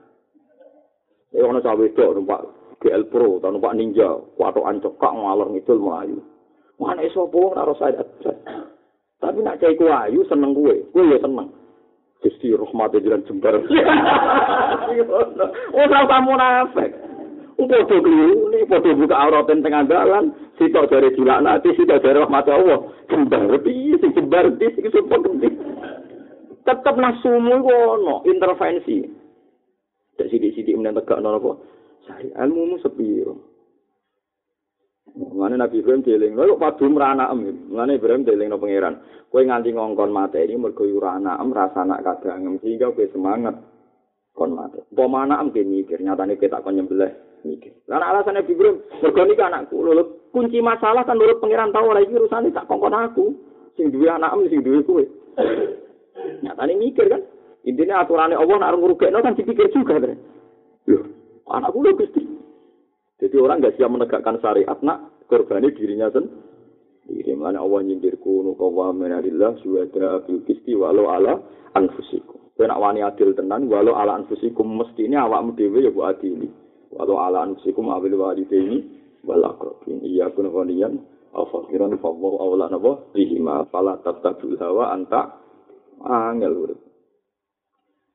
Ya 1.30 1.46
ono 1.46 1.62
cawe 1.62 1.84
itu 1.86 2.02
numpak 2.02 2.42
GL 2.82 3.04
Pro 3.14 3.38
atau 3.38 3.54
numpak 3.54 3.78
Ninja, 3.78 4.18
kuatok 4.34 4.66
ancokak 4.66 5.14
ngalor 5.14 5.54
ngidul 5.54 5.78
melayu. 5.78 6.18
Mana 6.82 7.06
iso 7.06 7.28
po 7.30 7.54
ora 7.54 7.76
saya 7.76 8.02
Tapi 9.20 9.44
nak 9.44 9.60
cai 9.60 9.76
ayu 9.76 10.24
seneng 10.32 10.56
kue, 10.56 10.80
kue 10.96 11.04
ya 11.12 11.20
seneng. 11.20 11.52
Gusti 12.20 12.52
rahmat 12.52 13.00
jalan 13.00 13.24
jembar. 13.24 13.56
oh 15.76 15.86
ora 15.88 16.20
munafik. 16.20 16.92
Padha 17.60 17.84
keliru, 17.84 18.56
ini 18.56 18.64
padha 18.72 18.96
buka 18.96 19.16
aurat 19.20 19.52
tengah 19.52 19.84
dalan, 19.84 20.32
sitok 20.56 20.88
jare 20.88 21.12
dilaknati, 21.12 21.76
sitok 21.76 22.00
jare 22.00 22.24
rahmat 22.24 22.48
Allah. 22.48 22.88
Jembar 23.12 23.52
piye 23.64 24.00
sing 24.00 24.16
jembar 24.16 24.48
piye 24.56 24.72
sing 24.76 24.88
support 24.92 25.28
Tetep 26.64 26.96
nasumu 27.00 27.64
iku 27.64 27.72
ono 27.72 28.16
intervensi. 28.28 29.08
Dak 30.20 30.28
sithik-sithik 30.28 30.76
meneng 30.76 31.00
tegakno 31.00 31.40
apa? 31.40 31.52
cari 32.10 32.30
ilmu 32.34 32.62
mu 32.74 32.78
sepiro. 32.82 33.49
Mana 35.16 35.56
Nabi 35.56 35.82
Ibrahim 35.82 36.06
dieling, 36.06 36.34
lo 36.38 36.60
padu 36.60 36.86
merana 36.90 37.32
em, 37.34 37.70
mana 37.74 37.96
Ibrahim 37.96 38.28
dieling 38.28 38.54
pangeran. 38.54 39.02
Kue 39.30 39.46
nganti 39.46 39.74
ngongkon 39.74 40.10
mata 40.10 40.42
ini 40.42 40.58
mergo 40.58 40.86
urana 40.86 41.38
em 41.38 41.54
rasa 41.54 41.86
anak 41.86 42.02
kadang 42.06 42.58
sehingga 42.62 42.94
kue 42.94 43.10
semangat 43.14 43.58
kon 44.34 44.54
mate. 44.58 44.86
Apa 44.90 45.04
mana 45.06 45.42
em 45.42 45.50
mikir, 45.54 46.02
nyatane 46.02 46.38
kita 46.38 46.62
kon 46.62 46.78
nyembelih 46.78 47.10
mikir. 47.46 47.74
Karena 47.86 48.10
alasan 48.14 48.38
Nabi 48.38 48.52
Ibrahim, 48.54 48.78
mergo 49.02 49.22
ini 49.26 49.34
anakku, 49.38 49.76
lo 49.82 50.04
kunci 50.30 50.60
masalah 50.62 51.06
kan 51.06 51.18
menurut 51.18 51.42
pangeran 51.42 51.74
tahu 51.74 51.94
lagi 51.94 52.10
urusan 52.10 52.50
tak 52.54 52.68
kongkon 52.70 52.96
aku. 52.96 53.26
Sing 53.78 53.94
duwe 53.94 54.10
anak 54.12 54.34
sing 54.50 54.62
duwe 54.62 54.80
kue. 54.84 55.04
Nyatane 56.44 56.74
mikir 56.78 57.06
kan. 57.10 57.22
Intinya 57.68 58.02
aturannya 58.02 58.40
Allah 58.40 58.56
nak 58.56 58.72
ngurugekno 58.80 59.20
kan 59.20 59.36
dipikir 59.36 59.68
juga 59.70 60.00
kan. 60.00 60.16
Loh, 60.88 61.04
anak 61.52 61.76
kula 61.76 61.92
Gusti. 61.94 62.24
Jadi 63.20 63.36
orang 63.36 63.60
nggak 63.60 63.76
siap 63.76 63.92
menegakkan 63.92 64.40
syariat 64.40 64.80
nak 64.80 65.28
korbani 65.28 65.76
dirinya 65.76 66.08
sendiri. 66.08 67.36
Mana 67.36 67.60
Allah 67.60 67.84
nyindirku 67.84 68.48
nukawa 68.48 68.96
menadillah 68.96 69.60
suwada 69.60 70.24
bil 70.24 70.40
kisti 70.48 70.72
walau 70.72 71.12
ala 71.12 71.36
anfusikum. 71.76 72.40
Kena 72.56 72.80
wani 72.80 73.04
adil 73.04 73.36
tenan 73.36 73.68
walau 73.68 73.96
ala 74.00 74.16
anfusikum 74.20 74.72
mesti 74.72 75.08
ini 75.08 75.20
awakmu 75.20 75.52
dewe 75.60 75.84
ya 75.84 75.92
bu 75.92 76.08
adili. 76.08 76.48
Walau 76.96 77.20
ala 77.20 77.44
anfusikum 77.44 77.92
awil 77.92 78.16
walidaini 78.16 78.88
wal 79.28 79.44
akrabin. 79.44 80.00
Iya 80.00 80.32
kun 80.32 80.48
ghaniyan 80.48 80.96
aw 81.36 81.44
fakiran 81.52 82.00
fa 82.00 82.08
wa 82.08 82.40
awla 82.40 82.72
nabo 82.72 83.12
bihima 83.12 83.68
fala 83.68 84.00
tatabul 84.00 84.56
hawa 84.56 84.96
anta 84.96 85.44
angel 86.08 86.56
urip. 86.56 86.80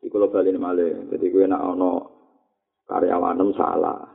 Iku 0.00 0.16
lo 0.16 0.32
bali 0.32 0.48
malih. 0.56 1.12
Dadi 1.12 1.28
kowe 1.28 1.44
nek 1.44 1.60
ana 1.60 1.90
karyawanem 2.88 3.52
salah. 3.52 4.14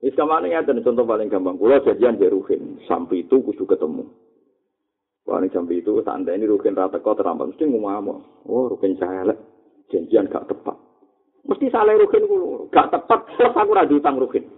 Wis 0.00 0.16
kamane 0.16 0.48
ngeten 0.48 0.80
contoh 0.80 1.04
paling 1.04 1.28
gampang. 1.28 1.60
Kula 1.60 1.84
janjian 1.84 2.16
di 2.16 2.24
Ruhin, 2.24 2.80
sampai 2.88 3.28
itu 3.28 3.36
kudu 3.44 3.68
ketemu. 3.68 4.08
Paling 5.28 5.52
sampai 5.52 5.84
itu 5.84 6.00
santai 6.00 6.40
ini 6.40 6.48
Ruhin 6.48 6.72
rata 6.72 7.04
kau 7.04 7.12
terampak 7.12 7.52
mesti 7.52 7.68
ngomong, 7.68 8.48
oh 8.48 8.64
Ruhin 8.72 8.96
saya 8.96 9.28
janjian 9.92 10.32
gak 10.32 10.48
tepat. 10.48 10.72
Mesti 11.44 11.68
salah 11.68 11.92
Ruhin 12.00 12.24
kulo, 12.24 12.72
gak 12.72 12.88
tepat 12.88 13.28
plus 13.28 13.52
aku 13.52 13.70
ora 13.76 13.84
diutang 13.84 14.16
Ruhin. 14.16 14.48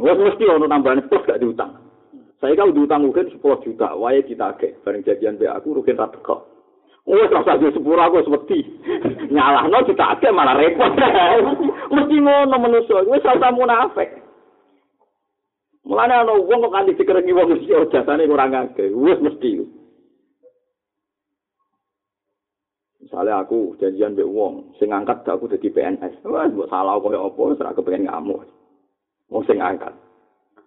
Wes 0.00 0.16
mesti 0.16 0.44
ono 0.48 0.64
tambahan 0.64 1.04
plus 1.12 1.24
gak 1.28 1.40
diutang. 1.44 1.76
Saya 2.40 2.56
kalau 2.56 2.72
diutang 2.72 3.04
Ruhin 3.04 3.28
10 3.28 3.38
juta, 3.68 3.92
wae 4.00 4.24
kita 4.24 4.56
agek. 4.56 4.80
Bareng 4.80 5.04
janjian 5.04 5.36
be 5.36 5.44
aku 5.44 5.76
Ruhin 5.76 6.00
rata 6.00 6.16
kau. 6.24 6.48
Wes 7.04 7.28
ora 7.28 7.44
usah 7.44 7.60
sepuro 7.68 8.00
aku 8.00 8.24
wedi. 8.32 8.64
Nyalahno 9.36 9.84
kita 9.84 10.16
akeh 10.16 10.32
malah 10.32 10.56
repot. 10.56 10.88
Mesti 11.90 12.16
ngono 12.18 12.56
manusa. 12.58 13.06
Wes 13.06 13.22
ora 13.22 13.38
usah 13.38 13.52
munafik. 13.54 14.10
Mulane 15.86 16.14
ana 16.18 16.34
wong 16.34 16.58
kok 16.66 16.74
kanthi 16.74 16.98
dikerengi 16.98 17.30
wong 17.30 17.46
mesti 17.54 17.70
jasane 17.94 18.26
kurang 18.26 18.54
akeh. 18.58 18.90
Wis 18.90 19.22
mesti. 19.22 19.62
Misalnya 23.06 23.38
aku 23.46 23.78
janjian 23.78 24.18
mbek 24.18 24.26
wong, 24.26 24.74
sing 24.82 24.90
angkat 24.90 25.22
aku 25.30 25.46
dadi 25.46 25.70
PNS. 25.70 26.26
Wah, 26.26 26.50
mbok 26.50 26.66
salah 26.66 26.98
koyo 26.98 27.30
apa, 27.30 27.38
ora 27.54 27.70
kepengen 27.70 28.10
ngamuk. 28.10 28.42
Wong 29.30 29.46
sing 29.46 29.62
angkat. 29.62 29.94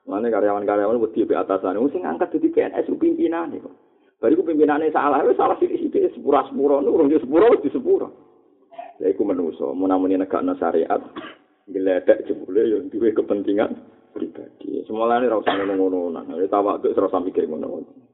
Mane 0.08 0.32
karyawan-karyawan 0.32 1.04
wedi 1.04 1.28
be 1.28 1.36
atasan, 1.36 1.76
wong 1.76 1.92
sing 1.92 2.08
angkat 2.08 2.32
dadi 2.32 2.48
PNS 2.48 2.88
ku 2.88 2.96
pimpinane 2.96 3.60
kok. 3.60 3.76
Bariku 4.24 4.48
pimpinane 4.48 4.88
salah, 4.96 5.20
wis 5.28 5.36
salah 5.36 5.60
sithik-sithik 5.60 6.16
sepura-sepura, 6.16 6.80
urung 6.80 7.12
sepura 7.12 7.52
wis 7.52 7.60
disepura. 7.60 8.08
Lha 9.00 9.08
iku 9.16 9.24
menungso, 9.24 9.72
menamuni 9.72 10.20
negakno 10.20 10.60
syariat, 10.60 11.00
gledek 11.72 12.28
jebule 12.28 12.68
yo 12.68 12.78
duwe 12.92 13.16
kepentingan 13.16 13.72
pribadi. 14.12 14.84
Semolane 14.84 15.32
ora 15.32 15.40
usah 15.40 15.56
ngono-ngono, 15.56 16.12
nang 16.12 16.28
tawak 16.52 16.84
ora 16.84 17.08
usah 17.08 17.24
mikir 17.24 17.48
ngono-ngono. 17.48 18.10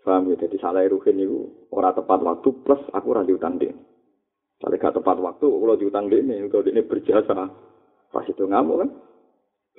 Ya, 0.00 0.16
jadi 0.42 0.56
salah 0.58 0.82
ruhin 0.90 1.22
itu 1.22 1.68
ora 1.70 1.94
tepat 1.94 2.18
waktu 2.24 2.50
plus 2.66 2.82
aku 2.90 3.06
ora 3.14 3.22
diutang 3.22 3.60
dia. 3.62 3.70
Kalau 4.60 4.76
gak 4.76 4.92
tepat 4.96 5.16
waktu, 5.16 5.46
kalau 5.48 5.78
diutang 5.78 6.12
dia 6.12 6.20
ini, 6.20 6.44
kalau 6.52 6.66
dia 6.66 6.76
ini 6.76 6.84
berjasa, 6.84 7.32
pas 8.12 8.26
itu 8.28 8.44
ngamuk 8.44 8.84
kan? 8.84 8.90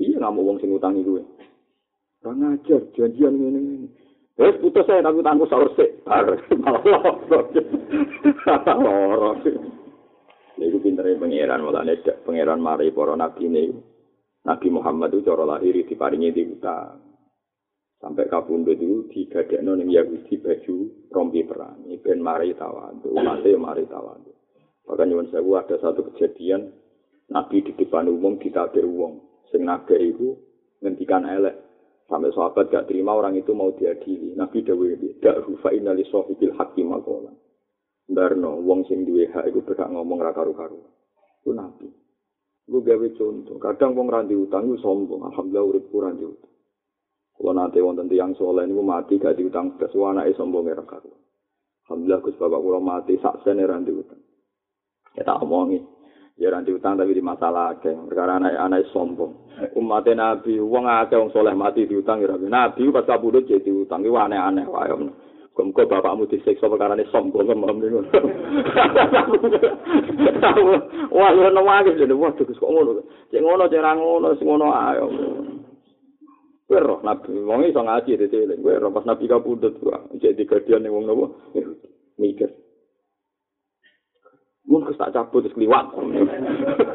Iya 0.02 0.24
ngamuk 0.24 0.46
wong 0.46 0.58
sing 0.58 0.74
utang 0.74 0.98
itu. 0.98 1.22
Ora 2.24 2.34
ngajar, 2.34 2.82
janjian 2.98 3.38
ini 3.38 3.50
ini. 3.62 3.88
Wes 4.40 4.58
putus 4.58 4.88
saya 4.88 5.06
tapi 5.06 5.22
utangku 5.22 5.46
sahur 5.46 5.70
sik. 5.78 6.02
Malah 6.64 6.82
loro. 8.78 9.32
Iku 10.62 10.78
pintere 10.78 11.18
pangeran 11.18 11.66
malah 11.66 11.84
nek 11.84 12.26
pangeran 12.26 12.62
mari 12.62 12.94
para 12.94 13.18
nabi 13.18 13.50
ini. 13.50 13.66
Nabi 14.42 14.68
Muhammad 14.74 15.14
itu 15.14 15.26
cara 15.26 15.46
lahir 15.46 15.74
diparingi 15.86 16.34
diutang. 16.34 17.12
sampai 18.02 18.26
kabundut 18.28 18.82
itu 18.82 19.06
digadekno 19.14 19.78
ning 19.78 19.94
Yahudi 19.94 20.42
baju 20.42 20.76
rompi 21.14 21.46
perang 21.46 21.86
ben 22.02 22.18
mari 22.18 22.58
tawandu 22.58 23.14
mate 23.14 23.54
mari 23.54 23.86
tawandu 23.86 24.34
bahkan 24.90 25.06
nyuwun 25.06 25.30
sewu 25.30 25.54
ada 25.62 25.78
satu 25.78 26.10
kejadian 26.12 26.74
Nabi 27.30 27.64
di 27.64 27.72
depan 27.78 28.10
umum 28.10 28.42
ditabir 28.42 28.84
wong 28.90 29.46
sing 29.54 29.70
nage 29.70 29.94
itu 30.02 30.34
ngendikan 30.82 31.30
elek 31.30 31.56
sampai 32.10 32.34
sahabat 32.34 32.74
gak 32.74 32.90
terima 32.90 33.14
orang 33.14 33.38
itu 33.38 33.54
mau 33.54 33.70
diadili 33.78 34.34
Nabi 34.34 34.66
dawe 34.66 34.88
dak 35.22 35.46
rufa 35.46 35.70
inali 35.70 36.02
hakim 36.58 36.90
makola 36.90 37.32
Darno, 38.08 38.58
wong 38.62 38.88
sing 38.88 39.06
duwe 39.06 39.30
hak 39.30 39.50
iku 39.52 39.62
berhak 39.66 39.90
ngomong 39.92 40.20
ra 40.22 40.32
karu-karu. 40.34 40.80
Ku 41.46 41.52
nabi. 41.54 41.90
Ku 42.66 42.80
gawe 42.80 43.08
contoh, 43.18 43.58
kadang 43.60 43.98
wong 43.98 44.08
ra 44.08 44.22
utang 44.24 44.70
ku 44.70 44.78
sombong, 44.80 45.28
alhamdulillah 45.28 45.68
urip 45.68 45.86
kurang 45.92 46.18
utang. 46.18 46.52
Kalau 47.42 47.58
nanti 47.58 47.82
wonten 47.82 48.06
tiang 48.06 48.38
soleh 48.38 48.70
ini 48.70 48.78
mati 48.86 49.18
gak 49.18 49.34
diutang 49.34 49.74
wah 49.98 50.14
anaknya 50.14 50.38
sombong 50.38 50.70
ya 50.70 50.78
rekar. 50.78 51.02
Alhamdulillah 51.90 52.22
Gus 52.22 52.38
Bapak 52.38 52.62
kalau 52.62 52.82
mati 52.86 53.18
sak 53.18 53.42
sen 53.42 53.58
ya 53.58 53.66
ranti 53.66 53.90
utang. 53.90 54.22
Ya 55.18 55.26
tak 55.26 55.42
omongi. 55.42 55.82
Ya 56.38 56.54
ranti 56.54 56.70
utang 56.70 57.02
tapi 57.02 57.18
di 57.18 57.24
masalah 57.26 57.74
akeh. 57.74 57.98
Perkara 57.98 58.38
anak 58.38 58.62
anak 58.62 58.86
sombong. 58.94 59.50
Umatnya 59.74 60.38
Nabi, 60.38 60.62
uang 60.62 60.86
akeh 60.86 61.18
wong 61.18 61.34
soleh 61.34 61.58
mati 61.58 61.90
diutang 61.90 62.22
ya 62.22 62.30
Nabi 62.38 62.94
pas 62.94 63.10
kabudut 63.10 63.50
jadi 63.50 63.66
diutang. 63.66 64.06
Itu 64.06 64.14
aneh-aneh 64.14 64.70
wae. 64.70 64.94
Kok 65.52 65.76
bapakmu 65.76 66.32
disiksa 66.32 66.72
perkara 66.72 66.96
ini 66.96 67.04
sombong 67.12 67.44
kemam 67.44 67.84
ini. 67.84 68.00
Wah, 71.12 71.30
lu 71.36 71.44
nangis 71.52 72.00
jadi 72.00 72.16
waduh 72.16 72.48
kok 72.48 72.72
ngono. 72.72 73.04
Cek 73.36 73.44
ngono, 73.44 73.68
cek 73.68 73.84
ngono, 73.84 74.28
sing 74.40 74.48
ngono 74.48 74.72
ayo. 74.72 75.06
Kowe 76.72 76.80
roh 76.80 77.04
nabi, 77.04 77.36
wong 77.36 77.68
iso 77.68 77.84
ngaji 77.84 78.16
dadi 78.16 78.48
eling. 78.48 78.64
Kowe 78.64 78.80
roh 78.80 78.96
pas 78.96 79.04
nabi 79.04 79.28
kapundhut 79.28 79.76
kok 79.84 80.16
jadi 80.24 80.40
digadian 80.40 80.88
ning 80.88 80.96
wong 80.96 81.04
nopo? 81.04 81.36
Mikir. 82.16 82.48
Mun 84.72 84.88
kes 84.88 84.96
tak 84.96 85.12
cabut 85.12 85.44
terus 85.44 85.58
kliwat. 85.60 85.92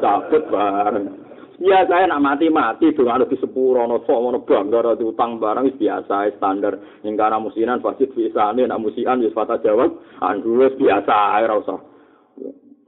cabut 0.01 0.43
bareng. 0.49 1.26
Ya 1.57 1.81
saya 1.89 2.05
nak 2.05 2.21
mati-mati 2.21 2.93
dong 2.93 3.09
ada 3.09 3.25
di 3.25 3.33
sepuro 3.41 3.81
no 3.89 4.05
sok 4.05 4.19
no 4.29 4.45
bangga 4.45 4.93
ada 4.93 5.01
utang 5.01 5.41
barang 5.41 5.73
biasa 5.81 6.37
standar 6.37 6.77
yang 7.01 7.17
karena 7.17 7.41
musinan 7.41 7.81
pasti 7.81 8.05
bisa 8.05 8.53
nih 8.53 8.69
nak 8.69 8.77
musian 8.77 9.25
ya 9.25 9.33
sepatah 9.33 9.57
jawab 9.65 9.97
andu 10.21 10.61
biasa 10.77 11.41
air 11.41 11.49
usah 11.49 11.81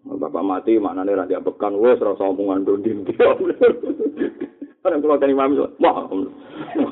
bapak 0.05 0.45
mati 0.45 0.77
mana 0.77 1.01
nih 1.01 1.17
raja 1.17 1.41
bekan 1.41 1.81
wes 1.81 1.97
rasa 1.97 2.29
omongan 2.29 2.61
dondin 2.61 3.01
dia 3.09 3.33
Kan 4.79 5.03
kula 5.03 5.19
kan 5.19 5.27
imam 5.27 5.59
iso. 5.59 5.75
Wah. 5.83 6.07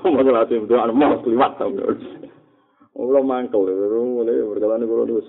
Mau 0.04 0.20
latih 0.20 0.60
doa 0.68 0.92
mau 0.92 1.24
kliwat 1.24 1.56
ta. 1.56 1.72
Ora 2.98 3.22
mangkel 3.24 3.64
ngene 3.64 4.34
berjalan 4.44 4.84
kula 4.84 5.04
terus. 5.08 5.28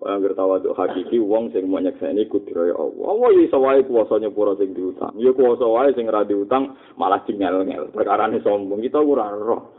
Wah 0.00 0.16
anggere 0.16 0.32
tawaduk 0.32 0.72
hakiki 0.72 1.20
wong 1.20 1.52
sing 1.52 1.68
mau 1.68 1.76
nyekseni 1.76 2.24
kudrohe 2.24 2.72
Allah. 2.72 3.04
Allah 3.04 3.30
iso 3.36 3.60
wae 3.60 3.84
kuwasa 3.84 4.16
nyepura 4.16 4.56
sing 4.56 4.72
diutang. 4.72 5.12
Ya 5.20 5.28
kuwasa 5.36 5.68
wae 5.68 5.92
sing 5.92 6.08
ora 6.08 6.24
diutang 6.24 6.72
malah 6.96 7.20
cingel-ngel. 7.28 7.92
Perkarane 7.92 8.40
sombong 8.40 8.80
kita 8.80 8.96
ora 8.96 9.28
roh. 9.36 9.76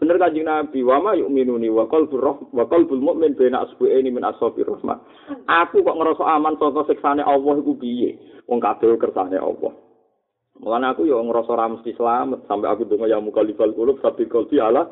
Bener 0.00 0.16
kanjeng 0.16 0.48
Nabi, 0.48 0.80
wa 0.80 0.96
ma 0.96 1.12
yu'minuni 1.12 1.68
wa 1.68 1.84
qalbur 1.84 2.18
roh 2.24 2.36
wa 2.56 2.64
qalbul 2.64 3.04
mu'min 3.04 3.36
baina 3.36 3.68
asbu'aini 3.68 4.08
min 4.08 4.24
ashabir 4.24 4.64
rahmat. 4.64 4.96
Aku 5.44 5.84
kok 5.84 5.92
ngerasa 5.92 6.24
aman 6.24 6.56
saka 6.56 6.88
siksane 6.88 7.20
Allah 7.20 7.60
iku 7.60 7.76
piye? 7.76 8.16
Wong 8.48 8.64
kabeh 8.64 8.96
kersane 8.96 9.36
Allah. 9.36 9.76
Mulane 10.56 10.86
aku 10.88 11.04
yo 11.04 11.20
ngrasa 11.20 11.52
ora 11.52 11.68
mesti 11.68 11.92
slamet 11.94 12.48
sampai 12.48 12.72
aku 12.72 12.88
donga 12.88 13.12
ya 13.12 13.20
mukalifal 13.20 13.70
kulub 13.76 14.00
tapi 14.00 14.24
kalbi 14.24 14.56
ala. 14.56 14.88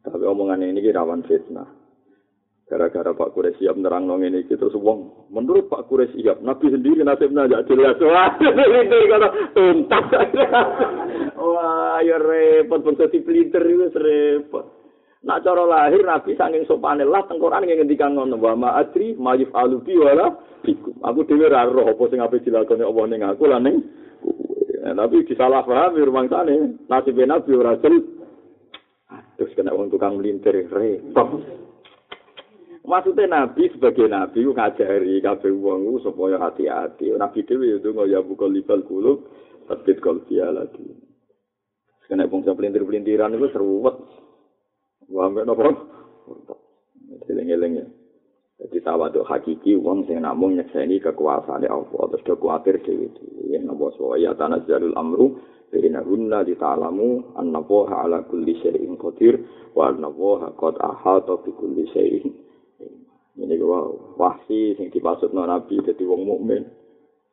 Tapi 0.00 0.24
omongan 0.26 0.64
ini 0.64 0.82
rawan 0.88 1.22
fitnah. 1.28 1.81
Gara-gara 2.70 3.12
Pak 3.12 3.36
Kures 3.36 3.58
siap 3.60 3.76
nerang 3.76 4.08
nong 4.08 4.24
ini 4.24 4.48
gitu 4.48 4.70
wong. 4.80 5.28
Menurut 5.28 5.68
Pak 5.68 5.92
Kures 5.92 6.08
siap, 6.16 6.40
Nabi 6.40 6.72
sendiri 6.72 7.04
nasibnya 7.04 7.50
gak 7.50 7.68
jelas. 7.68 8.00
Wah, 8.06 8.32
itu 8.40 8.98
kalau 9.12 9.30
tuntas. 9.52 10.04
Wah, 11.42 11.98
ya 12.00 12.16
repot 12.16 12.80
bangsa 12.80 13.12
si 13.12 13.20
pelintir 13.20 13.60
itu 13.66 13.92
repot. 13.92 14.64
Nak 15.22 15.46
cara 15.46 15.62
lahir 15.68 16.02
Nabi 16.02 16.34
saking 16.34 16.66
sopane 16.66 17.06
lah 17.06 17.22
tengkoran 17.30 17.68
yang 17.68 17.84
ngendikan 17.84 18.18
ngono 18.18 18.40
wa 18.42 18.58
ma 18.58 18.70
adri 18.74 19.14
mayif 19.14 19.52
alubi 19.54 19.94
wala 19.94 20.34
bikum. 20.66 20.98
Aku 21.04 21.22
dhewe 21.22 21.46
ora 21.46 21.68
roh 21.68 21.94
apa 21.94 22.02
sing 22.10 22.18
ape 22.18 22.42
dilakoni 22.42 22.82
Allah 22.82 23.04
ning 23.06 23.22
aku 23.22 23.46
lan 23.46 23.62
ning 23.62 23.76
tapi 24.82 25.22
disalah 25.22 25.62
paham 25.62 25.94
rumah 25.94 26.26
sana 26.26 26.74
nasib 26.90 27.14
nabi 27.22 27.54
ora 27.54 27.78
terus 27.78 28.02
kena 29.54 29.70
wong 29.70 29.94
tukang 29.94 30.18
melintir 30.18 30.66
repot 30.66 31.38
maksudnya 32.82 33.26
nabi 33.30 33.70
sebagai 33.72 34.06
nabi 34.10 34.46
ngajari 34.46 35.22
kabeh 35.22 35.52
wong 35.54 36.02
supaya 36.02 36.38
hati-hati. 36.38 37.14
Nabi 37.14 37.46
dhewe 37.46 37.78
itu 37.78 37.90
ya 38.10 38.20
buka 38.22 38.46
libal 38.46 38.82
kulub 38.86 39.26
terbit 39.66 40.02
kalbi 40.02 40.42
lagi 40.42 41.12
kena 42.10 42.28
wong 42.28 42.44
pelintir-pelintiran 42.44 43.32
itu 43.32 43.48
seruwet. 43.56 43.96
Wah, 45.08 45.32
mbak 45.32 45.48
nopo? 45.48 45.64
Eling-eling 47.24 47.72
ya. 47.80 47.86
Jadi 48.60 48.78
tawaduk 48.84 49.24
hakiki 49.24 49.80
wong 49.80 50.04
sing 50.04 50.20
namung 50.20 50.60
nyekseni 50.60 51.00
kekuasaan 51.00 51.64
Allah. 51.64 52.02
Terus 52.12 52.26
do 52.28 52.34
kuatir 52.36 52.84
dhewe 52.84 53.08
dhewe. 53.16 53.42
Yen 53.48 53.64
apa 53.64 53.88
ya 54.20 54.36
tanazzalul 54.36 54.92
amru 54.92 55.40
Bina 55.72 56.04
hunna 56.04 56.44
di 56.44 56.52
ta'alamu 56.52 57.32
anna 57.32 57.64
woha 57.64 58.04
ala 58.04 58.28
kulli 58.28 58.60
syai'in 58.60 58.92
qadir 59.00 59.40
wa 59.72 59.88
anna 59.88 60.12
woha 60.12 60.52
qad 60.52 60.76
ahata 60.76 61.40
bi 61.40 61.48
kulli 61.56 61.88
syai'in 61.96 62.28
ini 63.36 63.56
gua 63.56 63.88
wahsi 64.20 64.76
sing 64.76 64.92
dimaksud 64.92 65.32
nabi 65.32 65.80
jadi 65.80 66.04
wong 66.04 66.28
mukmin. 66.28 66.68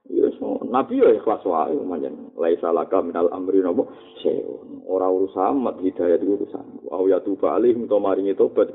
Ya 0.10 0.32
nabi 0.66 1.04
ya 1.04 1.12
ikhlas 1.14 1.43
wae 1.43 1.76
manjen 1.86 2.34
laisa 2.39 2.72
laka 2.72 3.04
minal 3.04 3.30
amri 3.36 3.60
nopo 3.60 3.91
syai'un 4.24 4.88
ora 4.88 5.12
urusan 5.12 5.60
mat 5.60 5.78
hidayah 5.84 6.18
urusan. 6.18 6.88
Wa 6.88 7.04
ya 7.04 7.20
tuba 7.20 7.60
alaihim 7.60 7.86
to 7.86 8.00
maringi 8.00 8.34
tobat 8.34 8.72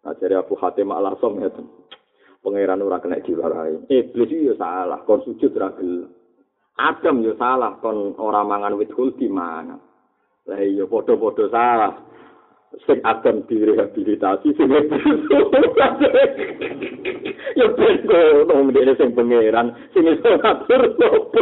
Ajari 0.00 0.32
Abu 0.32 0.56
Hatim 0.56 0.88
Al-Asom 0.96 1.44
ya 1.44 1.52
Pangeran 2.40 2.80
ora 2.80 3.04
kena 3.04 3.20
diwarai. 3.20 3.84
Iblis 3.92 4.32
ya 4.32 4.56
salah, 4.56 5.04
kon 5.04 5.20
sujud 5.28 5.52
ra 5.60 5.76
Adam 6.80 7.20
ya 7.20 7.36
salah, 7.36 7.76
kon 7.84 8.16
ora 8.16 8.40
mangan 8.40 8.80
wit 8.80 8.96
di 9.20 9.28
mana. 9.28 9.76
Lah 10.48 10.60
iya 10.64 10.88
padha-padha 10.88 11.52
salah. 11.52 11.92
Sing 12.86 13.02
Adam 13.02 13.42
direhabilitasi 13.50 14.54
sing 14.54 14.70
Ya 17.58 17.66
bego 17.74 18.22
nang 18.46 18.70
dene 18.70 18.94
sing 18.94 19.10
pangeran 19.10 19.74
sing 19.90 20.06
iso 20.06 20.38
ngatur 20.38 20.82
opo. 21.02 21.40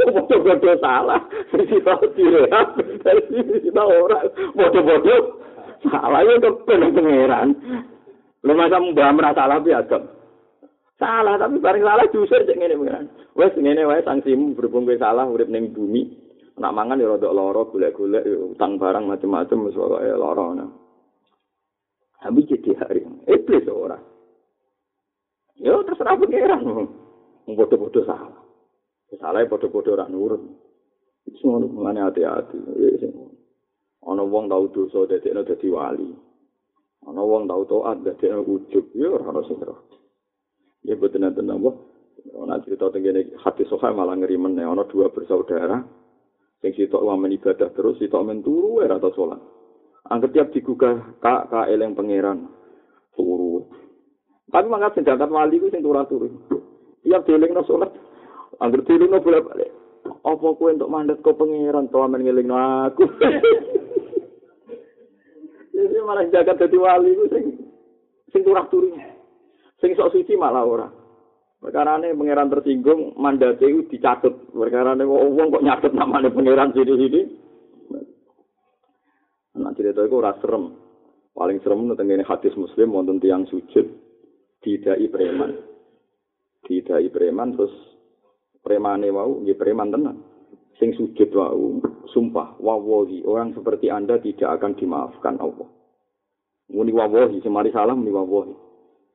Padha-padha 0.00 0.74
salah, 0.82 1.22
sing 1.54 1.62
iso 1.62 1.94
direhabilitasi 2.18 3.38
sing 3.62 3.78
ora 3.78 4.26
padha-padha 4.58 5.16
salah 5.86 6.20
ya 6.26 6.34
kepen 6.42 6.90
pangeran. 6.90 7.48
Lu 8.42 8.52
masa 8.58 8.82
mbah 8.82 9.14
merasa 9.14 9.46
salah 9.46 9.62
biasa. 9.62 9.96
Salah 10.98 11.38
tapi 11.38 11.62
bareng 11.62 11.86
salah 11.86 12.06
justru 12.10 12.50
cek 12.50 12.58
ngene 12.58 12.74
pangeran. 12.82 13.06
Wes 13.38 13.54
ngene 13.54 13.86
wae 13.86 14.02
sanksimu 14.02 14.58
berhubung 14.58 14.90
kowe 14.90 14.98
salah 14.98 15.30
urip 15.30 15.46
ning 15.46 15.70
bumi. 15.70 16.29
Nak 16.60 16.76
mangan 16.76 17.00
ya 17.00 17.16
rada 17.16 17.32
lara, 17.32 17.64
golek-golek 17.64 18.28
utang 18.52 18.76
barang 18.76 19.08
macam-macam 19.08 19.64
wis 19.64 19.76
pokoke 19.80 20.12
lara 20.12 20.44
ngono. 20.44 20.66
Tapi 22.20 22.44
jadi 22.44 22.70
hari 22.76 23.00
iblis 23.32 23.64
ora. 23.64 23.96
Ya 25.56 25.72
terserah 25.88 26.20
pengiran. 26.20 26.84
Bodoh-bodoh 27.48 28.04
salah. 28.04 28.44
Salah 29.16 29.40
bodoh-bodoh 29.48 29.96
ora 29.96 30.04
nurut. 30.04 30.44
Semua 31.40 31.64
mengenai 31.64 32.12
hati-hati. 32.12 32.60
Ana 34.04 34.20
wong 34.24 34.52
tau 34.52 34.68
dosa 34.68 35.08
dadekno 35.08 35.44
dadi 35.44 35.68
wali. 35.72 36.12
Ana 37.08 37.24
wong 37.24 37.48
tau 37.48 37.64
taat 37.64 38.04
dadekno 38.04 38.44
ujug. 38.44 38.92
Ya 38.92 39.08
ora 39.08 39.32
ono 39.32 39.40
sing 39.48 39.60
Ya 40.84 40.92
boten 40.96 41.24
enten 41.24 41.48
napa. 41.48 41.72
Ana 42.36 42.60
cerita 42.60 42.92
tengene 42.92 43.32
hati 43.40 43.64
soha 43.64 43.96
malah 43.96 44.16
ngeri 44.16 44.36
meneh 44.36 44.64
ana 44.64 44.84
dua 44.84 45.08
bersaudara. 45.08 45.99
Sing 46.60 46.76
sitok 46.76 47.00
wamen 47.00 47.32
ibadah 47.40 47.72
terus 47.72 47.96
sitok 47.96 48.20
men 48.20 48.44
turu 48.44 48.84
ora 48.84 49.00
tau 49.00 49.16
salat. 49.16 49.40
Angger 50.12 50.28
tiap 50.28 50.52
digugah 50.52 51.16
kak 51.24 51.48
kak 51.48 51.72
eleng 51.72 51.96
pangeran. 51.96 52.52
Turu. 53.16 53.64
Tapi 54.52 54.66
mangkat 54.68 55.00
sedangkan 55.00 55.32
wali 55.32 55.56
ku 55.56 55.72
sing 55.72 55.80
turu-turu. 55.80 56.28
Tiap 57.00 57.24
dielingno 57.24 57.64
salat. 57.64 57.88
Angger 58.60 58.84
dielingno 58.84 59.24
bolak-balik. 59.24 59.72
Apa 60.20 60.46
kowe 60.52 60.68
entuk 60.68 60.92
mandat 60.92 61.24
kok 61.24 61.40
pangeran 61.40 61.88
to 61.88 61.96
amen 61.96 62.28
ngelingno 62.28 62.56
aku. 62.92 63.08
Jadi 65.72 65.96
malah 66.04 66.28
jaga 66.28 66.60
dadi 66.60 66.76
wali 66.76 67.16
ku 67.16 67.24
sing 67.32 67.44
sing 68.36 68.44
turah-turu. 68.44 69.00
Sing 69.80 69.96
sok 69.96 70.12
suci 70.12 70.36
malah 70.36 70.68
ora. 70.68 70.99
Perkarane 71.60 72.16
pangeran 72.16 72.48
tersinggung 72.48 73.20
mandate 73.20 73.68
itu 73.68 73.84
dicatut. 73.92 74.48
Perkarane 74.48 75.04
wong 75.04 75.52
kok 75.52 75.64
nyatet 75.64 75.92
namanya 75.92 76.32
pangeran 76.32 76.72
sini-sini. 76.72 77.20
Nah 79.60 79.72
cerita 79.76 80.00
itu 80.00 80.16
ora 80.16 80.32
serem. 80.40 80.72
Paling 81.36 81.60
serem 81.60 81.84
tentang 81.92 82.24
hadis 82.24 82.56
muslim 82.56 82.96
wonten 82.96 83.20
tiang 83.20 83.44
sujud 83.44 83.86
tidak 84.64 84.96
preman. 85.12 85.52
Tidak 86.64 87.00
preman 87.12 87.52
terus 87.52 87.74
premane 88.64 89.12
wau 89.12 89.44
nggih 89.44 89.56
preman 89.60 89.92
tenan. 89.92 90.16
Sing 90.80 90.96
sujud 90.96 91.28
wau 91.36 91.76
sumpah 92.08 92.56
wawahi 92.56 93.20
orang 93.28 93.52
seperti 93.52 93.92
Anda 93.92 94.16
tidak 94.16 94.56
akan 94.56 94.80
dimaafkan 94.80 95.36
Allah. 95.36 95.68
Muni 96.72 96.92
wawahi 96.94 97.44
semari 97.44 97.68
salah 97.68 97.92
muni 97.92 98.08
wawahi. 98.16 98.69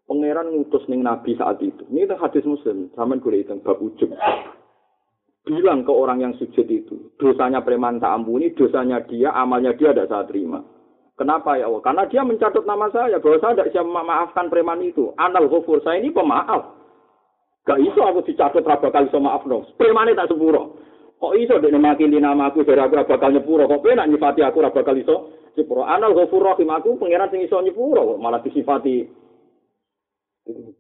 Pangeran 0.05 0.53
ngutus 0.53 0.85
ning 0.85 1.01
Nabi 1.01 1.33
saat 1.33 1.57
itu. 1.65 1.81
Ini 1.89 2.05
itu 2.05 2.15
hadis 2.21 2.45
Muslim, 2.45 2.93
sampean 2.93 3.21
golek 3.21 3.49
itu 3.49 3.57
bab 3.65 3.81
ujub. 3.81 4.13
Bilang 5.45 5.85
ke 5.85 5.93
orang 5.93 6.21
yang 6.21 6.33
sujud 6.37 6.65
itu, 6.65 7.13
dosanya 7.21 7.61
preman 7.61 8.01
tak 8.01 8.13
ampuni, 8.13 8.53
dosanya 8.53 9.01
dia, 9.05 9.33
amalnya 9.33 9.77
dia 9.77 9.93
tidak 9.93 10.09
saya 10.09 10.25
terima. 10.25 10.61
Kenapa 11.17 11.57
ya 11.57 11.69
Allah? 11.69 11.81
Karena 11.85 12.03
dia 12.09 12.21
mencatat 12.25 12.65
nama 12.65 12.89
saya, 12.89 13.21
bahwa 13.21 13.37
saya 13.41 13.53
tidak 13.53 13.69
bisa 13.73 13.81
memaafkan 13.85 14.49
preman 14.49 14.81
itu. 14.81 15.13
Anal 15.21 15.49
ghafur, 15.49 15.81
saya 15.85 16.01
ini 16.01 16.09
pemaaf. 16.09 16.75
Gak 17.65 17.81
iso 17.81 18.01
aku 18.05 18.21
dicatat 18.29 18.61
raba 18.61 18.93
kali 18.93 19.09
so 19.09 19.17
maaf 19.17 19.41
dong. 19.49 19.65
Premane 19.73 20.13
tak 20.13 20.29
sepuro. 20.29 20.77
Kok 21.17 21.33
iso 21.33 21.57
dek 21.57 21.73
makili 21.81 22.21
nama 22.21 22.53
aku 22.53 22.61
dari 22.61 22.77
aku 22.77 22.93
kali 22.93 23.41
nyepuro. 23.41 23.65
Kok 23.65 23.81
penak 23.81 24.05
nyifati 24.05 24.45
aku 24.45 24.61
raba 24.61 24.85
kali 24.85 25.01
so 25.01 25.33
sepuro. 25.57 25.81
Anal 25.81 26.13
ghafur 26.13 26.45
rahim 26.45 26.69
aku 26.69 26.93
pangeran 27.01 27.33
sing 27.33 27.41
iso 27.41 27.57
nyepuro. 27.57 28.21
Malah 28.21 28.45
disifati. 28.45 29.24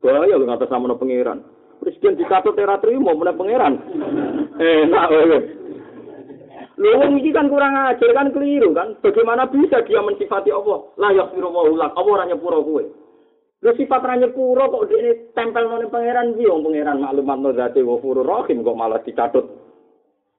Bahaya 0.01 0.37
lu 0.37 0.45
ngatas 0.45 0.69
nama 0.69 0.93
pangeran. 0.93 1.41
Presiden 1.81 2.17
dicatat 2.21 2.53
era 2.57 2.77
terima 2.77 3.17
mana 3.17 3.33
pangeran. 3.33 3.73
Enak 4.61 5.09
wewe. 5.09 5.39
Lu 6.75 6.91
iki 7.17 7.31
kan 7.33 7.49
kurang 7.49 7.73
ajar 7.73 8.11
kan 8.13 8.29
keliru 8.29 8.75
kan. 8.77 8.93
Bagaimana 9.01 9.49
bisa 9.49 9.81
dia 9.87 10.03
mensifati 10.05 10.53
Allah? 10.53 10.93
La 11.01 11.09
yaghfiru 11.15 11.49
wa 11.49 11.65
Allah 11.65 11.89
ora 11.97 12.23
nyepuro 12.29 12.61
kowe. 12.61 12.83
Lu 13.65 13.71
sifat 13.73 14.05
ra 14.05 14.13
nyepuro 14.19 14.69
kok 14.69 14.85
dene 14.91 15.33
tempel 15.33 15.65
nang 15.65 15.89
pangeran 15.89 16.37
iki 16.37 16.45
wong 16.45 16.69
pangeran 16.69 17.01
maklumat 17.01 17.37
no 17.41 17.49
zate 17.57 17.81
wa 17.81 17.97
rahim 17.97 18.61
kok 18.61 18.77
malah 18.77 19.01
dicatut 19.01 19.45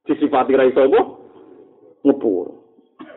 disifati 0.06 0.54
ra 0.54 0.70
iso 0.70 0.86
apa? 0.86 1.00
Nyepuro. 2.06 2.52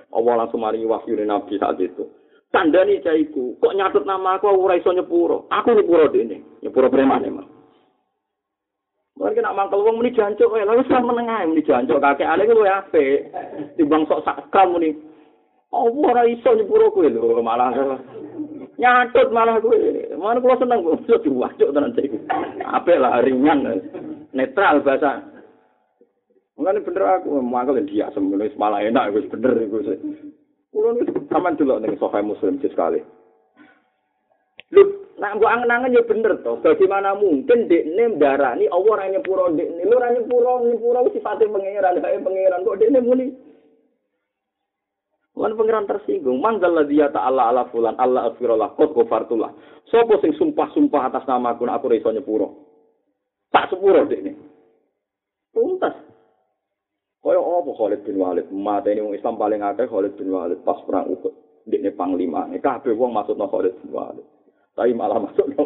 Allah 0.09 0.33
langsung 0.41 0.65
mari 0.65 0.81
wahyu 0.81 1.13
Nabi 1.21 1.61
saat 1.61 1.77
itu. 1.77 2.18
Tandani 2.49 2.97
jaiku, 3.05 3.61
kok 3.61 3.75
nyatut 3.77 4.09
nama 4.09 4.41
aku 4.41 4.49
ora 4.49 4.73
iso 4.73 4.89
nyepuro. 4.89 5.45
Aku 5.53 5.77
nyepuro 5.77 6.09
dene, 6.09 6.41
nyepuro 6.65 6.89
preman 6.89 7.21
emang. 7.21 7.45
Mungkin 9.19 9.45
nak 9.45 9.53
mangkel 9.53 9.85
wong 9.85 10.01
muni 10.01 10.15
jancuk 10.15 10.49
kowe, 10.49 10.63
lha 10.63 10.73
wis 10.79 10.89
menengah 10.89 11.45
muni 11.45 11.61
jancuk 11.61 12.01
kakek 12.01 12.25
ale 12.25 12.49
kuwi 12.49 12.65
apik. 12.65 13.29
Timbang 13.77 14.09
sok 14.09 14.25
sakal 14.25 14.73
muni. 14.73 14.97
Oh, 15.69 15.93
ora 16.09 16.25
iso 16.25 16.57
nyepuro 16.57 16.89
kowe 16.89 17.05
lho, 17.05 17.37
malah 17.45 17.69
nyatut 18.79 19.27
malah 19.35 19.59
gue 19.59 20.07
mana 20.15 20.39
kalau 20.39 20.55
seneng 20.55 20.79
gue 20.87 20.95
bisa 21.03 21.19
diwacuk 21.19 21.75
tenan 21.75 21.91
cek 21.99 22.15
apa 22.63 22.95
lah 22.95 23.19
ringan 23.19 23.67
netral 24.31 24.79
bahasa 24.79 25.19
Enggak 26.59 26.83
bener 26.87 27.03
aku 27.07 27.39
mangkel 27.39 27.83
dia 27.87 28.07
semuanya 28.15 28.51
malah 28.55 28.79
enak 28.79 29.11
gue 29.11 29.27
bener 29.35 29.67
sih 29.83 29.99
kulo 30.69 30.89
nih 30.97 31.07
kaman 31.27 31.57
dulu 31.57 31.81
nih 31.81 31.97
sofa 31.97 32.21
muslim 32.21 32.61
sekali 32.61 33.01
lu 34.69 34.81
nak 35.17 35.35
gue 35.35 35.49
angen-angen 35.49 35.97
ya 35.97 36.03
bener 36.05 36.39
toh 36.45 36.61
bagaimana 36.61 37.17
mungkin 37.17 37.67
dek 37.67 37.83
nem 37.97 38.21
darah 38.21 38.55
ini 38.55 38.69
allah 38.71 39.01
orangnya 39.01 39.19
puro 39.25 39.49
dek 39.51 39.65
ini 39.65 39.83
lu 39.83 39.97
orangnya 39.97 40.23
puro 40.29 40.51
puro 40.77 40.99
sifatnya 41.11 41.49
pangeran 41.49 41.99
kayak 41.99 42.21
pangeran 42.23 42.63
kok 42.63 42.77
dek 42.79 42.91
muni 43.01 43.27
Lan 45.39 45.55
pangeran 45.55 45.87
tersinggung, 45.87 46.43
manggal 46.43 46.75
la 46.75 46.83
dia 46.83 47.07
ta'ala 47.07 47.47
ala 47.47 47.71
fulan, 47.71 47.95
Allah 47.95 48.27
afirolah, 48.27 48.75
kot 48.75 48.91
gofartulah. 48.91 49.55
Sopo 49.87 50.19
sing 50.19 50.35
sumpah-sumpah 50.35 51.07
atas 51.07 51.23
nama 51.31 51.55
aku, 51.55 51.63
aku 51.63 51.87
reso 51.87 52.11
nyepuro. 52.11 52.67
Tak 53.47 53.71
sepuro 53.71 54.03
dek 54.03 54.19
ini. 54.19 54.35
Tuntas. 55.55 55.95
Kaya 57.19 57.39
apa 57.39 57.71
Khalid 57.75 58.01
bin 58.07 58.15
Walid? 58.15 58.47
Mata 58.47 58.87
ini 58.87 59.03
Islam 59.11 59.35
paling 59.35 59.59
akeh 59.59 59.91
Khalid 59.91 60.15
bin 60.15 60.31
Walid 60.31 60.63
pas 60.63 60.79
perang 60.87 61.11
Uhud. 61.11 61.35
Dek 61.67 61.83
ini 61.83 61.91
panglima. 61.91 62.47
Kabeh 62.47 62.95
wong 62.95 63.11
masuk 63.11 63.35
no 63.35 63.51
Khalid 63.51 63.75
bin 63.83 63.91
Walid. 63.91 64.23
Tapi 64.75 64.95
malah 64.95 65.19
masuk 65.19 65.45
no 65.51 65.63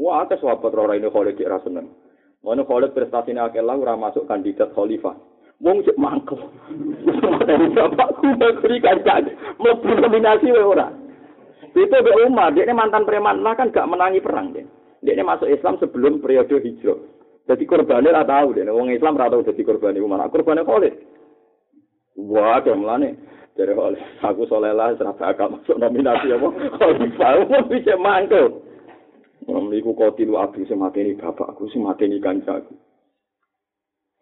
Wah, 0.00 0.24
akeh 0.24 0.38
sahabat 0.38 0.70
orang 0.72 1.02
ini 1.02 1.10
Khalid 1.10 1.34
di 1.34 1.44
seneng. 1.66 1.90
Mana 2.40 2.62
Khalid 2.62 2.94
prestasinya 2.94 3.50
akeh 3.50 3.60
lah, 3.60 3.76
masuk 3.98 4.24
kandidat 4.24 4.72
khalifah. 4.72 5.18
wong 5.60 5.84
cek 5.84 6.00
mangkel. 6.00 6.40
Dari 7.48 7.68
bapakku 7.76 8.32
bakri 8.40 8.80
kancane, 8.80 9.36
mlebu 9.60 9.92
nominasi 10.00 10.48
wae 10.48 10.64
ora. 10.64 10.88
Itu 11.76 11.96
be 12.00 12.12
Umar, 12.26 12.50
dia 12.56 12.66
mantan 12.72 13.06
preman 13.06 13.44
lah 13.46 13.54
kan 13.54 13.70
gak 13.70 13.86
menangi 13.86 14.24
perang 14.24 14.50
dia. 14.50 14.66
Dia 15.04 15.22
masuk 15.22 15.46
Islam 15.46 15.78
sebelum 15.78 16.18
periode 16.18 16.58
hijrah. 16.58 16.98
Jadi 17.50 17.66
korbannya 17.66 18.14
lah 18.14 18.22
tahu 18.22 18.54
dia, 18.54 18.70
wong 18.70 18.94
Islam 18.94 19.18
lah 19.18 19.26
tahu 19.26 19.42
jadi 19.42 19.58
korbannya 19.66 19.98
Umar. 19.98 20.30
Korbannya 20.30 20.62
Khalid. 20.62 20.94
Wah, 22.14 22.62
mulane 22.78 23.18
dari 23.58 23.74
Khalid. 23.74 24.22
Aku 24.22 24.46
soleh 24.46 24.70
lah, 24.70 24.94
serah 24.94 25.18
masuk 25.50 25.74
nominasi 25.74 26.30
apa. 26.30 26.46
Khalid 26.78 27.50
mau 27.50 27.66
bisa 27.66 27.98
mangkel. 27.98 28.62
Memiku 29.50 29.98
kotilu 29.98 30.38
abu 30.38 30.62
semateni 30.70 31.18
bapakku, 31.18 31.66
semateni 31.74 32.22
kancaku. 32.22 32.70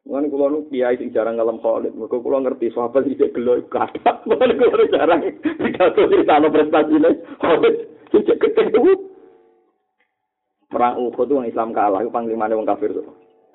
Mulane 0.09 0.33
kula 0.33 0.49
nu 0.49 0.65
kiai 0.73 0.97
sing 0.97 1.13
jarang 1.13 1.37
ngalem 1.37 1.61
Khalid, 1.61 1.93
mergo 1.93 2.25
kula 2.25 2.41
ngerti 2.41 2.73
sahabat 2.73 3.05
iki 3.05 3.29
gelo 3.29 3.61
kathah. 3.69 4.25
Mulane 4.25 4.57
kula 4.57 4.89
jarang 4.89 5.21
pidato 5.37 6.01
cerita 6.09 6.41
no 6.41 6.49
prestasine 6.49 7.11
Khalid 7.45 7.77
sing 8.09 8.25
cek 8.25 8.41
ketemu. 8.41 9.08
Perang 10.69 11.01
Uhud 11.01 11.33
wong 11.33 11.49
Islam 11.49 11.73
kalah, 11.73 12.05
iku 12.05 12.13
panglimane 12.13 12.53
wong 12.53 12.69
kafir 12.69 12.93
to. 12.93 13.01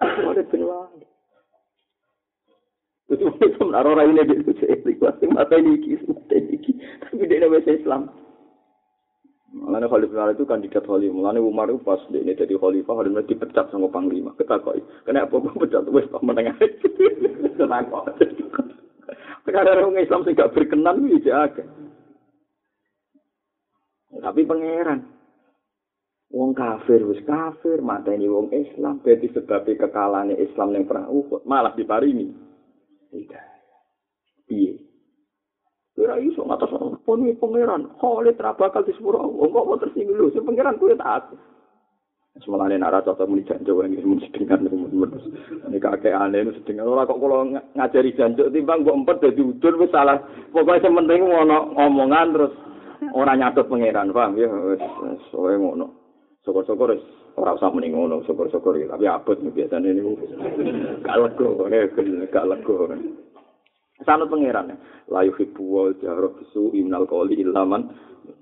Khalid 0.02 0.50
bin 0.50 0.66
Walid. 0.66 1.06
Itu 3.14 3.30
sebenarnya 3.38 3.94
orang 3.94 4.10
ini 4.18 4.26
dia 4.26 4.42
itu 4.42 4.52
sih 4.58 5.30
mata 5.30 5.54
ini 5.62 5.78
kis, 5.86 6.02
mata 6.10 6.34
ini. 6.34 6.58
Tapi 7.06 7.30
dia 7.30 7.46
nama 7.46 7.62
Islam. 7.62 8.10
Mulane 9.54 9.86
Khalid 9.86 10.10
bin 10.10 10.18
Walid 10.18 10.42
itu 10.42 10.50
kandidat 10.50 10.90
khalifah. 10.90 11.14
Mulane 11.14 11.38
Umar 11.38 11.70
itu 11.70 11.78
pas 11.86 12.02
dia 12.10 12.26
ini 12.26 12.34
jadi 12.34 12.58
khalifah, 12.58 12.98
Khalid 12.98 13.14
bin 13.14 13.30
dipecat 13.30 13.70
sama 13.70 13.94
panglima. 13.94 14.34
Ketakoi. 14.34 14.82
Kenapa 15.06 15.38
gue 15.38 15.54
pecat? 15.54 15.86
Wes 15.94 16.10
tak 16.10 16.26
menengah. 16.26 16.58
Ketakoi. 16.58 18.10
Karena 19.54 19.86
orang 19.86 20.02
Islam 20.02 20.26
sih 20.26 20.34
gak 20.34 20.50
berkenan, 20.58 21.06
itu 21.14 21.30
aja. 21.30 21.62
Tapi 24.10 24.42
pangeran. 24.50 25.13
Wong 26.34 26.58
kafir 26.58 27.06
wis 27.06 27.22
kafir, 27.30 27.78
mateni 27.86 28.26
wong 28.26 28.50
Islam, 28.50 29.06
berarti 29.06 29.30
sebabnya 29.38 29.86
kekalahane 29.86 30.34
Islam 30.42 30.74
yang 30.74 30.90
pernah 30.90 31.06
Uhud, 31.06 31.46
malah 31.46 31.78
diparingi. 31.78 32.34
Tidak. 33.14 33.46
Piye? 34.50 34.82
Kira 35.94 36.18
iso 36.18 36.42
ngatas 36.42 36.74
poni 37.06 37.38
pangeran. 37.38 37.86
Khalid 38.02 38.42
ra 38.42 38.58
bakal 38.58 38.82
disepuro 38.82 39.22
Allah. 39.22 39.46
Kok 39.46 39.66
mau 39.70 39.78
tersinggung 39.78 40.18
lho, 40.18 40.34
sing 40.34 40.42
pangeran 40.42 40.82
kuwi 40.82 40.98
tak 40.98 41.22
aku. 41.22 41.38
Semalane 42.42 42.82
nara 42.82 43.06
cocok 43.06 43.30
muni 43.30 43.46
janjuk 43.46 43.86
ini 43.86 44.02
mun 44.02 44.18
sedengan 44.18 44.66
temen 44.66 44.90
Ini 45.70 45.78
kakek 45.78 46.18
aneh 46.18 46.42
ini 46.42 46.58
sedengan 46.58 46.90
ora 46.90 47.06
kok 47.06 47.22
kula 47.22 47.46
ngajari 47.78 48.18
janjuk 48.18 48.50
timbang 48.50 48.82
mbok 48.82 48.98
empet 49.06 49.18
dadi 49.22 49.42
udun 49.46 49.78
wis 49.78 49.94
salah. 49.94 50.18
Pokoke 50.50 50.82
sing 50.82 50.98
penting 50.98 51.30
ono 51.30 51.78
omongan 51.78 52.34
terus 52.34 52.54
ora 53.14 53.38
nyatut 53.38 53.70
pangeran, 53.70 54.10
paham 54.10 54.34
ya 54.34 54.50
wis 54.50 54.82
soe 55.30 55.54
ngono. 55.62 56.03
Syukur-syukur 56.44 56.92
wis 56.92 57.04
ora 57.40 57.56
usah 57.56 57.72
muni 57.72 57.88
ngono, 57.90 58.20
syukur-syukur 58.28 58.76
ya 58.76 58.92
tapi 58.92 59.08
abot 59.08 59.40
biasane 59.40 59.96
niku. 59.96 60.14
Gak 61.00 61.18
lego, 61.24 61.48
gak 61.64 62.46
lego. 62.52 62.76
Sanut 64.04 64.28
pangeran. 64.28 64.76
La 65.08 65.24
yuhibbu 65.24 65.64
wa 65.64 65.88
jahra 66.04 66.28
bisu 66.36 66.76
imnal 66.76 67.08
qawli 67.08 67.40
ilaman 67.40 67.88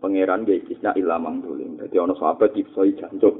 pangeran 0.02 0.49
ge 0.49 0.66
kisna 0.66 0.97
ilamang 0.97 1.45
dolim. 1.45 1.78
Dadi 1.78 2.02
ana 2.02 2.18
sahabat 2.18 2.58
dipsoi 2.58 2.97
janjuk. 2.97 3.36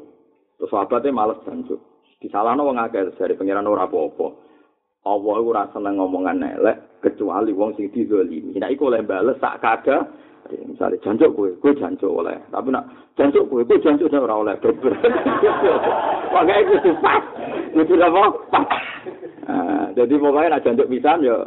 Terus 0.57 0.70
sahabatnya 0.70 1.09
males 1.09 1.41
jancuk. 1.41 1.82
Disalahno 2.22 2.70
wong 2.70 2.78
akeh 2.78 3.18
dari 3.18 3.34
pangeran 3.34 3.66
ora 3.66 3.89
apa-apa. 3.89 4.28
Allah 5.01 5.38
ora 5.41 5.64
seneng 5.74 5.97
ngomongan 5.97 6.62
elek 6.62 7.01
kecuali 7.01 7.49
wong 7.49 7.74
sing 7.74 7.89
dizalimi. 7.89 8.53
Nek 8.62 8.78
iku 8.78 8.93
oleh 8.93 9.01
bales 9.01 9.41
sak 9.41 9.57
kada 9.57 10.05
misalnya 10.50 10.98
jancuk 11.06 11.32
kowe, 11.38 11.50
kowe 11.62 11.72
jancuk 11.78 12.12
oleh. 12.12 12.38
Tapi 12.50 12.68
nak 12.74 12.86
jancuk 13.16 13.48
kowe, 13.48 13.62
kowe 13.64 13.78
jancuk 13.80 14.12
ora 14.12 14.36
oleh. 14.36 14.56
Makanya 16.34 16.62
itu 16.66 16.92
pas. 17.00 17.24
Itu 17.72 17.94
apa? 18.00 18.24
Pas. 18.52 18.68
jadi 19.98 20.14
pokoknya 20.18 20.54
nak 20.58 20.64
jancuk 20.64 20.89
pisan 20.89 21.24
ya 21.24 21.38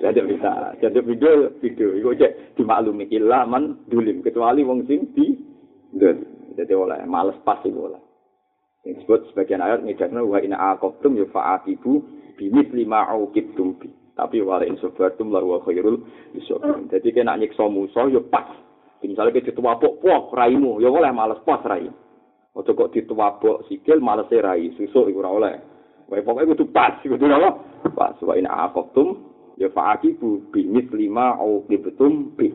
jancuk 0.00 0.26
bisa. 0.30 0.72
Jancuk 0.80 1.04
video 1.06 1.50
video 1.60 1.88
iku 1.98 2.16
cek 2.16 2.56
dimaklumi 2.56 3.10
ilaman 3.12 3.76
dulim 3.90 4.24
kecuali 4.24 4.64
wong 4.64 4.86
sing 4.88 5.10
di 5.12 5.36
jadi 6.56 6.72
oleh 6.74 7.02
males 7.04 7.36
pas 7.44 7.60
iku 7.66 7.92
oleh. 7.92 8.00
Yang 8.84 9.04
disebut 9.04 9.20
sebagian 9.32 9.60
ayat 9.60 9.84
ngidakna 9.84 10.24
wa 10.24 10.40
ina 10.40 10.56
aqabtum 10.72 11.12
ya 11.20 11.28
fa'atibu 11.28 12.00
bimithli 12.40 12.88
ma 12.88 13.04
uqibtum 13.12 13.76
bi. 13.76 13.99
Tapi 14.20 14.44
wala 14.44 14.68
in 14.68 14.76
sabartum 14.76 15.32
la 15.32 15.40
wa 15.40 15.64
khairul 15.64 16.04
lisabirin. 16.36 16.92
Jadi 16.92 17.08
kena 17.16 17.40
nyiksa 17.40 17.64
musuh 17.64 18.12
ya 18.12 18.20
pas. 18.20 18.52
Misalnya 19.00 19.32
kita 19.32 19.56
dituwapuk 19.56 20.04
pok 20.04 20.36
raimu, 20.36 20.76
ya 20.76 20.92
oleh 20.92 21.08
males 21.08 21.40
pas 21.48 21.64
rai. 21.64 21.88
Ojo 22.52 22.76
kok 22.76 22.92
dituwapuk 22.92 23.64
sikil 23.72 23.96
males 24.04 24.28
rai, 24.28 24.76
susuk 24.76 25.08
iku 25.08 25.24
ora 25.24 25.30
oleh. 25.32 25.54
Wae 26.12 26.20
pokoke 26.20 26.52
kudu 26.52 26.68
pas, 26.68 27.00
kudu 27.00 27.24
apa? 27.24 27.50
Pas 27.96 28.12
wa 28.20 28.36
ina 28.36 28.68
aqabtum 28.68 29.16
ya 29.56 29.72
fa'atibu 29.72 30.52
bimithli 30.52 31.08
ma 31.08 31.40
uqibtum 31.40 32.36
bi. 32.36 32.52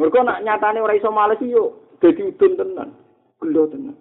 Mergo 0.00 0.24
nak 0.24 0.40
nyatane 0.40 0.80
ora 0.80 0.96
iso 0.96 1.12
males 1.12 1.44
yo 1.44 1.92
dadi 2.00 2.24
udun 2.24 2.56
tenan. 2.56 2.88
Gelo 3.36 3.68
tenan. 3.68 4.00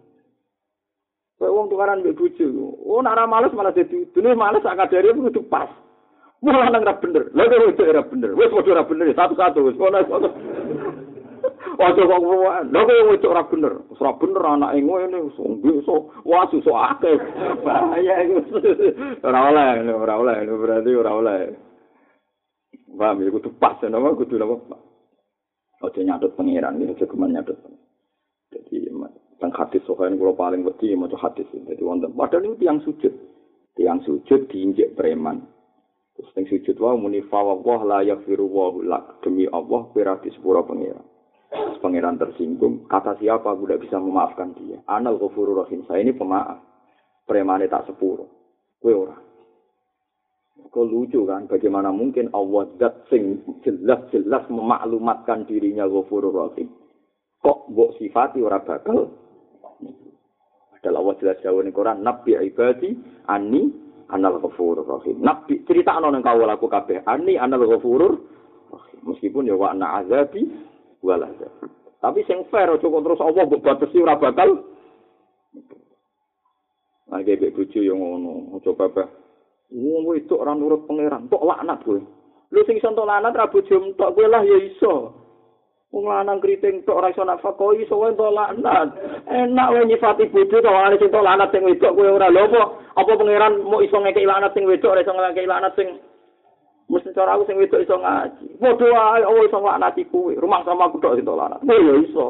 Kayak 1.36 1.56
wong 1.56 1.68
tukaran 1.68 2.00
mbek 2.00 2.16
bojo. 2.16 2.47
Oh, 2.88 3.04
nek 3.04 3.20
ora 3.20 3.28
males 3.28 3.52
malah 3.52 3.76
dadi 3.76 4.08
dene 4.16 4.32
males 4.32 4.64
sak 4.64 4.80
kadare 4.80 5.12
kudu 5.12 5.43
pas. 5.52 5.68
Malah 6.39 6.71
nang 6.71 6.87
ra 6.87 6.95
bener. 6.95 7.27
Lah 7.35 7.45
kok 7.51 7.59
wedok 7.67 7.91
ora 7.91 8.03
bener. 8.07 8.31
Wis 8.35 8.51
padha 8.51 8.71
ora 8.71 8.83
bener 8.87 9.11
satu-satu 9.11 9.59
wis 9.67 9.75
ono. 9.75 9.99
Ojo 11.79 12.01
kok 12.07 12.19
ngono. 12.23 12.37
Lah 12.71 12.81
kok 12.87 13.07
wedok 13.11 13.33
ora 13.35 13.43
bener. 13.43 13.73
Wis 13.91 13.99
ora 13.99 14.13
bener 14.15 14.43
anake 14.47 14.79
ngene 14.79 15.17
iso 15.27 15.43
iso 15.63 15.95
wah 16.23 16.47
susuk 16.47 16.75
akeh. 16.75 17.15
Bahaya 17.63 18.23
iku. 18.23 18.39
Ora 19.27 19.39
oleh, 19.51 19.67
ora 19.91 20.13
oleh, 20.15 20.35
berarti 20.47 20.91
ora 20.95 21.11
oleh. 21.11 21.39
Paham 22.89 23.21
ya 23.21 23.29
kudu 23.31 23.49
pas 23.59 23.79
nama 23.83 24.15
kudu 24.15 24.35
nama. 24.39 24.55
Ojo 25.79 25.99
nyatut 26.03 26.35
pengiran, 26.35 26.79
ojo 26.83 27.05
kemen 27.07 27.35
nyatut. 27.35 27.55
Jadi 28.51 28.89
teng 29.39 29.55
hadis 29.55 29.81
sohain 29.87 30.19
kula 30.19 30.35
paling 30.35 30.67
wedi 30.67 30.93
maca 30.99 31.15
hadis 31.15 31.47
dadi 31.63 31.79
wonten 31.79 32.11
padahal 32.11 32.43
niku 32.43 32.59
tiyang 32.59 32.83
sujud 32.83 33.13
tiyang 33.79 34.03
sujud 34.03 34.51
diinjek 34.51 34.99
preman 34.99 35.47
terus 36.20 36.36
teng 36.36 36.51
sujud 36.51 36.76
wae 36.84 36.99
muni 36.99 37.24
fa 37.32 37.39
wa 37.39 37.55
la 37.88 38.03
yaghfiru 38.03 38.43
wa 38.43 38.76
lak. 38.84 39.24
Demi 39.24 39.47
Allah 39.47 39.88
kira 39.95 40.20
di 40.20 40.28
sepura 40.36 40.67
pangeran. 40.67 41.07
Pangeran 41.80 42.20
tersinggung 42.20 42.91
kata 42.91 43.15
siapa 43.24 43.55
aku 43.55 43.63
tidak 43.63 43.88
bisa 43.88 43.95
memaafkan 44.03 44.51
dia? 44.59 44.84
Anal 44.84 45.15
ghafurur 45.15 45.63
rahim 45.63 45.88
saya 45.88 46.03
ini 46.03 46.11
pemaaf. 46.11 46.59
Premane 47.24 47.72
tak 47.72 47.88
sepuro. 47.88 48.28
Kowe 48.84 48.91
ora. 48.91 49.15
Kok 50.59 50.86
lucu 50.86 51.24
kan, 51.24 51.47
bagaimana 51.47 51.89
mungkin 51.89 52.30
Allah 52.36 52.67
dat 52.76 53.07
sing 53.07 53.41
jelas-jelas 53.63 54.51
memaklumatkan 54.51 55.47
dirinya 55.47 55.88
ghafurur 55.88 56.36
rahim. 56.36 56.67
Kok 57.39 57.72
mbok 57.72 57.95
sifati 57.95 58.43
ora 58.43 58.59
bakal? 58.59 59.07
Padahal 60.76 60.95
Allah 60.99 61.15
jelas 61.24 61.39
jauh 61.39 61.63
ning 61.63 61.72
Quran, 61.72 62.03
Nabi 62.03 62.36
ibadi 62.36 62.91
ani 63.28 63.88
anal 64.10 64.41
ghafurur 64.41 64.86
rahim. 64.86 65.22
Nabi 65.22 65.66
cerita 65.66 65.95
ana 65.95 66.14
ning 66.14 66.26
kawula 66.26 66.57
aku 66.57 66.70
kabeh, 66.70 67.05
ani 67.05 67.38
anal 67.38 67.66
ghafurur 67.66 68.18
rahim. 68.74 68.99
Meskipun 69.05 69.49
ya 69.49 69.55
wa'na 69.55 70.03
azabi 70.03 70.45
wal 71.01 71.24
azab. 71.24 71.53
Tapi 71.99 72.24
sing 72.26 72.47
fair 72.47 72.72
aja 72.72 72.88
terus 72.88 73.20
Allah 73.20 73.43
mbok 73.43 73.64
batesi 73.64 73.99
ora 73.99 74.16
bakal 74.16 74.66
Nah, 77.10 77.26
kayak 77.26 77.57
bojo 77.57 77.82
yang 77.82 77.97
ngono, 77.97 78.62
aja 78.62 78.70
kabeh. 78.70 79.07
Wong 79.74 80.14
itu 80.14 80.34
orang 80.38 80.62
nurut 80.62 80.86
pangeran, 80.86 81.26
tok 81.26 81.41
laknat 81.41 81.82
kowe. 81.82 81.97
Lu 82.49 82.62
sing 82.66 82.78
iso 82.78 82.89
entuk 82.89 83.10
laknat 83.10 83.34
ra 83.34 83.49
bojo 83.49 83.82
entuk 83.82 84.14
kowe 84.14 84.26
lah 84.30 84.45
ya 84.45 84.57
iso. 84.62 85.14
Wong 85.89 86.05
lanang 86.05 86.38
kriting 86.38 86.86
tok 86.86 87.01
ora 87.01 87.10
iso 87.10 87.26
nafkah 87.26 87.74
iso 87.78 87.97
wae 87.97 88.14
entuk 88.14 88.30
laknat. 88.30 88.93
Enak 89.26 89.70
wae 89.74 89.89
nyifati 89.89 90.30
bojo 90.30 90.57
to 90.62 90.70
ana 90.70 90.93
sing 90.97 91.10
entuk 91.10 91.26
laknat 91.26 91.49
sing 91.49 91.66
wedok 91.66 91.93
kowe 91.97 92.10
ora 92.14 92.30
lho 92.30 92.62
apa 92.95 93.11
pangeran 93.17 93.61
mau 93.65 93.83
iso 93.83 93.97
ngekeki 93.97 94.29
laknat 94.29 94.53
sing 94.53 94.65
wedok 94.65 94.95
ora 94.95 95.03
iso 95.03 95.13
ngekeki 95.13 95.49
laknat 95.49 95.73
sing 95.77 95.87
mesti 96.89 97.13
cara 97.13 97.37
aku 97.37 97.45
sing 97.45 97.57
wedok 97.61 97.83
iso 97.83 97.95
ngaji. 97.97 98.47
Padha 98.57 98.87
wae 98.89 99.21
Allah 99.25 99.43
iso 99.45 99.57
laknati 99.61 100.03
kowe. 100.09 100.33
Rumah 100.33 100.61
sama 100.65 100.89
aku 100.89 100.97
tok 101.01 101.17
entuk 101.19 101.37
laknat. 101.37 101.61
Kowe 101.61 101.77
ya 101.77 101.93
iso. 102.01 102.25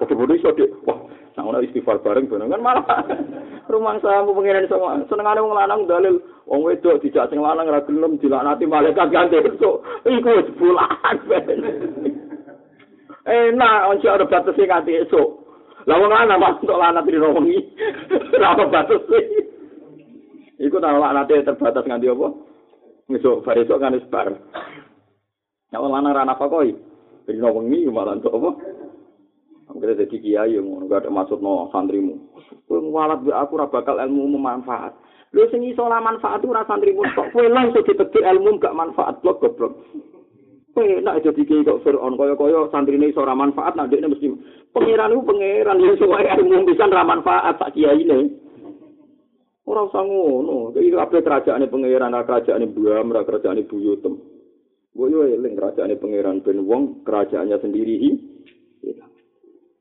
Padha-padha 0.00 0.34
iso 0.34 0.50
dik. 0.56 0.70
Wah, 0.88 0.98
nang 1.38 1.50
ana 1.50 1.62
istighfar 1.62 2.02
bareng 2.02 2.26
ben 2.26 2.46
kan 2.50 2.62
malah 2.62 2.84
rumah 3.72 3.98
sama 4.02 4.30
pangeran 4.30 4.66
iso 4.66 4.76
senengane 5.06 5.42
wong 5.42 5.54
lanang 5.54 5.86
dalil 5.86 6.18
wong 6.46 6.60
wedok 6.66 7.02
dijak 7.02 7.30
sing 7.30 7.38
lanang 7.38 7.70
ora 7.70 7.84
gelem 7.86 8.18
dilaknati 8.18 8.64
malaikat 8.66 9.10
ganti 9.10 9.38
esuk. 9.42 9.82
Iku 10.06 10.30
wis 10.42 10.48
bulan. 10.58 11.16
enak 13.24 13.88
once 13.88 14.04
ada 14.04 14.28
batas 14.28 14.52
sing 14.56 14.68
esuk 14.68 15.28
lah 15.84 15.96
wong 16.00 16.12
ana 16.12 16.36
mas 16.36 16.60
untuk 16.60 16.76
lanat 16.76 17.04
di 17.08 17.16
romi 17.16 17.56
ora 18.36 18.68
batas 18.68 19.00
iku 20.60 20.76
nang 20.78 21.02
lanat 21.02 21.30
terbatas 21.30 21.86
nganti 21.86 22.10
apa 22.10 22.28
esuk 23.10 23.42
bar 23.42 23.56
esuk 23.58 23.78
kan 23.80 23.98
bar 24.10 24.28
ya 25.72 25.78
wong 25.82 25.90
lanang 25.92 26.14
ra 26.14 26.22
napa 26.26 26.46
koi 26.46 26.74
di 27.24 27.40
romi 27.40 27.88
malah 27.88 28.18
untuk 28.18 28.36
apa 28.36 28.50
Angger 29.64 29.96
dadi 29.96 30.20
kiai 30.20 30.60
yang 30.60 30.68
ngono 30.68 30.92
gak 30.92 31.08
maksud 31.08 31.40
no 31.40 31.72
santrimu. 31.72 32.20
Kowe 32.68 32.84
ngwalat 32.84 33.24
aku 33.24 33.56
ora 33.56 33.64
bakal 33.64 33.96
ilmu 33.96 34.36
memanfaat. 34.36 34.92
Lho 35.32 35.48
sing 35.48 35.64
iso 35.64 35.88
la 35.88 36.04
manfaat 36.04 36.44
ora 36.44 36.68
santrimu 36.68 37.00
kok 37.16 37.32
kowe 37.32 37.48
langsung 37.48 37.80
ditegek 37.80 38.28
ilmu 38.28 38.60
gak 38.60 38.76
manfaat 38.76 39.24
blok 39.24 39.40
goblok. 39.40 39.72
penak 40.74 41.22
jadi 41.22 41.42
kiai 41.46 41.62
kok 41.62 41.86
Fir'aun 41.86 42.18
kaya-kaya 42.18 42.66
santrine 42.74 43.06
iso 43.06 43.22
ra 43.22 43.32
manfaat 43.32 43.78
nak 43.78 43.94
dekne 43.94 44.10
mesti 44.10 44.26
pangeran 44.74 45.14
iku 45.14 45.22
pangeran 45.22 45.78
ya 45.78 45.94
suwae 45.94 46.26
ilmu 46.26 46.66
pisan 46.66 46.90
ra 46.90 47.06
manfaat 47.06 47.54
sak 47.62 47.78
kiai 47.78 48.02
ini 48.02 48.26
ora 49.64 49.80
usah 49.88 50.04
ngono. 50.04 50.72
Iki 50.76 50.92
kabeh 50.92 51.20
kerajaane 51.24 51.66
pangeran? 51.68 52.12
Ra 52.12 52.24
kerajaane 52.24 52.66
buam 52.70 53.12
ra 53.12 53.24
kerajaane 53.24 53.64
buyutem 53.64 54.14
Gue 54.94 55.10
yo 55.10 55.26
eling 55.26 55.58
kerajaane 55.58 55.98
pangeran 55.98 56.38
ben 56.46 56.62
wong 56.62 57.02
kerajaannya 57.02 57.58
sendiri 57.58 57.94
hi. 57.98 58.10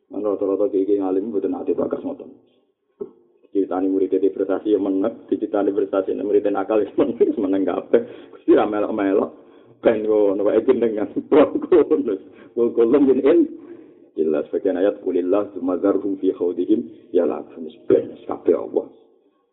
Mana 0.09 0.33
rata-rata 0.33 0.69
kiai 0.73 0.97
ngalim 0.97 1.29
mboten 1.29 1.53
ate 1.53 1.77
bakas 1.77 2.01
ngoten. 2.01 2.33
Ceritane 3.53 3.85
murid 3.85 4.17
di 4.17 4.33
prestasi 4.33 4.73
yang 4.73 4.89
menek, 4.89 5.29
ceritane 5.29 5.69
prestasi 5.69 6.17
murid 6.17 6.49
nakal 6.49 6.81
yang 6.81 6.97
menek, 6.97 7.37
meneng 7.37 7.61
kabeh. 7.61 8.01
Gusti 8.33 8.57
ra 8.57 8.65
melok-melok. 8.65 9.29
ben 9.83 10.07
ngono 10.07 10.41
wae 10.47 10.63
jenengan. 10.65 11.11
Kulus. 11.69 12.21
Kulum 12.55 13.03
yen 13.11 13.21
en 13.21 13.39
jelas 14.15 14.47
bagian 14.49 14.79
ayat 14.79 15.03
kulillah 15.03 15.51
sumazarhum 15.53 16.17
fi 16.17 16.31
khawdihim. 16.33 17.11
Ya 17.11 17.27
la 17.27 17.43
funis 17.53 17.75
ben 17.85 18.17
kabeh 18.25 18.55
Allah 18.57 18.87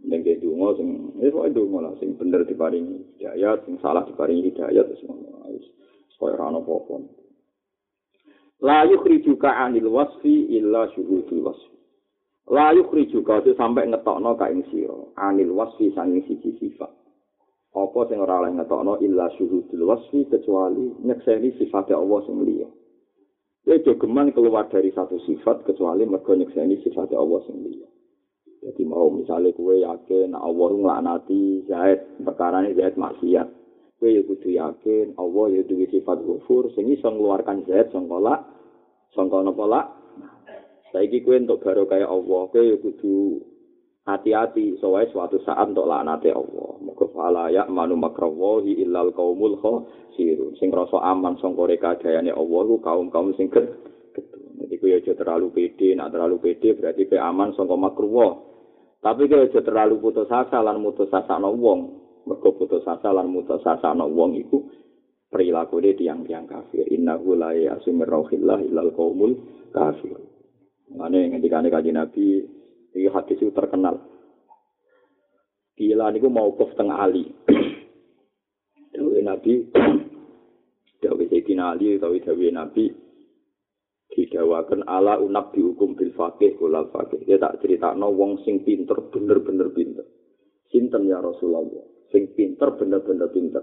ning 0.05 0.21
ge 0.25 0.41
donga 0.41 0.77
sing 0.79 1.13
wis 1.21 1.35
wae 1.35 1.53
donga 1.53 1.91
lah 1.91 1.93
sing 2.01 2.17
bener 2.17 2.45
diparingi 2.49 3.05
hidayat 3.19 3.65
sing 3.65 3.77
salah 3.83 4.05
diparingi 4.09 4.49
hidayat 4.53 4.89
koyo 6.21 6.37
ora 6.37 6.53
ono 6.53 6.61
apa-apa 6.61 6.95
la 8.61 8.85
yukhrijuka 8.85 9.49
anil 9.57 9.89
wasfi 9.89 10.53
illa 10.53 10.85
syuhudul 10.93 11.41
wasfi 11.49 11.77
la 12.53 12.77
yukhrijuka 12.77 13.41
sampai 13.57 13.89
ngetokno 13.89 14.37
ka 14.37 14.53
ing 14.53 14.61
sira 14.69 15.01
anil 15.17 15.57
wasfi 15.57 15.89
sanging 15.97 16.21
siji 16.29 16.53
sifat 16.61 16.93
apa 17.73 17.99
sing 18.13 18.21
ora 18.21 18.45
oleh 18.45 18.53
ngetokno 18.53 19.01
illa 19.01 19.33
syuhudul 19.41 19.89
wasfi 19.89 20.29
kecuali 20.29 20.93
nyekseni 21.01 21.57
sifat 21.57 21.89
Allah 21.97 22.21
sing 22.29 22.45
liya. 22.45 22.69
Ya 23.69 23.77
jogeman 23.85 24.33
keluar 24.35 24.67
dari 24.73 24.91
satu 24.91 25.21
sifat 25.23 25.63
kecuali 25.63 26.03
mergo 26.03 26.35
nyekseni 26.35 26.83
sifat 26.85 27.15
Allah 27.17 27.41
sing 27.47 27.63
liya. 27.63 27.89
Oh, 28.61 29.09
misalnya 29.09 29.57
kue 29.57 29.81
yakin 29.81 30.37
Allah 30.37 30.69
nglaknati 30.77 31.65
Zaid, 31.65 32.21
perkara 32.21 32.61
ini 32.61 32.77
Zaid 32.77 33.01
maksiat. 33.01 33.49
Kue 33.97 34.13
ya 34.13 34.21
kudu 34.21 34.53
yakin 34.53 35.17
Allah 35.17 35.45
ya 35.49 35.65
duwe 35.65 35.89
sifat 35.89 36.21
ghafur 36.21 36.69
sing 36.77 36.93
iso 36.93 37.09
ngeluarkan 37.09 37.65
Zaid 37.65 37.89
sangka 37.89 38.21
lak 38.21 38.41
sangka 39.17 39.41
napa 39.41 39.65
lak. 39.65 39.87
Saiki 40.93 41.25
kue 41.25 41.41
untuk 41.41 41.65
baru 41.65 41.89
kayak 41.89 42.13
Allah, 42.13 42.41
kue 42.53 42.61
ya 42.61 42.77
kudu 42.77 43.41
hati-hati 44.05 44.77
soalnya 44.77 45.09
suatu 45.09 45.41
saat 45.41 45.73
untuk 45.73 45.89
laknate 45.89 46.29
Allah. 46.37 46.71
Muga 46.85 47.09
fala 47.17 47.49
ya 47.49 47.65
manu 47.65 47.97
makrawahi 47.97 48.77
illal 48.77 49.17
qaumul 49.17 49.57
khasirun. 49.57 50.53
Sing 50.61 50.69
rasa 50.69 51.01
aman 51.01 51.41
sangka 51.41 51.65
rekadayane 51.65 52.29
Allah 52.29 52.61
ku 52.69 52.77
kaum-kaum 52.85 53.33
sing 53.41 53.49
gedhe. 53.49 53.73
Jadi 54.61 54.75
kue 54.77 54.93
aja 54.93 55.17
terlalu 55.17 55.49
pede, 55.49 55.97
nak 55.97 56.13
terlalu 56.13 56.37
pede 56.45 56.77
berarti 56.77 57.09
kue 57.09 57.17
aman 57.17 57.57
sangka 57.57 57.73
makruwah. 57.73 58.50
Tapi 59.01 59.33
kue 59.33 59.49
aja 59.49 59.65
terlalu 59.65 59.97
putus 59.97 60.29
asa 60.29 60.61
lan 60.61 60.77
mutus 60.77 61.09
asa 61.09 61.41
no 61.41 61.57
wong. 61.57 61.81
Mergo 62.29 62.53
putus 62.53 62.85
asa 62.85 63.09
lan 63.17 63.33
mutus 63.33 63.65
asa 63.65 63.97
no 63.97 64.05
wong 64.13 64.37
iku 64.37 64.61
perilaku 65.33 65.81
dia 65.81 65.97
tiang-tiang 65.97 66.45
kafir. 66.45 66.85
Innahu 66.85 67.33
la 67.33 67.57
yasumir 67.57 68.13
illal 68.37 68.93
qaumul 68.93 69.41
kafir. 69.73 70.21
Mane 70.93 71.33
ngendikane 71.33 71.73
kanjeng 71.73 71.97
Nabi 71.97 72.45
iki 72.93 73.09
hadis 73.09 73.41
itu 73.41 73.55
terkenal. 73.57 73.97
Gila 75.81 76.13
niku 76.13 76.29
mau 76.29 76.53
kuf 76.53 76.77
teng 76.77 76.93
Ali. 76.93 77.25
Dawe 78.93 79.19
Nabi 79.25 79.65
Dawe 81.03 81.23
Sayyidina 81.25 81.73
Ali 81.73 81.97
utawa 81.97 82.21
Dawe 82.21 82.47
Nabi 82.53 82.85
didawakan 84.11 84.87
ala 84.87 85.19
unab 85.23 85.55
dihukum 85.55 85.95
bil 85.95 86.11
fakih 86.15 86.59
kulal 86.59 86.91
fakih. 86.91 87.23
Dia 87.27 87.39
tak 87.39 87.63
cerita 87.63 87.95
no 87.95 88.11
wong 88.11 88.43
sing 88.43 88.67
pinter 88.67 88.99
bener-bener 89.11 89.71
pinter. 89.71 90.07
Sinten 90.71 91.07
ya 91.07 91.23
Rasulullah. 91.23 91.87
Sing 92.11 92.35
pinter 92.35 92.75
bener-bener 92.75 93.31
pinter. 93.31 93.63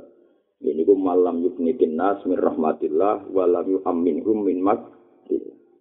Ini 0.57 0.87
ku 0.87 0.97
malam 0.97 1.43
yubnitin 1.43 1.93
nas 1.99 2.23
min 2.25 2.39
rahmatillah 2.39 3.29
walam 3.29 3.65
yu'amminhum 3.77 4.47
min 4.47 4.59
mak. 4.63 4.81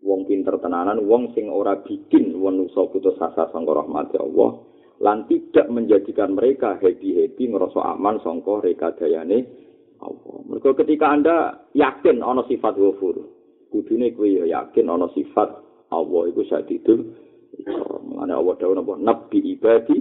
Wong 0.06 0.22
pinter 0.30 0.54
tenanan, 0.62 1.02
wong 1.02 1.34
sing 1.34 1.50
ora 1.50 1.82
bikin 1.82 2.30
manusa 2.38 2.86
putus 2.94 3.18
asa 3.18 3.50
sangka 3.50 3.74
rahmat 3.74 4.14
Allah 4.22 4.62
lan 5.02 5.28
tidak 5.28 5.66
menjadikan 5.68 6.32
mereka 6.32 6.80
happy-happy 6.80 7.50
ngerasa 7.50 7.96
aman 7.96 8.16
sangka 8.22 8.64
rekadayane 8.64 9.38
Allah. 10.00 10.36
Mergo 10.46 10.76
ketika 10.76 11.10
Anda 11.10 11.36
yakin 11.72 12.20
ana 12.20 12.44
sifat 12.48 12.76
ghafur, 12.76 13.16
kudune 13.72 14.14
kowe 14.14 14.26
ya 14.26 14.44
yakin 14.46 14.86
ana 14.90 15.06
sifat 15.14 15.48
Allah 15.90 16.22
iku 16.30 16.42
sadidul 16.46 17.26
Mane 18.16 18.32
Allah 18.36 18.54
dawuh 18.60 18.76
napa 18.76 18.94
nabi 19.00 19.40
ibadi 19.56 19.96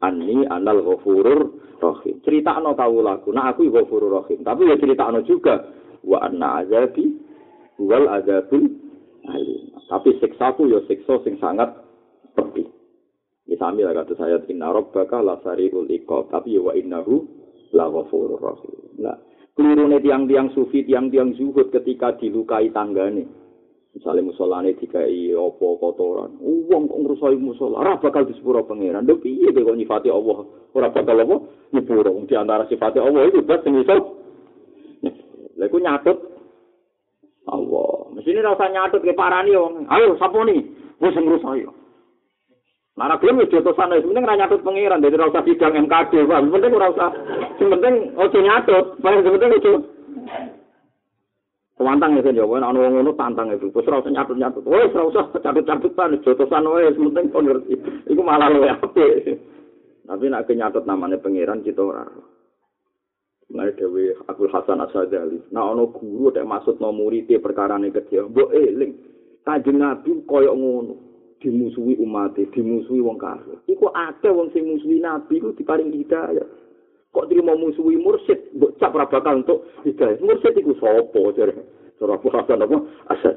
anni 0.00 0.48
anal 0.48 0.80
ghafurur 0.84 1.40
rahim. 1.80 2.20
Critakno 2.24 2.72
kawulaku, 2.72 3.32
nah 3.36 3.52
aku 3.52 3.68
ghafurur 3.68 4.22
rahim. 4.22 4.40
Tapi 4.44 4.68
ya 4.68 4.76
critakno 4.80 5.20
juga 5.24 5.72
wa 6.04 6.24
anna 6.24 6.64
azabi 6.64 7.16
wal 7.80 8.08
azabul 8.08 8.64
alim. 9.28 9.62
Tapi 9.86 10.10
siksaku 10.18 10.72
ya 10.72 10.80
siksa 10.88 11.20
sing 11.22 11.36
sangat 11.38 11.70
pedih. 12.34 12.68
Misami 13.46 13.86
lah 13.86 14.02
kata 14.02 14.18
saya 14.18 14.36
inna 14.50 14.74
rabbaka 14.74 15.22
la 15.22 15.38
sariul 15.46 15.86
iqab, 15.86 16.34
tapi 16.34 16.58
ya 16.58 16.60
wa 16.64 16.72
innahu 16.74 17.22
la 17.70 17.86
ghafurur 17.86 18.40
rahim. 18.40 18.74
Nah, 18.98 19.16
kelirune 19.56 19.98
tiang-tiang 20.04 20.52
sufi, 20.52 20.84
tiang-tiang 20.84 21.32
zuhud 21.34 21.72
ketika 21.72 22.12
dilukai 22.20 22.68
tanggane. 22.70 23.24
Misalnya 23.96 24.28
musolane 24.28 24.76
dikai 24.76 25.32
opo 25.32 25.80
kotoran, 25.80 26.36
uang 26.44 26.84
kok 26.84 27.00
ngerusahi 27.00 27.40
musola, 27.40 27.80
ora 27.80 27.96
bakal 27.96 28.28
disepuro 28.28 28.68
pangeran. 28.68 29.08
Lho 29.08 29.16
piye 29.16 29.48
kok 29.48 29.72
nyifati 29.72 30.12
Allah, 30.12 30.44
ora 30.76 30.92
bakal 30.92 31.16
apa 31.16 31.36
nyepuro. 31.72 32.12
Di 32.28 32.36
antara 32.36 32.68
sifati 32.68 33.00
Allah 33.00 33.24
itu 33.24 33.40
bas 33.40 33.64
sing 33.64 33.72
iso. 33.80 34.20
Lha 35.56 35.66
nyatut 35.72 36.18
Allah. 37.48 38.12
Mesine 38.12 38.44
rasa 38.44 38.68
nyatut 38.68 39.00
ke 39.00 39.16
parani 39.16 39.56
wong. 39.56 39.88
Ayo 39.88 40.20
sapa 40.20 40.44
ni? 40.44 40.60
Wis 41.00 41.16
ngerusahi. 41.16 41.64
Nara 42.96 43.20
gelem 43.20 43.44
wis 43.44 43.52
jotosan 43.52 43.92
wis 43.92 44.08
penting 44.08 44.24
ora 44.24 44.40
nyatut 44.40 44.64
pangeran, 44.64 45.04
dadi 45.04 45.20
ora 45.20 45.28
usah 45.28 45.44
sidang 45.44 45.76
MKD, 45.84 46.24
Pak. 46.24 46.48
Penting 46.48 46.72
ora 46.72 46.88
usah. 46.88 47.10
Sing 47.60 47.68
penting 47.68 47.94
ojo 48.16 48.38
nyatut, 48.40 48.84
paling 49.04 49.20
penting 49.20 49.52
ojo 49.60 49.72
Kewantang 51.76 52.16
ya 52.16 52.24
kan 52.24 52.32
ya, 52.32 52.48
ana 52.48 52.72
wong 52.72 52.92
ngono 52.96 53.12
tantang 53.20 53.52
itu. 53.52 53.68
Wis 53.68 53.84
ora 53.84 54.00
usah 54.00 54.16
nyatut-nyatut. 54.16 54.64
Wis 54.64 54.96
ora 54.96 55.12
usah 55.12 55.24
catut-catutan 55.28 56.24
jotosan 56.24 56.64
wae, 56.72 56.88
penting 56.96 57.28
kon 57.28 57.44
ngerti. 57.44 57.76
Iku 58.08 58.22
malah 58.24 58.48
luwe 58.48 58.72
apik. 58.72 59.44
Tapi 60.08 60.24
nek 60.32 60.48
nyatut 60.48 60.88
namanya 60.88 61.20
pangeran 61.20 61.60
kita 61.60 61.84
ora. 61.84 62.08
Mulai 63.52 63.76
dewe 63.76 64.16
Abdul 64.24 64.50
Hasan 64.50 64.80
Asadali. 64.82 65.38
Nah, 65.54 65.70
ono 65.70 65.92
guru 65.92 66.34
tak 66.34 66.48
maksud 66.48 66.82
no 66.82 66.90
murid 66.90 67.30
perkara 67.38 67.78
ini 67.78 67.94
kecil. 67.94 68.32
Mbok 68.32 68.50
eling. 68.50 68.92
Kanjeng 69.46 69.78
Nabi 69.78 70.10
koyok 70.26 70.56
ngono. 70.56 71.05
Dimusuhi 71.36 72.00
umat, 72.00 72.32
dimusuhi 72.32 73.04
wong 73.04 73.20
kafir. 73.20 73.60
Iku 73.68 73.92
akeh 73.92 74.32
wong 74.32 74.48
sing 74.56 74.64
musuhi 74.64 75.04
Nabi 75.04 75.36
ku 75.38 75.52
diparing 75.52 75.92
hidayah. 75.92 76.48
Kok 77.12 77.28
terima 77.28 77.52
musuhi 77.52 78.00
mursid, 78.00 78.56
mbok 78.56 78.76
cap 78.80 78.96
ora 78.96 79.04
bakal 79.04 79.44
untuk 79.44 79.68
hidayah. 79.84 80.16
Mursid 80.24 80.56
iku 80.56 80.72
sapa 80.80 81.20
jare? 81.36 81.54
Abdul 81.96 82.32
Hasan 82.32 82.64
apa? 82.64 82.76
Asad. 83.12 83.36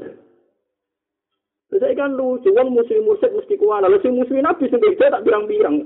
Saya 1.69 1.95
kan 1.95 2.15
lucu, 2.15 2.51
wong 2.51 2.75
muslim 2.75 3.07
mursid 3.07 3.31
mesti 3.35 3.55
kuala. 3.59 3.87
Lalu 3.87 4.03
sing 4.03 4.13
musuhi 4.15 4.41
Nabi 4.43 4.67
sing 4.71 4.79
tak 4.79 5.23
birang-birang. 5.23 5.83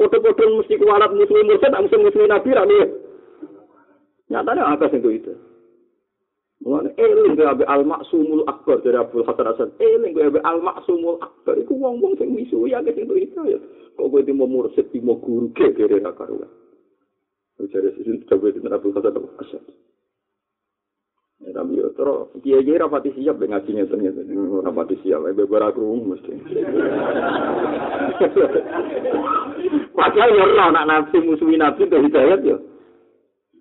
Foto-foto 0.00 0.64
mesti 0.64 0.80
kualat 0.80 1.12
muslim 1.12 1.44
mursid, 1.44 1.72
tak 1.72 1.84
musuhi 1.84 2.28
Nabi 2.28 2.50
ra 2.56 2.64
Nyatanya 4.30 4.62
apa 4.78 4.86
sih 4.94 5.02
itu? 5.02 5.34
Eling 6.60 7.40
ke 7.40 7.44
abe 7.48 7.64
al 7.64 7.88
maksumul 7.88 8.44
akbar 8.44 8.84
dari 8.84 9.00
Abdul 9.00 9.24
Hasan 9.24 9.48
Hasan. 9.48 9.70
Eling 9.80 10.12
ke 10.12 10.28
abe 10.28 10.44
al 10.44 10.60
maksumul 10.60 11.16
akbar. 11.24 11.56
Iku 11.56 11.72
wong 11.72 12.04
wong 12.04 12.12
sing 12.20 12.36
misu 12.36 12.68
ya 12.68 12.84
ke 12.84 12.92
itu 12.92 13.16
ya. 13.48 13.56
Kok 13.96 14.08
gue 14.12 14.20
timo 14.28 14.44
mursid 14.44 14.92
timo 14.92 15.16
guru 15.24 15.48
ke 15.56 15.72
kere 15.72 16.04
karuan. 16.04 16.52
Bicara 17.56 17.88
sisi 17.96 18.20
itu 18.20 18.28
Abdul 18.28 18.92
Hasan 18.92 19.24
Hasan. 19.40 19.64
Ya 21.40 21.56
tapi 21.56 21.80
yo 21.80 21.88
terus 21.96 22.28
kiai 22.44 22.60
kiai 22.60 22.76
rapati 22.76 23.16
siap 23.16 23.40
dengan 23.40 23.64
ngajinya 23.64 23.88
ternyata 23.88 24.20
rapati 24.60 25.00
siap. 25.00 25.24
Ebe 25.32 25.48
berak 25.48 25.80
rumah 25.80 26.12
mesti. 26.12 26.36
Padahal 29.96 30.30
yo 30.36 30.44
nak 30.60 30.84
nafsi 30.84 31.16
musuhi 31.24 31.56
nabi 31.56 31.88
itu 31.88 31.96
hidayat 31.96 32.44
yo. 32.44 32.60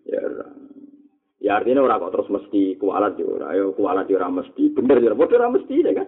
Ya 0.04 0.20
Ya 1.50 1.58
artinya 1.58 1.82
orang 1.82 1.98
kok 2.06 2.14
terus 2.14 2.30
mesti 2.30 2.78
kualat 2.78 3.18
ya 3.18 3.26
ora. 3.26 3.50
Ayo 3.50 3.74
kualat 3.74 4.06
ya 4.06 4.22
ora 4.22 4.30
mesti. 4.30 4.70
Bener 4.70 5.02
ya, 5.02 5.18
bodoh 5.18 5.34
ora 5.34 5.50
mesti 5.50 5.82
ya 5.82 5.98
kan. 5.98 6.06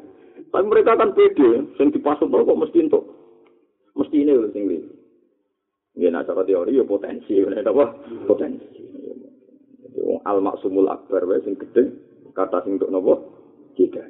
Tapi 0.54 0.66
mereka 0.70 0.94
kan 0.94 1.18
pede, 1.18 1.74
sing 1.82 1.89
dipasut 1.89 2.30
kok 2.30 2.62
mesti 2.62 2.78
untuk 2.86 3.10
mesti 3.98 4.22
ini 4.22 4.38
lho 4.38 4.54
sing 4.54 4.70
iki. 4.70 4.94
Ya 5.98 6.14
nah 6.14 6.22
cara 6.22 6.46
teori 6.46 6.78
ya 6.78 6.86
potensi, 6.86 7.42
bener 7.42 7.66
apa? 7.66 7.89
Potensi. 8.30 8.86
Wong 9.98 10.22
al 10.30 10.46
maksumul 10.46 10.86
akbar 10.94 11.26
wae 11.26 11.42
sing 11.42 11.58
gedhe 11.58 11.89
kata 12.38 12.62
sing 12.62 12.78
untuk 12.78 12.94
napa? 12.94 13.18
Jika. 13.82 14.06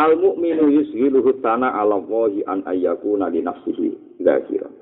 Al 0.00 0.16
mukminu 0.16 0.80
yushiluhu 0.80 1.44
tana 1.44 1.76
ala 1.76 2.00
wahi 2.00 2.40
an 2.48 2.64
ayyakuna 2.64 3.28
li 3.28 3.44
nafsihi 3.44 4.16
dzakira. 4.16 4.72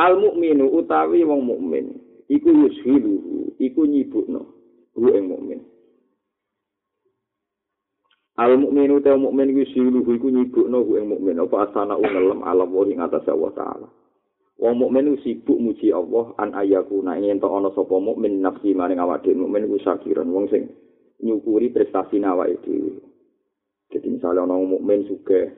Al 0.00 0.16
mukminu 0.16 0.72
utawi 0.72 1.20
wong 1.20 1.44
mukmin 1.44 2.07
iku 2.28 2.48
yushiluhu 2.52 3.56
iku 3.58 3.80
nyibukno 3.88 4.42
hu 4.94 5.08
ing 5.08 5.24
mukmin. 5.28 5.60
Al 8.38 8.54
mukminu 8.60 9.00
ta 9.02 9.16
mukmin 9.16 9.56
yushiluhu 9.56 10.06
iku 10.14 10.28
nyibukno 10.30 10.84
hu 10.84 11.00
ing 11.00 11.08
mukmin. 11.08 11.40
Apa 11.40 11.68
asana 11.68 11.96
ngelem 11.96 12.44
alam 12.44 12.68
wa 12.70 12.84
ing 12.84 13.00
atas 13.00 13.24
Allah 13.26 13.52
taala? 13.56 13.88
Wong 14.58 14.74
mukmin 14.74 15.14
sibuk 15.22 15.54
muji 15.54 15.94
Allah 15.94 16.34
an 16.34 16.50
ayaku 16.50 16.98
nek 17.06 17.22
ento 17.22 17.46
ana 17.46 17.70
sapa 17.78 17.94
mukmin 17.94 18.42
nafsi 18.42 18.74
maring 18.74 18.98
awake 18.98 19.30
mukmin 19.30 19.70
iku 19.70 19.78
syakiran 19.78 20.26
wong 20.34 20.50
sing 20.50 20.66
nyukuri 21.22 21.70
prestasi 21.70 22.18
awake 22.26 22.58
dhewe. 22.66 22.98
Jadi 23.94 24.18
misalnya 24.18 24.44
ana 24.44 24.58
wong 24.58 24.82
mukmin 24.82 25.06
sugih 25.06 25.54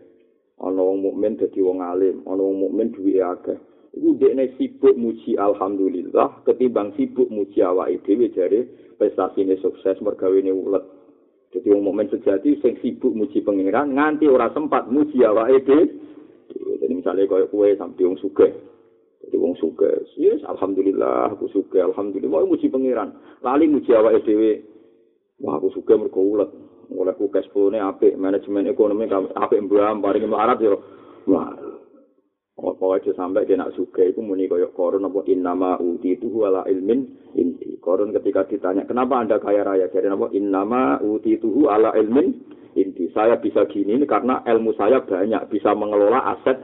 ana 0.60 0.84
wong 0.84 1.00
mukmin 1.00 1.40
dadi 1.40 1.64
wong 1.64 1.80
alim 1.80 2.20
ana 2.28 2.44
wong 2.44 2.56
mukmin 2.60 2.92
duwe 2.92 3.24
akeh 3.24 3.56
iku 3.94 4.16
dekne 4.18 4.54
sibuk 4.56 4.94
muji 4.94 5.34
alhamdulillah. 5.34 6.42
Ketimbang 6.46 6.94
sibuk 6.94 7.26
muji 7.30 7.62
awake 7.62 8.02
dhewe 8.06 8.30
jare 8.30 8.66
prestasine 8.98 9.58
sukses 9.58 9.98
mergawene 10.02 10.52
ulet. 10.54 10.84
Dadi 11.50 11.66
wong 11.74 11.82
mukmin 11.90 12.06
sejati 12.10 12.62
sing 12.62 12.78
sibuk 12.78 13.10
muji 13.10 13.42
pangeran 13.42 13.94
nganti 13.98 14.30
ora 14.30 14.50
sempat 14.54 14.86
muji 14.86 15.22
awake 15.26 15.66
dhewe. 15.66 15.84
Jadi 16.50 16.92
misalnya 16.94 17.30
kaya 17.30 17.46
kue 17.50 17.74
sampai 17.78 18.06
wong 18.06 18.18
sugih. 18.18 18.50
Jadi 19.26 19.36
wong 19.38 19.54
sugih 19.58 20.06
yes 20.18 20.42
alhamdulillah 20.46 21.34
aku 21.34 21.50
sugih 21.50 21.82
alhamdulillah 21.90 22.46
muji 22.46 22.70
pangeran. 22.70 23.14
Lali 23.42 23.66
muji 23.66 23.90
awake 23.94 24.22
dhewe. 24.22 24.62
Wah 25.42 25.58
aku 25.58 25.74
sugih 25.74 25.98
mergo 25.98 26.22
ulet. 26.22 26.50
Oleh 26.90 27.14
ku 27.14 27.30
cash 27.30 27.46
flow-ne 27.54 27.78
apik 27.78 28.18
manajemen 28.18 28.66
ekonomi 28.66 29.06
apik 29.38 29.62
mbam 29.62 30.02
paring 30.02 30.26
marat 30.26 30.58
yo. 30.58 30.82
Wah 31.30 31.54
Apa 32.60 33.00
aja 33.00 33.16
sampai 33.16 33.48
kena 33.48 33.72
suka 33.72 34.04
itu 34.04 34.20
muni 34.20 34.44
koyok 34.44 34.76
korun 34.76 35.08
apa 35.08 35.24
innama 35.32 35.80
uti 35.80 36.12
itu 36.20 36.28
ala 36.44 36.68
ilmin 36.68 37.08
inti. 37.32 37.80
Korun 37.80 38.12
ketika 38.12 38.44
ditanya 38.44 38.84
kenapa 38.84 39.16
anda 39.16 39.40
kaya 39.40 39.64
raya 39.64 39.88
jadi 39.88 40.12
apa 40.12 40.28
innama 40.36 41.00
uti 41.00 41.40
itu 41.40 41.64
ala 41.72 41.96
ilmin 41.96 42.36
inti. 42.76 43.08
Saya 43.16 43.40
bisa 43.40 43.64
gini 43.64 43.96
ini 43.96 44.04
karena 44.04 44.44
ilmu 44.44 44.76
saya 44.76 45.00
banyak 45.00 45.48
bisa 45.48 45.72
mengelola 45.72 46.36
aset 46.36 46.60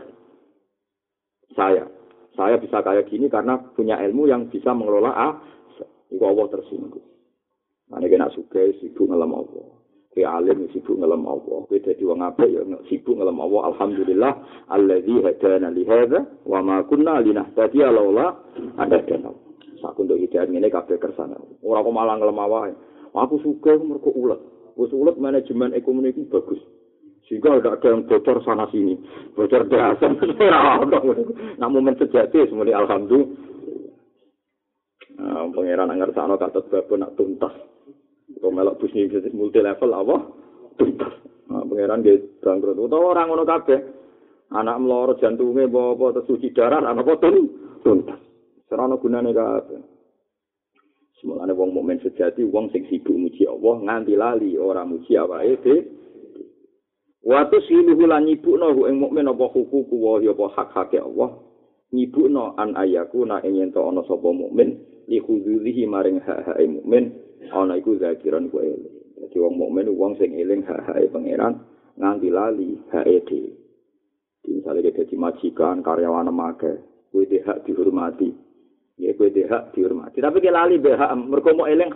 saya. 1.57 1.89
Saya 2.37 2.61
bisa 2.61 2.85
kaya 2.85 3.01
gini 3.09 3.33
karena 3.33 3.57
punya 3.73 3.97
ilmu 4.05 4.29
yang 4.29 4.53
bisa 4.53 4.77
mengelola 4.77 5.17
aset. 5.17 5.89
Itu 6.13 6.21
Allah 6.29 6.45
tersinggung. 6.53 7.17
Nah, 7.87 8.03
ini 8.03 8.11
kena 8.11 8.29
suka 8.35 8.61
sibuk 8.83 9.07
ngelam 9.09 9.33
Allah. 9.33 9.76
Kowe 10.17 10.25
alim 10.25 10.65
sibuk 10.73 10.97
ngelem 10.97 11.29
Allah. 11.29 11.69
Kowe 11.69 11.77
dadi 11.77 12.01
wong 12.01 12.25
apik 12.25 12.49
ya 12.49 12.65
sibuk 12.89 13.21
ngelem 13.21 13.37
Allah. 13.37 13.69
Alhamdulillah 13.69 14.33
allazi 14.73 15.13
hadana 15.21 15.69
li 15.69 15.85
hadza 15.85 16.25
wa 16.49 16.65
ma 16.65 16.81
kunna 16.89 17.21
linahtadiya 17.21 17.93
laula 17.93 18.33
ada 18.81 18.97
dana. 19.05 19.29
Sak 19.77 20.01
untuk 20.01 20.17
hidayah 20.17 20.49
ngene 20.49 20.73
kabeh 20.73 20.97
kersane. 20.97 21.37
Ora 21.61 21.85
kok 21.85 21.93
malah 21.93 22.17
ngelem 22.17 22.41
wae. 22.49 22.73
Aku 23.13 23.45
suka 23.45 23.77
mergo 23.77 24.09
ulet. 24.17 24.41
Wis 24.81 24.89
ulet 24.97 25.21
manajemen 25.21 25.77
ekonomi 25.77 26.17
itu 26.17 26.25
bagus. 26.33 26.65
Sehingga 27.29 27.61
ada 27.61 27.77
ada 27.77 27.93
yang 27.93 28.09
bocor 28.09 28.41
sana 28.41 28.65
sini. 28.73 28.97
Bocor 29.37 29.69
dasar. 29.69 30.17
Nah 31.61 31.69
momen 31.69 31.93
sejati 32.01 32.49
semuanya 32.49 32.81
alhamdulillah. 32.89 33.37
Nah, 35.17 35.49
pangeran 35.53 35.93
anggar 35.93 36.13
sana 36.17 36.41
kata 36.41 36.65
bapak 36.73 36.97
nak 36.97 37.13
tuntas. 37.21 37.76
Kau 38.27 38.51
melok 38.51 38.83
bisnis 38.83 39.31
multi 39.31 39.63
level 39.63 39.91
apa? 39.95 40.17
Nah, 41.47 41.63
pangeran 41.63 42.03
dia 42.03 42.19
bangkrut. 42.43 42.75
Utawa 42.75 43.15
orang 43.15 43.27
ngono 43.31 43.45
kabeh. 43.47 43.81
Anak 44.51 44.79
meloro 44.79 45.19
jantungnya 45.19 45.67
bawa 45.67 45.95
apa 45.95 46.23
tersuci 46.23 46.55
darah, 46.55 46.83
anak 46.83 47.19
tun? 47.19 47.51
Tuntas. 47.83 48.19
Serana 48.67 48.99
gunane 48.99 49.31
kabeh. 49.31 49.79
Semulane 51.19 51.55
wong 51.57 51.73
mukmin 51.73 51.99
sejati 52.03 52.45
wong 52.45 52.69
sing 52.71 52.85
sibuk 52.93 53.17
muji 53.17 53.49
Allah 53.49 53.75
nganti 53.89 54.15
lali 54.15 54.55
ora 54.61 54.85
muji 54.85 55.17
awake 55.17 55.65
dhewe. 55.65 55.81
Watu 57.27 57.59
siluhu 57.67 58.07
lan 58.07 58.29
nyibukno 58.29 58.87
ing 58.87 59.03
mukmin 59.03 59.27
apa 59.27 59.51
hukuku 59.51 59.97
wa 59.99 60.23
apa 60.23 60.45
hak-hake 60.55 61.03
Allah. 61.03 61.41
Nyibukno 61.91 62.55
an 62.55 62.77
ayaku 62.79 63.27
na 63.27 63.43
ing 63.43 63.59
yen 63.59 63.75
ana 63.75 64.05
sapa 64.07 64.29
mukmin 64.31 64.79
li 65.11 65.19
khudzurihi 65.19 65.89
maring 65.89 66.23
hak-hake 66.23 66.69
mukmin 66.69 67.17
ana 67.53 67.79
iku 67.79 67.99
zakiran 67.99 68.49
ku 68.51 68.63
eling. 68.63 68.97
Dadi 69.17 69.37
wong 69.41 69.55
mukmin 69.57 69.91
wong 69.93 70.19
sing 70.21 70.37
eling 70.37 70.63
hak-hake 70.65 71.11
pangeran 71.11 71.63
nganti 71.97 72.29
lali 72.29 72.77
hake 72.93 73.25
dhewe. 73.27 73.51
Misalnya 74.47 74.95
kita 74.95 75.03
jadi 75.11 75.17
majikan, 75.19 75.83
karyawan 75.83 76.31
emak, 76.31 76.63
kue 77.11 77.27
hak 77.27 77.67
dihormati. 77.67 78.31
ya 78.97 79.13
kowe 79.13 79.29
hak 79.29 79.77
dihormati. 79.77 80.23
Tapi 80.23 80.39
ke 80.41 80.49
lali 80.49 80.81
be 80.81 80.97
hak 80.97 81.13
mergo 81.19 81.53
mau 81.53 81.69
eling 81.69 81.93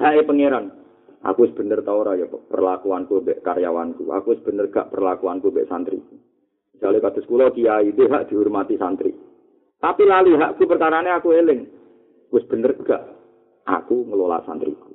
hak 0.00 0.24
pangeran. 0.24 0.72
Aku 1.20 1.44
wis 1.44 1.52
bener 1.52 1.84
ta 1.84 1.92
ora 1.92 2.16
ya 2.16 2.24
perlakuanku 2.30 3.20
mbek 3.20 3.44
karyawanku. 3.44 4.08
Aku 4.08 4.32
wis 4.32 4.40
bener 4.40 4.72
gak 4.72 4.88
perlakuanku 4.88 5.52
mbek 5.52 5.68
santri. 5.68 6.00
Misalnya 6.72 7.04
kados 7.04 7.28
kula 7.28 7.52
kiai 7.52 7.92
hak 7.92 8.32
dihormati 8.32 8.80
santri. 8.80 9.12
Tapi 9.80 10.02
lali 10.08 10.32
hakku 10.32 10.64
perkarane 10.64 11.12
aku 11.12 11.36
eling. 11.36 11.68
Wis 12.32 12.48
bener 12.48 12.72
gak 12.88 13.19
aku 13.66 14.06
ngelola 14.08 14.44
santriku. 14.44 14.94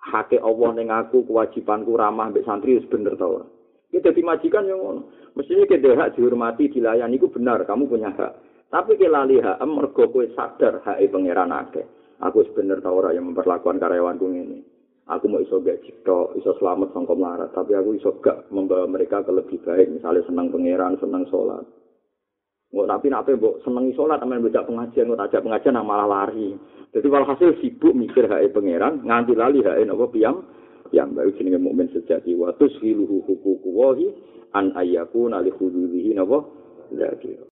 Hake 0.00 0.40
Allah 0.40 0.70
ning 0.76 0.88
aku 0.88 1.28
kewajibanku 1.28 1.92
ramah 1.92 2.32
mbek 2.32 2.48
santri 2.48 2.80
wis 2.80 2.88
bener 2.88 3.18
ora. 3.20 3.44
Kita 3.90 4.14
dadi 4.14 4.22
majikan 4.22 4.70
yang 4.70 4.80
ngono. 4.80 5.02
Mestinya 5.34 5.66
kita 5.66 5.98
hak 5.98 6.14
dihormati, 6.14 6.70
dilayani 6.70 7.18
itu 7.18 7.26
benar, 7.26 7.66
kamu 7.66 7.90
punya 7.90 8.14
hak. 8.14 8.32
Tapi 8.70 8.94
ke 8.94 9.10
lali 9.10 9.42
hak 9.42 9.58
mergo 9.66 10.06
kowe 10.06 10.24
sadar 10.30 10.78
hak 10.86 11.02
pangeran 11.10 11.50
akeh. 11.50 11.86
Aku 12.22 12.46
sebener 12.46 12.78
tau 12.78 13.02
ora 13.02 13.10
yang 13.10 13.32
memperlakukan 13.32 13.82
karyawanku 13.82 14.26
ini. 14.30 14.60
Aku 15.10 15.26
mau 15.26 15.42
iso 15.42 15.58
gak 15.58 15.82
cipto, 15.82 16.38
iso 16.38 16.54
selamat 16.62 16.94
sangka 16.94 17.18
melarat, 17.18 17.50
tapi 17.50 17.74
aku 17.74 17.98
iso 17.98 18.14
gak 18.22 18.46
membawa 18.54 18.86
mereka 18.86 19.26
ke 19.26 19.34
lebih 19.34 19.58
baik, 19.66 19.90
misalnya 19.90 20.22
senang 20.22 20.54
pangeran, 20.54 20.94
senang 21.02 21.26
sholat. 21.26 21.66
Nggak 22.70 22.86
tapi 22.86 23.06
nape 23.10 23.30
mbok 23.34 23.66
seneng 23.66 23.90
sholat, 23.98 24.22
amen 24.22 24.46
belajar 24.46 24.62
pengajian, 24.62 25.10
nggak 25.10 25.26
tajak 25.26 25.42
pengajian, 25.42 25.74
nah 25.74 25.82
malah 25.82 26.06
lari. 26.06 26.54
Jadi 26.94 27.06
walhasil 27.10 27.58
sibuk 27.58 27.98
mikir 27.98 28.30
hak 28.30 28.46
pangeran, 28.54 29.02
nganti 29.02 29.34
lali 29.34 29.58
hak 29.58 29.90
apa 29.90 30.06
piam, 30.14 30.46
yang 30.94 31.10
baru 31.10 31.34
jenenge 31.34 31.58
mukmin 31.58 31.90
sejati. 31.90 32.38
Wa 32.38 32.54
tushiluhu 32.54 33.26
hukuku 33.26 33.68
wahi 33.74 34.06
an 34.54 34.70
ayyakuna 34.78 35.42
li 35.42 35.50
hududihi 35.50 36.14
napa? 36.14 36.46
Lagi 36.94 37.42